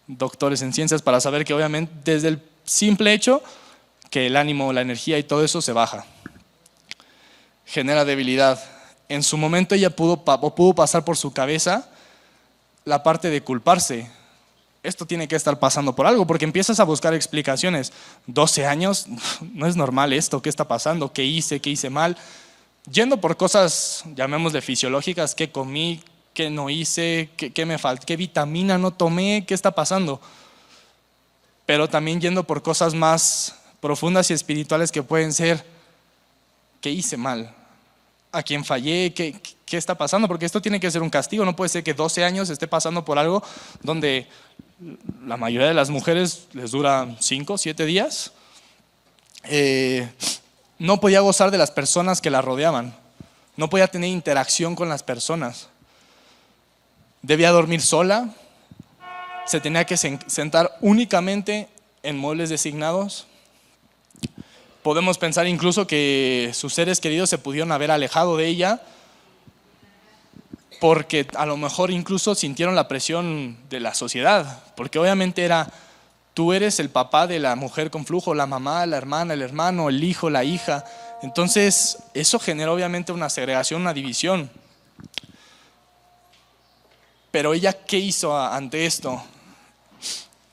doctores 0.07 0.61
en 0.63 0.73
ciencias 0.73 1.01
para 1.01 1.21
saber 1.21 1.45
que 1.45 1.53
obviamente 1.53 1.93
desde 2.03 2.29
el 2.29 2.43
simple 2.65 3.13
hecho 3.13 3.41
que 4.09 4.27
el 4.27 4.35
ánimo, 4.35 4.73
la 4.73 4.81
energía 4.81 5.17
y 5.17 5.23
todo 5.23 5.45
eso 5.45 5.61
se 5.61 5.71
baja. 5.71 6.05
Genera 7.65 8.03
debilidad. 8.03 8.61
En 9.07 9.23
su 9.23 9.37
momento 9.37 9.75
ella 9.75 9.95
pudo, 9.95 10.25
pudo 10.25 10.73
pasar 10.73 11.05
por 11.05 11.15
su 11.15 11.31
cabeza 11.31 11.90
la 12.85 13.03
parte 13.03 13.29
de 13.29 13.41
culparse. 13.41 14.09
Esto 14.83 15.05
tiene 15.05 15.27
que 15.27 15.35
estar 15.35 15.59
pasando 15.59 15.95
por 15.95 16.07
algo, 16.07 16.25
porque 16.25 16.45
empiezas 16.45 16.79
a 16.79 16.83
buscar 16.83 17.13
explicaciones. 17.13 17.93
12 18.27 18.65
años, 18.65 19.05
no 19.53 19.67
es 19.67 19.75
normal 19.75 20.13
esto, 20.13 20.41
¿qué 20.41 20.49
está 20.49 20.67
pasando? 20.67 21.13
¿Qué 21.13 21.23
hice? 21.23 21.59
¿Qué 21.59 21.69
hice 21.69 21.89
mal? 21.89 22.17
Yendo 22.91 23.21
por 23.21 23.37
cosas, 23.37 24.03
llamémosle 24.15 24.61
fisiológicas, 24.61 25.35
¿qué 25.35 25.51
comí? 25.51 26.01
¿Qué 26.33 26.49
no 26.49 26.69
hice? 26.69 27.29
¿Qué, 27.37 27.65
me 27.65 27.77
faltó? 27.77 28.05
¿Qué 28.05 28.15
vitamina 28.15 28.77
no 28.77 28.91
tomé? 28.91 29.45
¿Qué 29.45 29.53
está 29.53 29.71
pasando? 29.71 30.19
Pero 31.65 31.87
también 31.87 32.19
yendo 32.19 32.43
por 32.43 32.63
cosas 32.63 32.95
más 32.95 33.55
profundas 33.81 34.31
y 34.31 34.33
espirituales 34.33 34.91
que 34.91 35.03
pueden 35.03 35.33
ser, 35.33 35.63
¿qué 36.79 36.89
hice 36.89 37.17
mal? 37.17 37.53
¿A 38.31 38.43
quién 38.43 38.63
fallé? 38.63 39.13
¿Qué, 39.13 39.39
¿qué 39.65 39.77
está 39.77 39.95
pasando? 39.95 40.27
Porque 40.27 40.45
esto 40.45 40.61
tiene 40.61 40.79
que 40.79 40.91
ser 40.91 41.01
un 41.01 41.09
castigo, 41.09 41.45
no 41.45 41.55
puede 41.55 41.69
ser 41.69 41.83
que 41.83 41.93
12 41.93 42.23
años 42.23 42.49
esté 42.49 42.67
pasando 42.67 43.05
por 43.05 43.17
algo 43.17 43.43
donde 43.81 44.27
la 45.25 45.37
mayoría 45.37 45.67
de 45.67 45.73
las 45.73 45.89
mujeres 45.89 46.47
les 46.53 46.71
dura 46.71 47.15
5, 47.19 47.57
7 47.57 47.85
días. 47.85 48.31
Eh, 49.43 50.09
no 50.79 50.99
podía 50.99 51.19
gozar 51.19 51.51
de 51.51 51.57
las 51.57 51.71
personas 51.71 52.21
que 52.21 52.29
la 52.31 52.41
rodeaban, 52.41 52.95
no 53.55 53.69
podía 53.69 53.87
tener 53.87 54.09
interacción 54.09 54.75
con 54.75 54.89
las 54.89 55.03
personas. 55.03 55.69
Debía 57.21 57.51
dormir 57.51 57.81
sola, 57.81 58.29
se 59.45 59.59
tenía 59.59 59.85
que 59.85 59.97
sentar 59.97 60.75
únicamente 60.81 61.69
en 62.01 62.17
muebles 62.17 62.49
designados. 62.49 63.27
Podemos 64.83 65.17
pensar 65.17 65.47
incluso 65.47 65.85
que 65.85 66.51
sus 66.53 66.73
seres 66.73 66.99
queridos 66.99 67.29
se 67.29 67.37
pudieron 67.37 67.71
haber 67.71 67.91
alejado 67.91 68.37
de 68.37 68.47
ella 68.47 68.81
porque 70.81 71.27
a 71.35 71.45
lo 71.45 71.57
mejor 71.57 71.91
incluso 71.91 72.33
sintieron 72.33 72.73
la 72.73 72.87
presión 72.87 73.55
de 73.69 73.79
la 73.79 73.93
sociedad, 73.93 74.63
porque 74.75 74.97
obviamente 74.97 75.43
era, 75.43 75.71
tú 76.33 76.53
eres 76.53 76.79
el 76.79 76.89
papá 76.89 77.27
de 77.27 77.37
la 77.37 77.55
mujer 77.55 77.91
con 77.91 78.03
flujo, 78.03 78.33
la 78.33 78.47
mamá, 78.47 78.83
la 78.87 78.97
hermana, 78.97 79.35
el 79.35 79.43
hermano, 79.43 79.89
el 79.89 80.03
hijo, 80.03 80.31
la 80.31 80.43
hija. 80.43 80.83
Entonces, 81.21 81.99
eso 82.15 82.39
genera 82.39 82.71
obviamente 82.71 83.11
una 83.11 83.29
segregación, 83.29 83.81
una 83.81 83.93
división. 83.93 84.49
Pero 87.29 87.53
ella, 87.53 87.73
¿qué 87.73 87.99
hizo 87.99 88.35
ante 88.35 88.87
esto? 88.87 89.23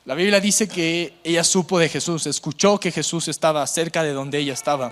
La 0.09 0.15
Biblia 0.15 0.39
dice 0.39 0.67
que 0.67 1.13
ella 1.23 1.43
supo 1.43 1.77
de 1.77 1.87
Jesús, 1.87 2.25
escuchó 2.25 2.79
que 2.79 2.91
Jesús 2.91 3.27
estaba 3.27 3.67
cerca 3.67 4.01
de 4.01 4.11
donde 4.11 4.39
ella 4.39 4.53
estaba. 4.53 4.91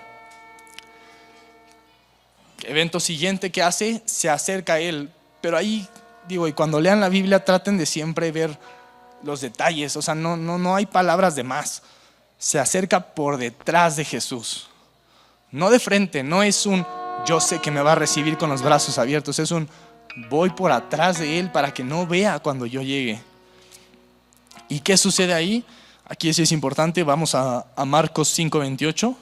Evento 2.62 3.00
siguiente 3.00 3.52
que 3.52 3.64
hace, 3.64 4.04
se 4.06 4.30
acerca 4.30 4.74
a 4.74 4.80
él, 4.80 5.10
pero 5.42 5.58
ahí, 5.58 5.88
digo, 6.28 6.48
y 6.48 6.54
cuando 6.54 6.80
lean 6.80 7.00
la 7.00 7.10
Biblia 7.10 7.44
traten 7.44 7.80
de 7.80 7.88
siempre 7.88 8.32
ver 8.32 8.60
los 9.24 9.42
detalles, 9.42 9.98
o 9.98 10.04
sea, 10.04 10.14
no, 10.14 10.38
no, 10.38 10.60
no 10.60 10.76
hay 10.76 10.86
palabras 10.86 11.36
de 11.36 11.44
más. 11.44 11.82
Se 12.38 12.60
acerca 12.60 13.16
por 13.16 13.38
detrás 13.38 13.96
de 13.96 14.06
Jesús, 14.06 14.70
no 15.50 15.72
de 15.72 15.80
frente, 15.80 16.22
no 16.22 16.44
es 16.44 16.68
un 16.68 16.86
yo 17.26 17.40
sé 17.42 17.60
que 17.60 17.72
me 17.72 17.82
va 17.82 17.94
a 17.94 17.96
recibir 17.96 18.38
con 18.38 18.52
los 18.52 18.62
brazos 18.62 19.00
abiertos, 19.00 19.40
es 19.40 19.50
un 19.50 19.68
voy 20.30 20.52
por 20.52 20.72
atrás 20.72 21.18
de 21.18 21.40
Él 21.40 21.52
para 21.52 21.74
que 21.74 21.84
no 21.84 22.06
vea 22.06 22.38
cuando 22.38 22.68
yo 22.68 22.84
llegue. 22.84 23.20
¿Y 24.70 24.80
qué 24.80 24.98
sucede 24.98 25.34
ahí? 25.34 25.64
Aquí 26.06 26.34
sí 26.34 26.44
es 26.44 26.52
importante, 26.52 27.04
vamos 27.04 27.36
a, 27.36 27.66
a 27.76 27.86
Marcos 27.86 28.38
5:28. 28.38 29.16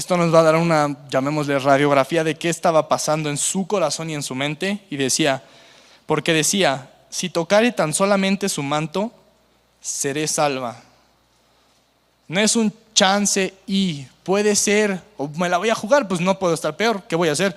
Esto 0.00 0.16
nos 0.16 0.34
va 0.34 0.40
a 0.40 0.44
dar 0.44 0.56
una, 0.56 0.96
llamémosle, 1.10 1.58
radiografía 1.58 2.24
de 2.24 2.34
qué 2.34 2.48
estaba 2.48 2.88
pasando 2.88 3.28
en 3.28 3.36
su 3.36 3.66
corazón 3.66 4.08
y 4.08 4.14
en 4.14 4.22
su 4.22 4.34
mente. 4.34 4.82
Y 4.88 4.96
decía, 4.96 5.42
porque 6.06 6.32
decía, 6.32 6.90
si 7.10 7.28
tocare 7.28 7.70
tan 7.72 7.92
solamente 7.92 8.48
su 8.48 8.62
manto, 8.62 9.12
seré 9.78 10.26
salva. 10.26 10.80
No 12.28 12.40
es 12.40 12.56
un 12.56 12.72
chance 12.94 13.52
y 13.66 14.06
puede 14.22 14.56
ser, 14.56 15.02
o 15.18 15.28
me 15.28 15.50
la 15.50 15.58
voy 15.58 15.68
a 15.68 15.74
jugar, 15.74 16.08
pues 16.08 16.22
no 16.22 16.38
puedo 16.38 16.54
estar 16.54 16.74
peor, 16.78 17.02
¿qué 17.02 17.14
voy 17.14 17.28
a 17.28 17.32
hacer? 17.32 17.54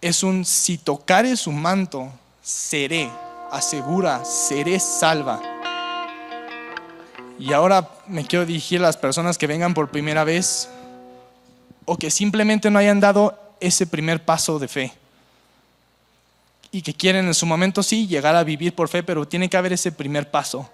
Es 0.00 0.22
un 0.22 0.44
si 0.44 0.78
tocare 0.78 1.36
su 1.36 1.50
manto, 1.50 2.12
seré, 2.40 3.10
asegura, 3.50 4.24
seré 4.24 4.78
salva. 4.78 5.57
Y 7.38 7.52
ahora 7.52 7.88
me 8.06 8.26
quiero 8.26 8.44
dirigir 8.44 8.80
a 8.80 8.82
las 8.82 8.96
personas 8.96 9.38
que 9.38 9.46
vengan 9.46 9.74
por 9.74 9.90
primera 9.90 10.24
vez 10.24 10.68
o 11.84 11.96
que 11.96 12.10
simplemente 12.10 12.70
no 12.70 12.78
hayan 12.78 13.00
dado 13.00 13.38
ese 13.60 13.86
primer 13.86 14.24
paso 14.24 14.58
de 14.58 14.68
fe 14.68 14.92
y 16.70 16.82
que 16.82 16.94
quieren 16.94 17.26
en 17.26 17.34
su 17.34 17.46
momento 17.46 17.82
sí 17.82 18.06
llegar 18.06 18.36
a 18.36 18.44
vivir 18.44 18.74
por 18.74 18.88
fe, 18.88 19.02
pero 19.02 19.26
tiene 19.26 19.48
que 19.48 19.56
haber 19.56 19.72
ese 19.72 19.92
primer 19.92 20.30
paso. 20.30 20.68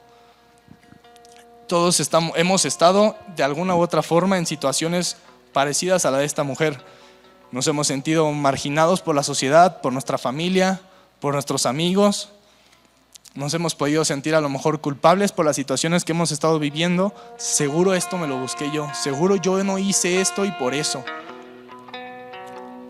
Todos 1.68 2.00
estamos, 2.00 2.36
hemos 2.36 2.64
estado 2.64 3.16
de 3.36 3.42
alguna 3.42 3.74
u 3.74 3.80
otra 3.80 4.02
forma 4.02 4.36
en 4.36 4.46
situaciones 4.46 5.16
parecidas 5.52 6.04
a 6.04 6.10
la 6.10 6.18
de 6.18 6.24
esta 6.24 6.42
mujer. 6.42 6.82
Nos 7.52 7.66
hemos 7.68 7.86
sentido 7.86 8.30
marginados 8.32 9.00
por 9.00 9.14
la 9.14 9.22
sociedad, 9.22 9.80
por 9.80 9.92
nuestra 9.92 10.18
familia, 10.18 10.80
por 11.20 11.34
nuestros 11.34 11.64
amigos. 11.66 12.30
Nos 13.34 13.52
hemos 13.52 13.74
podido 13.74 14.04
sentir 14.04 14.36
a 14.36 14.40
lo 14.40 14.48
mejor 14.48 14.80
culpables 14.80 15.32
por 15.32 15.44
las 15.44 15.56
situaciones 15.56 16.04
que 16.04 16.12
hemos 16.12 16.30
estado 16.30 16.60
viviendo. 16.60 17.12
Seguro 17.36 17.92
esto 17.92 18.16
me 18.16 18.28
lo 18.28 18.38
busqué 18.38 18.70
yo. 18.72 18.88
Seguro 18.94 19.34
yo 19.34 19.62
no 19.64 19.76
hice 19.76 20.20
esto 20.20 20.44
y 20.44 20.52
por 20.52 20.72
eso. 20.72 21.04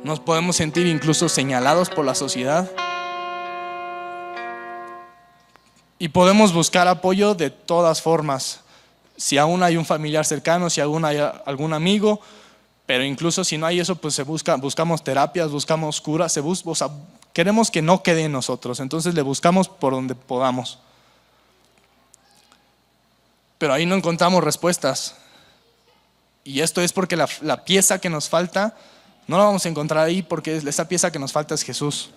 Nos 0.02 0.20
podemos 0.20 0.56
sentir 0.56 0.86
incluso 0.86 1.30
señalados 1.30 1.88
por 1.88 2.04
la 2.04 2.14
sociedad. 2.14 2.70
Y 5.98 6.08
podemos 6.08 6.52
buscar 6.52 6.88
apoyo 6.88 7.34
de 7.34 7.48
todas 7.48 8.02
formas. 8.02 8.60
Si 9.16 9.38
aún 9.38 9.62
hay 9.62 9.78
un 9.78 9.86
familiar 9.86 10.26
cercano, 10.26 10.68
si 10.68 10.82
aún 10.82 11.06
hay 11.06 11.16
algún 11.46 11.72
amigo, 11.72 12.20
pero 12.84 13.02
incluso 13.02 13.44
si 13.44 13.56
no 13.56 13.64
hay 13.64 13.80
eso, 13.80 13.96
pues 13.96 14.14
se 14.14 14.24
busca, 14.24 14.56
buscamos 14.56 15.02
terapias, 15.02 15.50
buscamos 15.50 16.02
curas, 16.02 16.32
se 16.34 16.40
queremos 17.34 17.70
que 17.70 17.82
no 17.82 18.02
quede 18.02 18.24
en 18.24 18.32
nosotros, 18.32 18.80
entonces 18.80 19.14
le 19.14 19.20
buscamos 19.20 19.68
por 19.68 19.92
donde 19.92 20.14
podamos. 20.14 20.78
Pero 23.58 23.74
ahí 23.74 23.84
no 23.84 23.94
encontramos 23.94 24.42
respuestas. 24.42 25.16
Y 26.42 26.60
esto 26.60 26.80
es 26.80 26.94
porque 26.94 27.16
la, 27.16 27.28
la 27.42 27.66
pieza 27.66 27.98
que 27.98 28.08
nos 28.08 28.30
falta, 28.30 28.74
no 29.26 29.36
la 29.36 29.44
vamos 29.44 29.66
a 29.66 29.68
encontrar 29.68 30.06
ahí 30.06 30.22
porque 30.22 30.56
esa 30.56 30.88
pieza 30.88 31.12
que 31.12 31.18
nos 31.18 31.32
falta 31.32 31.54
es 31.54 31.62
Jesús. 31.62 32.10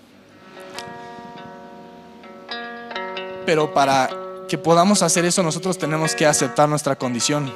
pero 3.47 3.73
para 3.73 4.09
que 4.49 4.57
podamos 4.57 5.01
hacer 5.01 5.23
eso 5.23 5.41
nosotros 5.41 5.77
tenemos 5.77 6.13
que 6.13 6.25
aceptar 6.25 6.67
nuestra 6.67 6.97
condición. 6.97 7.49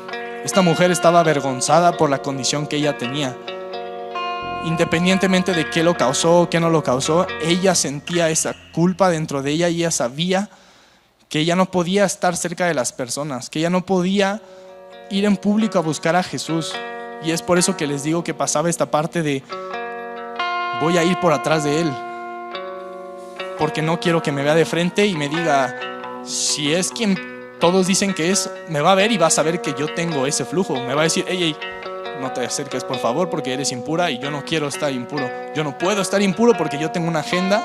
Esta 0.46 0.62
mujer 0.62 0.90
estaba 0.90 1.20
avergonzada 1.20 1.98
por 1.98 2.10
la 2.10 2.22
condición 2.22 2.66
que 2.66 2.78
ella 2.78 2.98
tenía. 2.98 3.36
Independientemente 4.66 5.54
de 5.54 5.70
qué 5.70 5.84
lo 5.84 5.96
causó 5.96 6.42
o 6.42 6.50
qué 6.50 6.60
no 6.60 6.70
lo 6.70 6.84
causó, 6.84 7.26
ella 7.42 7.74
sentía 7.74 8.30
esa 8.30 8.56
culpa 8.74 9.10
dentro 9.10 9.42
de 9.42 9.52
ella 9.52 9.70
y 9.70 9.78
ella 9.78 9.92
sabía 9.92 10.50
que 11.30 11.40
ella 11.40 11.56
no 11.56 11.72
podía 11.72 12.06
estar 12.06 12.36
cerca 12.36 12.66
de 12.66 12.74
las 12.74 12.94
personas, 12.94 13.50
que 13.50 13.60
ella 13.60 13.70
no 13.70 13.86
podía 13.86 14.42
ir 15.10 15.26
en 15.26 15.38
público 15.38 15.80
a 15.80 15.82
buscar 15.82 16.16
a 16.16 16.24
Jesús. 16.24 16.74
Y 17.24 17.32
es 17.32 17.42
por 17.42 17.58
eso 17.58 17.78
que 17.78 17.88
les 17.88 18.04
digo 18.04 18.24
que 18.24 18.34
pasaba 18.34 18.70
esta 18.70 18.92
parte 18.92 19.22
de 19.22 19.44
voy 20.82 20.98
a 20.98 21.04
ir 21.04 21.20
por 21.20 21.34
atrás 21.34 21.64
de 21.64 21.82
él, 21.82 21.92
porque 23.58 23.82
no 23.82 24.00
quiero 24.00 24.22
que 24.22 24.32
me 24.32 24.44
vea 24.44 24.56
de 24.56 24.66
frente 24.66 25.06
y 25.06 25.16
me 25.16 25.30
diga, 25.30 26.24
si 26.24 26.74
es 26.74 26.92
quien 26.92 27.18
todos 27.60 27.88
dicen 27.88 28.14
que 28.14 28.32
es, 28.32 28.50
me 28.68 28.82
va 28.82 28.92
a 28.92 28.96
ver 28.96 29.12
y 29.12 29.18
va 29.18 29.28
a 29.28 29.32
saber 29.32 29.62
que 29.62 29.74
yo 29.78 29.94
tengo 29.94 30.26
ese 30.26 30.46
flujo. 30.46 30.74
Me 30.74 30.96
va 30.96 31.02
a 31.02 31.04
decir, 31.06 31.24
hey, 31.28 31.38
hey, 31.40 31.56
no 32.22 32.32
te 32.32 32.46
acerques 32.46 32.84
por 32.84 32.98
favor 32.98 33.30
porque 33.30 33.54
eres 33.54 33.72
impura 33.72 34.12
y 34.12 34.20
yo 34.20 34.32
no 34.32 34.46
quiero 34.46 34.68
estar 34.68 34.92
impuro. 34.92 35.30
Yo 35.54 35.64
no 35.64 35.78
puedo 35.78 36.02
estar 36.02 36.22
impuro 36.22 36.54
porque 36.58 36.78
yo 36.78 36.92
tengo 36.92 37.08
una 37.08 37.20
agenda 37.20 37.62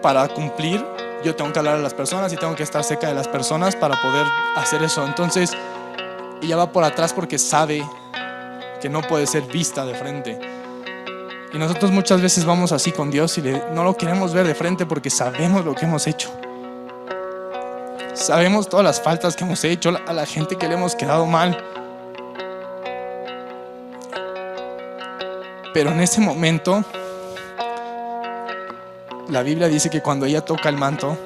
para 0.00 0.26
cumplir. 0.28 0.84
Yo 1.22 1.36
tengo 1.36 1.52
que 1.52 1.58
hablar 1.58 1.74
a 1.74 1.80
las 1.80 1.92
personas 1.92 2.32
y 2.32 2.36
tengo 2.36 2.54
que 2.54 2.62
estar 2.62 2.82
cerca 2.82 3.08
de 3.08 3.14
las 3.14 3.28
personas 3.28 3.76
para 3.76 4.00
poder 4.00 4.26
hacer 4.56 4.82
eso. 4.82 5.04
Entonces, 5.04 5.50
ella 6.40 6.56
va 6.56 6.72
por 6.72 6.82
atrás 6.84 7.12
porque 7.12 7.38
sabe 7.38 7.84
que 8.80 8.88
no 8.88 9.02
puede 9.02 9.26
ser 9.26 9.42
vista 9.42 9.84
de 9.84 9.94
frente. 9.94 10.38
Y 11.52 11.58
nosotros 11.58 11.90
muchas 11.90 12.22
veces 12.22 12.44
vamos 12.44 12.72
así 12.72 12.92
con 12.92 13.10
Dios 13.10 13.36
y 13.36 13.42
no 13.74 13.84
lo 13.84 13.96
queremos 13.96 14.32
ver 14.32 14.46
de 14.46 14.54
frente 14.54 14.86
porque 14.86 15.10
sabemos 15.10 15.64
lo 15.64 15.74
que 15.74 15.84
hemos 15.84 16.06
hecho. 16.06 16.30
Sabemos 18.14 18.68
todas 18.68 18.84
las 18.84 19.00
faltas 19.00 19.34
que 19.34 19.44
hemos 19.44 19.64
hecho, 19.64 19.98
a 20.06 20.12
la 20.12 20.26
gente 20.26 20.56
que 20.56 20.68
le 20.68 20.74
hemos 20.74 20.94
quedado 20.94 21.26
mal. 21.26 21.79
Pero 25.72 25.90
en 25.90 26.00
ese 26.00 26.20
momento, 26.20 26.84
la 29.28 29.42
Biblia 29.42 29.68
dice 29.68 29.90
que 29.90 30.00
cuando 30.00 30.26
ella 30.26 30.40
toca 30.40 30.68
el 30.68 30.76
manto, 30.76 31.16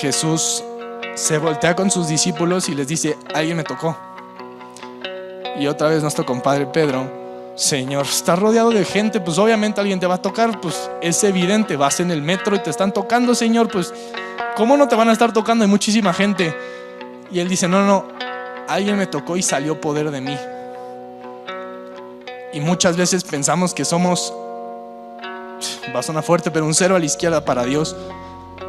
Jesús 0.00 0.62
se 1.14 1.38
voltea 1.38 1.74
con 1.74 1.90
sus 1.90 2.08
discípulos 2.08 2.68
y 2.68 2.74
les 2.74 2.88
dice, 2.88 3.16
alguien 3.34 3.56
me 3.56 3.64
tocó. 3.64 3.96
Y 5.58 5.66
otra 5.66 5.88
vez 5.88 6.02
nuestro 6.02 6.24
compadre 6.24 6.66
Pedro 6.66 7.22
Señor, 7.54 8.06
estás 8.06 8.38
rodeado 8.38 8.70
de 8.70 8.84
gente, 8.84 9.20
pues 9.20 9.36
obviamente 9.36 9.80
alguien 9.80 10.00
te 10.00 10.06
va 10.06 10.14
a 10.14 10.22
tocar, 10.22 10.58
pues 10.60 10.90
es 11.02 11.22
evidente, 11.22 11.76
vas 11.76 12.00
en 12.00 12.10
el 12.10 12.22
metro 12.22 12.56
y 12.56 12.60
te 12.60 12.70
están 12.70 12.92
tocando, 12.92 13.34
Señor, 13.34 13.68
pues 13.68 13.92
¿cómo 14.56 14.76
no 14.76 14.88
te 14.88 14.96
van 14.96 15.10
a 15.10 15.12
estar 15.12 15.32
tocando? 15.34 15.62
Hay 15.62 15.70
muchísima 15.70 16.14
gente. 16.14 16.56
Y 17.30 17.40
él 17.40 17.48
dice, 17.48 17.68
no, 17.68 17.84
no, 17.84 18.08
alguien 18.68 18.96
me 18.96 19.06
tocó 19.06 19.36
y 19.36 19.42
salió 19.42 19.78
poder 19.78 20.10
de 20.10 20.20
mí. 20.22 20.36
Y 22.52 22.60
muchas 22.60 22.96
veces 22.96 23.24
pensamos 23.24 23.72
que 23.72 23.84
somos, 23.84 24.32
va 25.94 26.00
a 26.00 26.02
sonar 26.02 26.22
fuerte, 26.22 26.50
pero 26.50 26.66
un 26.66 26.74
cero 26.74 26.96
a 26.96 26.98
la 26.98 27.04
izquierda 27.04 27.44
para 27.44 27.64
Dios, 27.64 27.96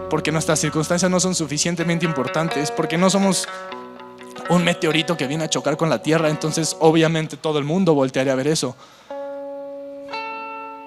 porque 0.09 0.31
nuestras 0.31 0.59
circunstancias 0.59 1.11
no 1.11 1.19
son 1.19 1.35
suficientemente 1.35 2.05
importantes, 2.05 2.71
porque 2.71 2.97
no 2.97 3.09
somos 3.09 3.47
un 4.49 4.63
meteorito 4.63 5.17
que 5.17 5.27
viene 5.27 5.45
a 5.45 5.49
chocar 5.49 5.77
con 5.77 5.89
la 5.89 6.01
Tierra, 6.01 6.29
entonces 6.29 6.77
obviamente 6.79 7.37
todo 7.37 7.59
el 7.59 7.65
mundo 7.65 7.93
voltearía 7.93 8.33
a 8.33 8.35
ver 8.35 8.47
eso. 8.47 8.75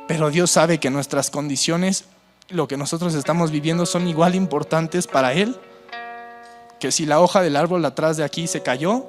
Pero 0.06 0.30
Dios 0.30 0.50
sabe 0.50 0.78
que 0.78 0.90
nuestras 0.90 1.30
condiciones, 1.30 2.04
lo 2.48 2.68
que 2.68 2.76
nosotros 2.76 3.14
estamos 3.14 3.50
viviendo, 3.50 3.86
son 3.86 4.06
igual 4.06 4.34
importantes 4.34 5.06
para 5.06 5.32
Él. 5.32 5.56
Que 6.78 6.92
si 6.92 7.06
la 7.06 7.20
hoja 7.20 7.42
del 7.42 7.56
árbol 7.56 7.84
atrás 7.84 8.16
de 8.16 8.24
aquí 8.24 8.46
se 8.46 8.62
cayó, 8.62 9.04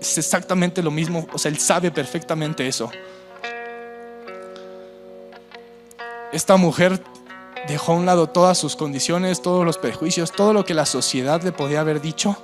es 0.00 0.16
exactamente 0.16 0.82
lo 0.82 0.90
mismo. 0.90 1.26
O 1.32 1.38
sea, 1.38 1.50
Él 1.50 1.58
sabe 1.58 1.90
perfectamente 1.90 2.66
eso. 2.66 2.90
Esta 6.32 6.56
mujer 6.56 7.02
dejó 7.66 7.92
a 7.92 7.96
un 7.96 8.06
lado 8.06 8.28
todas 8.28 8.56
sus 8.56 8.76
condiciones, 8.76 9.42
todos 9.42 9.64
los 9.64 9.78
prejuicios, 9.78 10.30
todo 10.32 10.52
lo 10.52 10.64
que 10.64 10.74
la 10.74 10.86
sociedad 10.86 11.42
le 11.42 11.52
podía 11.52 11.80
haber 11.80 12.00
dicho 12.00 12.36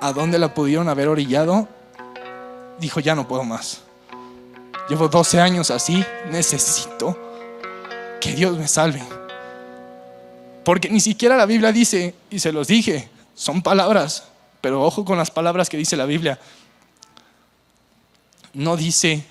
a 0.00 0.12
dónde 0.12 0.38
la 0.38 0.52
pudieron 0.52 0.88
haber 0.88 1.06
orillado, 1.06 1.68
dijo, 2.80 2.98
ya 2.98 3.14
no 3.14 3.28
puedo 3.28 3.44
más. 3.44 3.82
Llevo 4.88 5.08
12 5.08 5.40
años 5.40 5.70
así, 5.70 6.04
necesito 6.28 7.16
que 8.20 8.32
Dios 8.32 8.58
me 8.58 8.66
salve. 8.66 9.02
Porque 10.64 10.90
ni 10.90 10.98
siquiera 10.98 11.36
la 11.36 11.46
Biblia 11.46 11.70
dice, 11.70 12.16
y 12.30 12.40
se 12.40 12.50
los 12.50 12.66
dije, 12.66 13.08
son 13.34 13.62
palabras, 13.62 14.24
pero 14.60 14.82
ojo 14.82 15.04
con 15.04 15.18
las 15.18 15.30
palabras 15.30 15.68
que 15.68 15.76
dice 15.76 15.96
la 15.96 16.04
Biblia. 16.04 16.38
No 18.54 18.76
dice, 18.76 19.24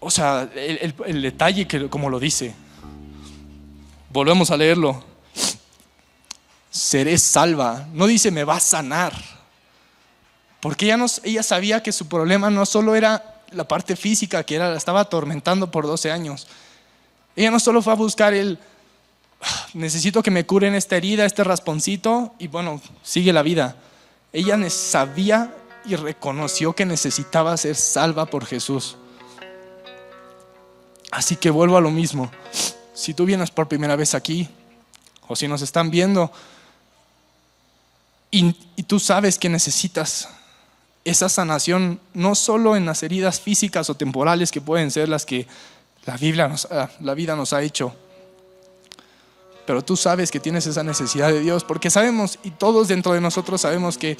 o 0.00 0.10
sea, 0.10 0.48
el, 0.54 1.22
detalle 1.22 1.66
que 1.66 1.88
como 1.88 2.10
lo 2.10 2.18
dice. 2.18 2.54
Volvemos 4.10 4.50
a 4.50 4.56
leerlo 4.56 5.10
seré 6.70 7.18
salva. 7.18 7.86
No 7.92 8.06
dice 8.06 8.30
me 8.30 8.44
va 8.44 8.56
a 8.56 8.60
sanar. 8.60 9.12
Porque 10.60 10.86
ella, 10.86 10.96
no, 10.96 11.06
ella 11.24 11.42
sabía 11.42 11.82
que 11.82 11.92
su 11.92 12.06
problema 12.08 12.50
no 12.50 12.66
solo 12.66 12.94
era 12.94 13.42
la 13.50 13.66
parte 13.66 13.96
física, 13.96 14.44
que 14.44 14.56
era, 14.56 14.70
la 14.70 14.76
estaba 14.76 15.00
atormentando 15.00 15.70
por 15.70 15.86
12 15.86 16.10
años. 16.10 16.46
Ella 17.34 17.50
no 17.50 17.58
solo 17.58 17.82
fue 17.82 17.94
a 17.94 17.96
buscar 17.96 18.34
el, 18.34 18.58
necesito 19.72 20.22
que 20.22 20.30
me 20.30 20.44
curen 20.44 20.74
esta 20.74 20.96
herida, 20.96 21.24
este 21.24 21.44
rasponcito, 21.44 22.34
y 22.38 22.48
bueno, 22.48 22.80
sigue 23.02 23.32
la 23.32 23.42
vida. 23.42 23.76
Ella 24.32 24.58
sabía 24.68 25.54
y 25.86 25.96
reconoció 25.96 26.74
que 26.74 26.84
necesitaba 26.84 27.56
ser 27.56 27.74
salva 27.74 28.26
por 28.26 28.44
Jesús. 28.44 28.96
Así 31.10 31.36
que 31.36 31.50
vuelvo 31.50 31.76
a 31.76 31.80
lo 31.80 31.90
mismo. 31.90 32.30
Si 32.94 33.14
tú 33.14 33.24
vienes 33.24 33.50
por 33.50 33.68
primera 33.68 33.96
vez 33.96 34.14
aquí, 34.14 34.48
o 35.26 35.36
si 35.36 35.48
nos 35.48 35.62
están 35.62 35.90
viendo, 35.90 36.32
y, 38.30 38.52
tú 38.86 39.00
sabes 39.00 39.38
que 39.38 39.48
necesitas 39.48 40.28
esa 41.04 41.28
sanación 41.28 42.00
no 42.14 42.34
solo 42.34 42.76
en 42.76 42.86
las 42.86 43.02
heridas 43.02 43.40
físicas 43.40 43.90
o 43.90 43.94
temporales 43.94 44.50
que 44.50 44.60
pueden 44.60 44.90
ser 44.90 45.08
las 45.08 45.26
que 45.26 45.46
la 46.06 46.16
Biblia 46.16 46.54
la 47.00 47.14
vida 47.14 47.34
nos 47.36 47.52
ha 47.52 47.62
hecho, 47.62 47.94
pero 49.66 49.82
tú 49.82 49.96
sabes 49.96 50.30
que 50.30 50.40
tienes 50.40 50.66
esa 50.66 50.82
necesidad 50.82 51.28
de 51.28 51.40
Dios, 51.40 51.64
porque 51.64 51.90
sabemos, 51.90 52.38
y 52.42 52.50
todos 52.50 52.88
dentro 52.88 53.12
de 53.12 53.20
nosotros 53.20 53.60
sabemos 53.60 53.98
que 53.98 54.16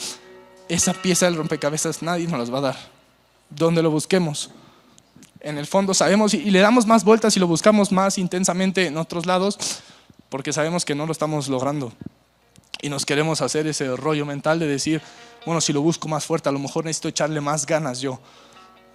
esa 0.68 0.93
pieza 0.93 1.26
del 1.26 1.36
rompecabezas 1.36 2.03
nadie 2.03 2.28
nos 2.28 2.38
las 2.38 2.55
va 2.55 2.59
a 2.59 2.62
dar, 2.62 2.76
donde 3.51 3.82
lo 3.82 3.91
busquemos. 3.91 4.51
En 5.41 5.57
el 5.57 5.66
fondo 5.66 5.95
sabemos 5.95 6.34
y, 6.34 6.51
le 6.51 6.61
damos 6.61 6.86
más 6.86 7.05
vueltas 7.05 7.36
y 7.36 7.41
lo 7.41 7.47
buscamos 7.47 7.93
más 7.93 8.18
intensamente 8.18 8.86
en 8.86 8.97
otros 8.97 9.26
lados, 9.26 9.59
porque 10.28 10.53
sabemos 10.53 10.84
que 10.84 10.95
no 10.95 11.07
lo 11.07 11.12
estamos 11.12 11.49
logrando. 11.49 11.93
Y 12.82 12.88
nos 12.88 13.07
queremos 13.07 13.41
hacer 13.41 13.66
ese 13.66 13.97
rollo 13.97 14.26
mental 14.26 14.59
de 14.59 14.66
decir, 14.66 15.03
bueno, 15.47 15.61
si 15.61 15.72
lo 15.72 15.82
busco 15.82 16.09
más 16.09 16.24
fuerte, 16.24 16.49
a 16.49 16.53
lo 16.53 16.59
mejor 16.59 16.84
necesito 16.84 17.09
echarle 17.09 17.41
más 17.41 17.66
ganas 17.66 18.01
yo. 18.01 18.20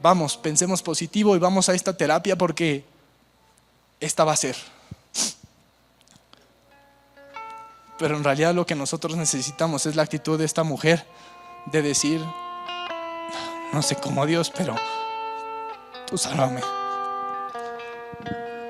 Vamos, 0.01 0.37
pensemos 0.37 0.81
positivo 0.81 1.35
y 1.35 1.39
vamos 1.39 1.69
a 1.69 1.73
esta 1.73 1.95
terapia 1.95 2.37
porque 2.37 2.85
esta 3.99 4.23
va 4.23 4.33
a 4.33 4.37
ser. 4.37 4.55
Pero 7.97 8.17
en 8.17 8.23
realidad 8.23 8.53
lo 8.53 8.65
que 8.65 8.75
nosotros 8.75 9.15
necesitamos 9.15 9.85
es 9.85 9.95
la 9.95 10.03
actitud 10.03 10.37
de 10.37 10.45
esta 10.45 10.63
mujer 10.63 11.05
de 11.71 11.81
decir, 11.81 12.21
no 13.71 13.81
sé 13.81 13.95
cómo 13.95 14.25
Dios, 14.25 14.51
pero 14.55 14.75
sálvame. 16.17 16.61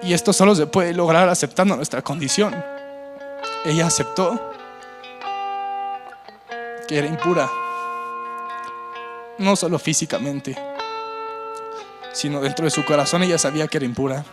Y 0.04 0.14
esto 0.14 0.34
solo 0.34 0.54
se 0.56 0.68
puede 0.68 0.94
lograr 0.94 1.30
aceptando 1.30 1.76
nuestra 1.76 2.02
condición. 2.02 2.56
Ella 3.66 3.88
aceptó 3.88 4.54
que 6.88 6.98
era 6.98 7.08
impura, 7.08 7.50
no 9.40 9.56
solo 9.56 9.80
físicamente, 9.80 10.56
sino 12.14 12.40
dentro 12.42 12.66
de 12.66 12.72
su 12.72 12.86
corazón 12.86 13.24
ella 13.24 13.40
sabía 13.40 13.68
que 13.68 13.78
era 13.78 13.86
impura. 13.86 14.24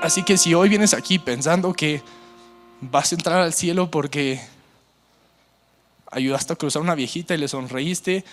Así 0.00 0.22
que 0.22 0.36
si 0.36 0.54
hoy 0.54 0.68
vienes 0.68 0.94
aquí 0.94 1.18
pensando 1.18 1.72
que 1.72 2.02
vas 2.80 3.12
a 3.12 3.14
entrar 3.14 3.40
al 3.40 3.52
cielo 3.52 3.90
porque 3.90 4.40
ayudaste 6.10 6.52
a 6.52 6.56
cruzar 6.56 6.82
una 6.82 6.94
viejita 6.94 7.34
y 7.34 7.38
le 7.38 7.48
sonreíste, 7.48 8.24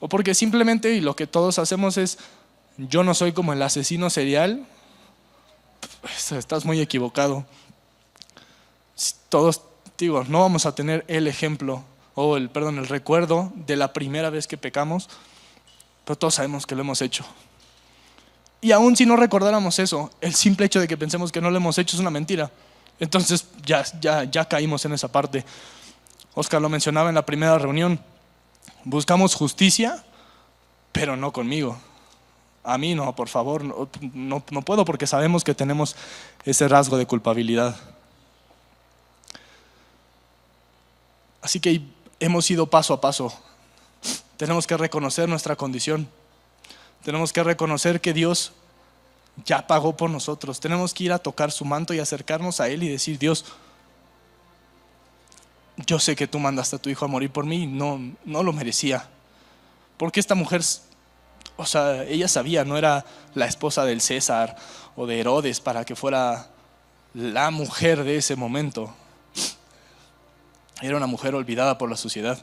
o 0.00 0.08
porque 0.08 0.34
simplemente 0.34 0.94
y 0.94 1.00
lo 1.00 1.14
que 1.14 1.26
todos 1.26 1.58
hacemos 1.58 1.96
es, 1.96 2.18
yo 2.78 3.04
no 3.04 3.14
soy 3.14 3.32
como 3.32 3.52
el 3.52 3.62
asesino 3.62 4.10
serial, 4.10 4.66
pues, 6.00 6.32
estás 6.32 6.64
muy 6.64 6.80
equivocado. 6.80 7.44
Todos, 9.28 9.62
digo, 9.98 10.24
no 10.24 10.40
vamos 10.40 10.66
a 10.66 10.74
tener 10.74 11.04
el 11.06 11.26
ejemplo, 11.26 11.84
o 12.14 12.36
el, 12.36 12.50
perdón, 12.50 12.78
el 12.78 12.88
recuerdo 12.88 13.52
de 13.54 13.76
la 13.76 13.92
primera 13.92 14.30
vez 14.30 14.46
que 14.46 14.56
pecamos, 14.56 15.08
pero 16.04 16.18
todos 16.18 16.34
sabemos 16.34 16.66
que 16.66 16.74
lo 16.74 16.80
hemos 16.80 17.02
hecho. 17.02 17.24
Y 18.62 18.72
aún 18.72 18.96
si 18.96 19.06
no 19.06 19.16
recordáramos 19.16 19.78
eso, 19.78 20.10
el 20.20 20.34
simple 20.34 20.66
hecho 20.66 20.80
de 20.80 20.88
que 20.88 20.96
pensemos 20.96 21.32
que 21.32 21.40
no 21.40 21.50
lo 21.50 21.56
hemos 21.56 21.78
hecho 21.78 21.96
es 21.96 22.00
una 22.00 22.10
mentira. 22.10 22.50
Entonces 22.98 23.46
ya, 23.64 23.84
ya, 24.00 24.24
ya 24.24 24.46
caímos 24.46 24.84
en 24.84 24.92
esa 24.92 25.10
parte. 25.10 25.44
Oscar 26.34 26.60
lo 26.60 26.68
mencionaba 26.68 27.08
en 27.08 27.14
la 27.14 27.24
primera 27.24 27.58
reunión. 27.58 27.98
Buscamos 28.84 29.34
justicia, 29.34 30.04
pero 30.92 31.16
no 31.16 31.32
conmigo. 31.32 31.78
A 32.62 32.78
mí 32.78 32.94
no, 32.94 33.14
por 33.14 33.28
favor, 33.28 33.64
no, 33.64 33.88
no, 34.12 34.42
no 34.50 34.62
puedo 34.62 34.84
porque 34.84 35.06
sabemos 35.06 35.44
que 35.44 35.54
tenemos 35.54 35.96
ese 36.44 36.68
rasgo 36.68 36.96
de 36.96 37.06
culpabilidad. 37.06 37.76
Así 41.42 41.58
que 41.60 41.82
hemos 42.18 42.50
ido 42.50 42.68
paso 42.68 42.92
a 42.94 43.00
paso. 43.00 43.32
Tenemos 44.36 44.66
que 44.66 44.76
reconocer 44.76 45.28
nuestra 45.28 45.56
condición. 45.56 46.08
Tenemos 47.04 47.32
que 47.32 47.42
reconocer 47.42 48.00
que 48.00 48.12
Dios 48.12 48.52
ya 49.44 49.66
pagó 49.66 49.96
por 49.96 50.10
nosotros. 50.10 50.60
Tenemos 50.60 50.92
que 50.94 51.04
ir 51.04 51.12
a 51.12 51.18
tocar 51.18 51.50
su 51.50 51.64
manto 51.64 51.94
y 51.94 51.98
acercarnos 51.98 52.60
a 52.60 52.68
Él 52.68 52.82
y 52.82 52.88
decir, 52.88 53.18
Dios, 53.18 53.46
yo 55.86 55.98
sé 55.98 56.16
que 56.16 56.26
tú 56.26 56.38
mandaste 56.38 56.76
a 56.76 56.78
tu 56.78 56.90
hijo 56.90 57.04
a 57.04 57.08
morir 57.08 57.30
por 57.30 57.46
mí, 57.46 57.66
no, 57.66 58.00
no 58.24 58.42
lo 58.42 58.52
merecía. 58.52 59.08
Porque 59.96 60.20
esta 60.20 60.34
mujer, 60.34 60.62
o 61.56 61.66
sea, 61.66 62.04
ella 62.04 62.28
sabía, 62.28 62.64
no 62.64 62.76
era 62.76 63.04
la 63.34 63.46
esposa 63.46 63.84
del 63.84 64.00
César 64.00 64.56
o 64.96 65.06
de 65.06 65.20
Herodes 65.20 65.60
para 65.60 65.84
que 65.84 65.96
fuera 65.96 66.50
la 67.14 67.50
mujer 67.50 68.04
de 68.04 68.16
ese 68.16 68.36
momento. 68.36 68.94
Era 70.80 70.96
una 70.96 71.06
mujer 71.06 71.34
olvidada 71.34 71.76
por 71.78 71.90
la 71.90 71.96
sociedad, 71.96 72.38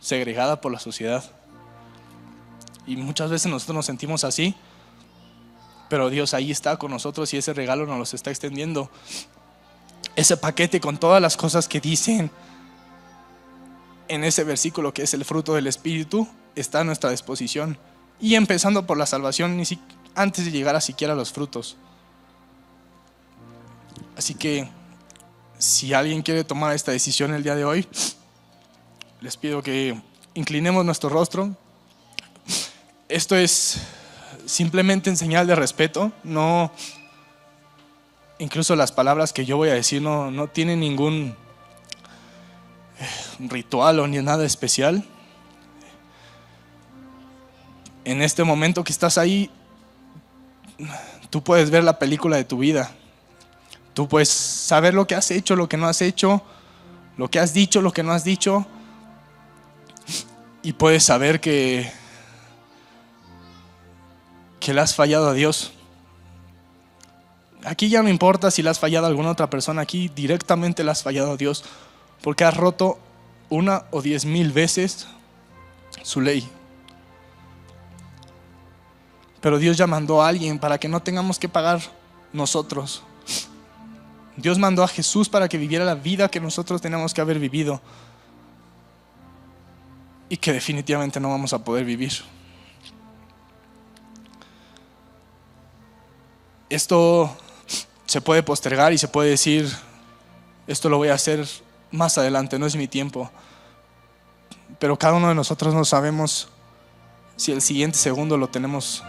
segregada 0.00 0.60
por 0.60 0.72
la 0.72 0.80
sociedad. 0.80 1.24
Y 2.86 2.96
muchas 2.96 3.30
veces 3.30 3.50
nosotros 3.50 3.76
nos 3.76 3.86
sentimos 3.86 4.24
así 4.24 4.56
pero 5.88 6.10
Dios 6.10 6.34
ahí 6.34 6.50
está 6.50 6.76
con 6.76 6.90
nosotros 6.90 7.32
y 7.32 7.38
ese 7.38 7.54
regalo 7.54 7.86
nos 7.86 7.98
los 7.98 8.14
está 8.14 8.30
extendiendo. 8.30 8.90
Ese 10.16 10.36
paquete 10.36 10.80
con 10.80 10.98
todas 10.98 11.20
las 11.22 11.36
cosas 11.36 11.68
que 11.68 11.80
dicen 11.80 12.30
en 14.08 14.24
ese 14.24 14.44
versículo 14.44 14.92
que 14.92 15.02
es 15.02 15.14
el 15.14 15.24
fruto 15.24 15.54
del 15.54 15.66
Espíritu 15.66 16.28
está 16.56 16.80
a 16.80 16.84
nuestra 16.84 17.10
disposición. 17.10 17.78
Y 18.20 18.34
empezando 18.34 18.86
por 18.86 18.96
la 18.96 19.06
salvación, 19.06 19.56
ni 19.56 19.64
antes 20.14 20.44
de 20.44 20.50
llegar 20.50 20.74
a 20.74 20.80
siquiera 20.80 21.14
los 21.14 21.32
frutos. 21.32 21.76
Así 24.16 24.34
que 24.34 24.68
si 25.58 25.94
alguien 25.94 26.22
quiere 26.22 26.42
tomar 26.42 26.74
esta 26.74 26.90
decisión 26.90 27.32
el 27.34 27.44
día 27.44 27.54
de 27.54 27.64
hoy, 27.64 27.86
les 29.20 29.36
pido 29.36 29.62
que 29.62 30.00
inclinemos 30.34 30.84
nuestro 30.84 31.08
rostro. 31.08 31.56
Esto 33.08 33.36
es 33.36 33.80
simplemente 34.46 35.10
en 35.10 35.16
señal 35.16 35.46
de 35.46 35.54
respeto, 35.54 36.10
no, 36.24 36.72
incluso 38.38 38.74
las 38.76 38.92
palabras 38.92 39.32
que 39.32 39.44
yo 39.44 39.56
voy 39.56 39.68
a 39.68 39.74
decir 39.74 40.00
no, 40.02 40.30
no 40.30 40.48
tienen 40.48 40.80
ningún 40.80 41.34
ritual 43.38 44.00
o 44.00 44.06
ni 44.06 44.18
nada 44.18 44.44
especial. 44.44 45.04
En 48.04 48.22
este 48.22 48.44
momento 48.44 48.84
que 48.84 48.92
estás 48.92 49.18
ahí, 49.18 49.50
tú 51.30 51.42
puedes 51.42 51.70
ver 51.70 51.84
la 51.84 51.98
película 51.98 52.36
de 52.36 52.44
tu 52.44 52.58
vida. 52.58 52.90
Tú 53.94 54.08
puedes 54.08 54.28
saber 54.28 54.94
lo 54.94 55.06
que 55.06 55.14
has 55.14 55.30
hecho, 55.30 55.56
lo 55.56 55.68
que 55.68 55.76
no 55.76 55.86
has 55.86 56.00
hecho, 56.00 56.42
lo 57.16 57.30
que 57.30 57.38
has 57.40 57.52
dicho, 57.52 57.82
lo 57.82 57.92
que 57.92 58.02
no 58.02 58.12
has 58.12 58.24
dicho. 58.24 58.66
Y 60.62 60.72
puedes 60.72 61.04
saber 61.04 61.40
que 61.40 61.90
que 64.60 64.74
le 64.74 64.80
has 64.80 64.94
fallado 64.94 65.28
a 65.28 65.32
Dios. 65.32 65.72
Aquí 67.64 67.88
ya 67.88 68.02
no 68.02 68.08
importa 68.08 68.50
si 68.50 68.62
le 68.62 68.70
has 68.70 68.78
fallado 68.78 69.06
a 69.06 69.08
alguna 69.08 69.30
otra 69.30 69.50
persona, 69.50 69.82
aquí 69.82 70.10
directamente 70.14 70.84
le 70.84 70.90
has 70.90 71.02
fallado 71.02 71.32
a 71.32 71.36
Dios, 71.36 71.64
porque 72.22 72.44
has 72.44 72.56
roto 72.56 72.98
una 73.48 73.84
o 73.90 74.02
diez 74.02 74.24
mil 74.24 74.52
veces 74.52 75.06
su 76.02 76.20
ley. 76.20 76.48
Pero 79.40 79.58
Dios 79.58 79.76
ya 79.76 79.86
mandó 79.86 80.22
a 80.22 80.28
alguien 80.28 80.58
para 80.58 80.78
que 80.78 80.88
no 80.88 81.00
tengamos 81.00 81.38
que 81.38 81.48
pagar 81.48 81.80
nosotros. 82.32 83.02
Dios 84.36 84.58
mandó 84.58 84.82
a 84.82 84.88
Jesús 84.88 85.28
para 85.28 85.48
que 85.48 85.58
viviera 85.58 85.84
la 85.84 85.94
vida 85.94 86.28
que 86.28 86.40
nosotros 86.40 86.80
tenemos 86.80 87.14
que 87.14 87.20
haber 87.20 87.38
vivido 87.38 87.80
y 90.28 90.36
que 90.36 90.52
definitivamente 90.52 91.18
no 91.18 91.30
vamos 91.30 91.52
a 91.52 91.64
poder 91.64 91.84
vivir. 91.84 92.12
esto 96.68 97.34
se 98.06 98.20
puede 98.20 98.42
postergar 98.42 98.92
y 98.92 98.98
se 98.98 99.08
puede 99.08 99.30
decir, 99.30 99.70
esto 100.66 100.88
lo 100.88 100.98
voy 100.98 101.08
a 101.08 101.14
hacer 101.14 101.46
más 101.90 102.18
adelante, 102.18 102.58
no 102.58 102.66
es 102.66 102.76
mi 102.76 102.88
tiempo. 102.88 103.30
Pero 104.78 104.98
cada 104.98 105.14
uno 105.14 105.28
de 105.28 105.34
nosotros 105.34 105.74
no 105.74 105.84
sabemos 105.84 106.48
si 107.36 107.52
el 107.52 107.62
siguiente 107.62 107.98
segundo 107.98 108.36
lo 108.36 108.48
tenemos 108.48 109.02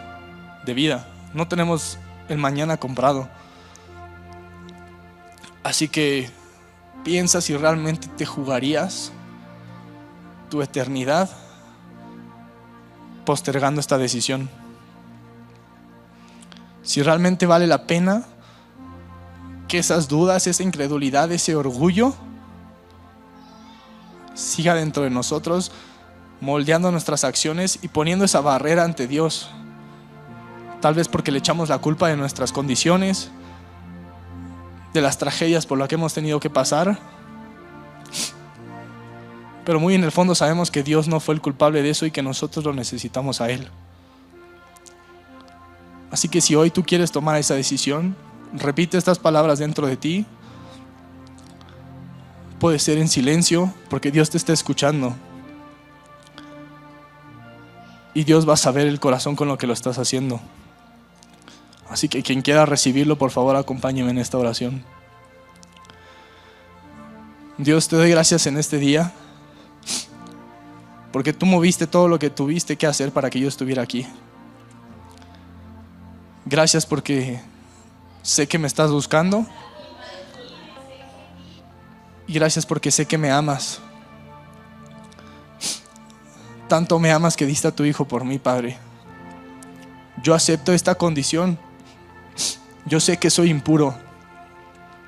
de 0.65 0.73
vida. 0.73 1.07
No 1.33 1.47
tenemos 1.47 1.97
el 2.27 2.37
mañana 2.37 2.77
comprado. 2.77 3.29
Así 5.63 5.87
que 5.87 6.29
piensa 7.03 7.41
si 7.41 7.55
realmente 7.55 8.07
te 8.07 8.25
jugarías 8.25 9.11
tu 10.49 10.61
eternidad 10.61 11.29
postergando 13.25 13.79
esta 13.79 13.97
decisión 13.97 14.49
si 16.89 17.03
realmente 17.03 17.45
vale 17.45 17.67
la 17.67 17.85
pena 17.85 18.23
que 19.67 19.77
esas 19.77 20.07
dudas, 20.07 20.47
esa 20.47 20.63
incredulidad, 20.63 21.31
ese 21.31 21.55
orgullo 21.55 22.15
siga 24.39 24.73
dentro 24.73 25.03
de 25.03 25.09
nosotros, 25.09 25.71
moldeando 26.41 26.91
nuestras 26.91 27.23
acciones 27.23 27.79
y 27.81 27.89
poniendo 27.89 28.25
esa 28.25 28.41
barrera 28.41 28.83
ante 28.83 29.07
Dios. 29.07 29.49
Tal 30.81 30.93
vez 30.93 31.07
porque 31.07 31.31
le 31.31 31.39
echamos 31.39 31.69
la 31.69 31.79
culpa 31.79 32.07
de 32.07 32.15
nuestras 32.15 32.51
condiciones, 32.51 33.29
de 34.93 35.01
las 35.01 35.17
tragedias 35.17 35.65
por 35.65 35.77
las 35.77 35.87
que 35.87 35.95
hemos 35.95 36.13
tenido 36.13 36.39
que 36.39 36.49
pasar. 36.49 36.97
Pero 39.65 39.79
muy 39.79 39.93
en 39.93 40.03
el 40.03 40.11
fondo 40.11 40.33
sabemos 40.33 40.71
que 40.71 40.83
Dios 40.83 41.07
no 41.07 41.19
fue 41.19 41.35
el 41.35 41.41
culpable 41.41 41.83
de 41.83 41.89
eso 41.89 42.05
y 42.05 42.11
que 42.11 42.23
nosotros 42.23 42.65
lo 42.65 42.73
necesitamos 42.73 43.41
a 43.41 43.49
Él. 43.49 43.67
Así 46.11 46.27
que 46.27 46.41
si 46.41 46.55
hoy 46.55 46.71
tú 46.71 46.83
quieres 46.83 47.11
tomar 47.11 47.37
esa 47.37 47.53
decisión, 47.53 48.15
repite 48.53 48.97
estas 48.97 49.19
palabras 49.19 49.59
dentro 49.59 49.85
de 49.85 49.97
ti. 49.97 50.25
Puede 52.59 52.79
ser 52.79 52.97
en 52.97 53.07
silencio 53.07 53.73
porque 53.89 54.11
Dios 54.11 54.29
te 54.29 54.37
está 54.37 54.53
escuchando. 54.53 55.15
Y 58.13 58.23
Dios 58.23 58.47
va 58.47 58.53
a 58.53 58.57
saber 58.57 58.87
el 58.87 58.99
corazón 58.99 59.35
con 59.35 59.47
lo 59.47 59.57
que 59.57 59.67
lo 59.67 59.73
estás 59.73 59.97
haciendo. 59.97 60.41
Así 61.89 62.09
que 62.09 62.21
quien 62.21 62.41
quiera 62.41 62.65
recibirlo, 62.65 63.17
por 63.17 63.31
favor, 63.31 63.55
acompáñeme 63.55 64.11
en 64.11 64.17
esta 64.17 64.37
oración. 64.37 64.83
Dios, 67.57 67.87
te 67.87 67.95
doy 67.95 68.09
gracias 68.09 68.45
en 68.47 68.57
este 68.57 68.77
día 68.77 69.11
porque 71.11 71.33
tú 71.33 71.45
moviste 71.45 71.87
todo 71.87 72.07
lo 72.07 72.19
que 72.19 72.29
tuviste 72.29 72.77
que 72.77 72.87
hacer 72.87 73.11
para 73.11 73.29
que 73.29 73.39
yo 73.39 73.47
estuviera 73.47 73.81
aquí. 73.81 74.05
Gracias 76.45 76.85
porque 76.85 77.41
sé 78.21 78.47
que 78.47 78.59
me 78.59 78.67
estás 78.67 78.91
buscando. 78.91 79.45
Y 82.29 82.33
gracias 82.33 82.63
porque 82.63 82.91
sé 82.91 83.07
que 83.07 83.17
me 83.17 83.31
amas. 83.31 83.79
Tanto 86.67 86.99
me 86.99 87.11
amas 87.11 87.35
que 87.35 87.47
diste 87.47 87.67
a 87.67 87.75
tu 87.75 87.83
Hijo 87.83 88.07
por 88.07 88.23
mí, 88.23 88.37
Padre. 88.37 88.77
Yo 90.21 90.35
acepto 90.35 90.71
esta 90.71 90.93
condición. 90.93 91.57
Yo 92.85 92.99
sé 92.99 93.17
que 93.17 93.31
soy 93.31 93.49
impuro. 93.49 93.97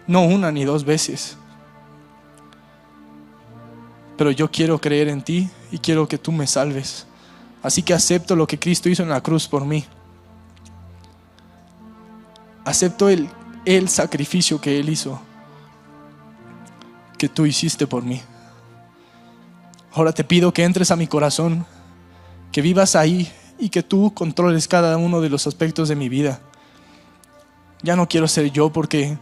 No 0.07 0.23
una 0.23 0.51
ni 0.51 0.65
dos 0.65 0.83
veces. 0.83 1.37
Pero 4.17 4.31
yo 4.31 4.49
quiero 4.49 4.81
creer 4.81 5.07
en 5.07 5.21
ti 5.21 5.47
y 5.71 5.77
quiero 5.77 6.07
que 6.07 6.17
tú 6.17 6.31
me 6.31 6.47
salves. 6.47 7.05
Así 7.61 7.83
que 7.83 7.93
acepto 7.93 8.35
lo 8.35 8.47
que 8.47 8.57
Cristo 8.57 8.89
hizo 8.89 9.03
en 9.03 9.09
la 9.09 9.21
cruz 9.21 9.47
por 9.47 9.63
mí. 9.63 9.85
Acepto 12.65 13.09
el, 13.09 13.29
el 13.65 13.89
sacrificio 13.89 14.59
que 14.59 14.79
Él 14.79 14.89
hizo, 14.89 15.21
que 17.21 17.29
tú 17.29 17.45
hiciste 17.45 17.85
por 17.85 18.01
mí. 18.01 18.19
Ahora 19.93 20.11
te 20.11 20.23
pido 20.23 20.51
que 20.51 20.63
entres 20.63 20.89
a 20.89 20.95
mi 20.95 21.05
corazón, 21.05 21.67
que 22.51 22.63
vivas 22.63 22.95
ahí 22.95 23.31
y 23.59 23.69
que 23.69 23.83
tú 23.83 24.11
controles 24.15 24.67
cada 24.67 24.97
uno 24.97 25.21
de 25.21 25.29
los 25.29 25.45
aspectos 25.45 25.87
de 25.87 25.95
mi 25.95 26.09
vida. 26.09 26.39
Ya 27.83 27.95
no 27.95 28.09
quiero 28.09 28.27
ser 28.27 28.49
yo 28.49 28.73
porque 28.73 29.19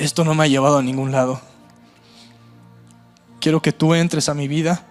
esto 0.00 0.24
no 0.24 0.34
me 0.34 0.42
ha 0.42 0.48
llevado 0.48 0.78
a 0.78 0.82
ningún 0.82 1.12
lado. 1.12 1.40
Quiero 3.40 3.62
que 3.62 3.70
tú 3.70 3.94
entres 3.94 4.28
a 4.28 4.34
mi 4.34 4.48
vida 4.48 4.84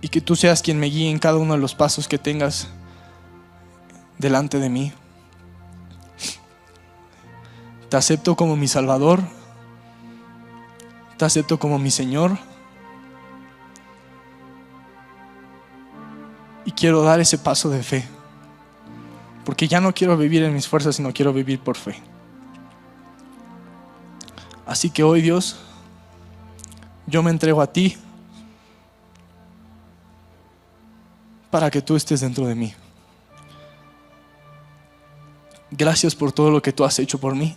y 0.00 0.08
que 0.08 0.20
tú 0.20 0.34
seas 0.34 0.60
quien 0.60 0.80
me 0.80 0.88
guíe 0.88 1.08
en 1.08 1.20
cada 1.20 1.38
uno 1.38 1.54
de 1.54 1.60
los 1.60 1.76
pasos 1.76 2.08
que 2.08 2.18
tengas 2.18 2.66
delante 4.18 4.58
de 4.58 4.70
mí. 4.70 4.92
Te 7.88 7.96
acepto 7.96 8.34
como 8.34 8.56
mi 8.56 8.66
Salvador. 8.66 9.37
Te 11.18 11.24
acepto 11.24 11.58
como 11.58 11.78
mi 11.78 11.90
Señor. 11.90 12.38
Y 16.64 16.70
quiero 16.70 17.02
dar 17.02 17.20
ese 17.20 17.38
paso 17.38 17.68
de 17.68 17.82
fe. 17.82 18.08
Porque 19.44 19.66
ya 19.66 19.80
no 19.80 19.92
quiero 19.92 20.16
vivir 20.16 20.44
en 20.44 20.54
mis 20.54 20.68
fuerzas, 20.68 20.96
sino 20.96 21.12
quiero 21.12 21.32
vivir 21.32 21.58
por 21.58 21.76
fe. 21.76 22.00
Así 24.64 24.90
que 24.90 25.02
hoy 25.02 25.22
Dios, 25.22 25.56
yo 27.06 27.22
me 27.22 27.30
entrego 27.30 27.62
a 27.62 27.72
ti 27.72 27.96
para 31.50 31.70
que 31.70 31.82
tú 31.82 31.96
estés 31.96 32.20
dentro 32.20 32.46
de 32.46 32.54
mí. 32.54 32.74
Gracias 35.70 36.14
por 36.14 36.32
todo 36.32 36.50
lo 36.50 36.62
que 36.62 36.72
tú 36.72 36.84
has 36.84 36.98
hecho 36.98 37.18
por 37.18 37.34
mí. 37.34 37.56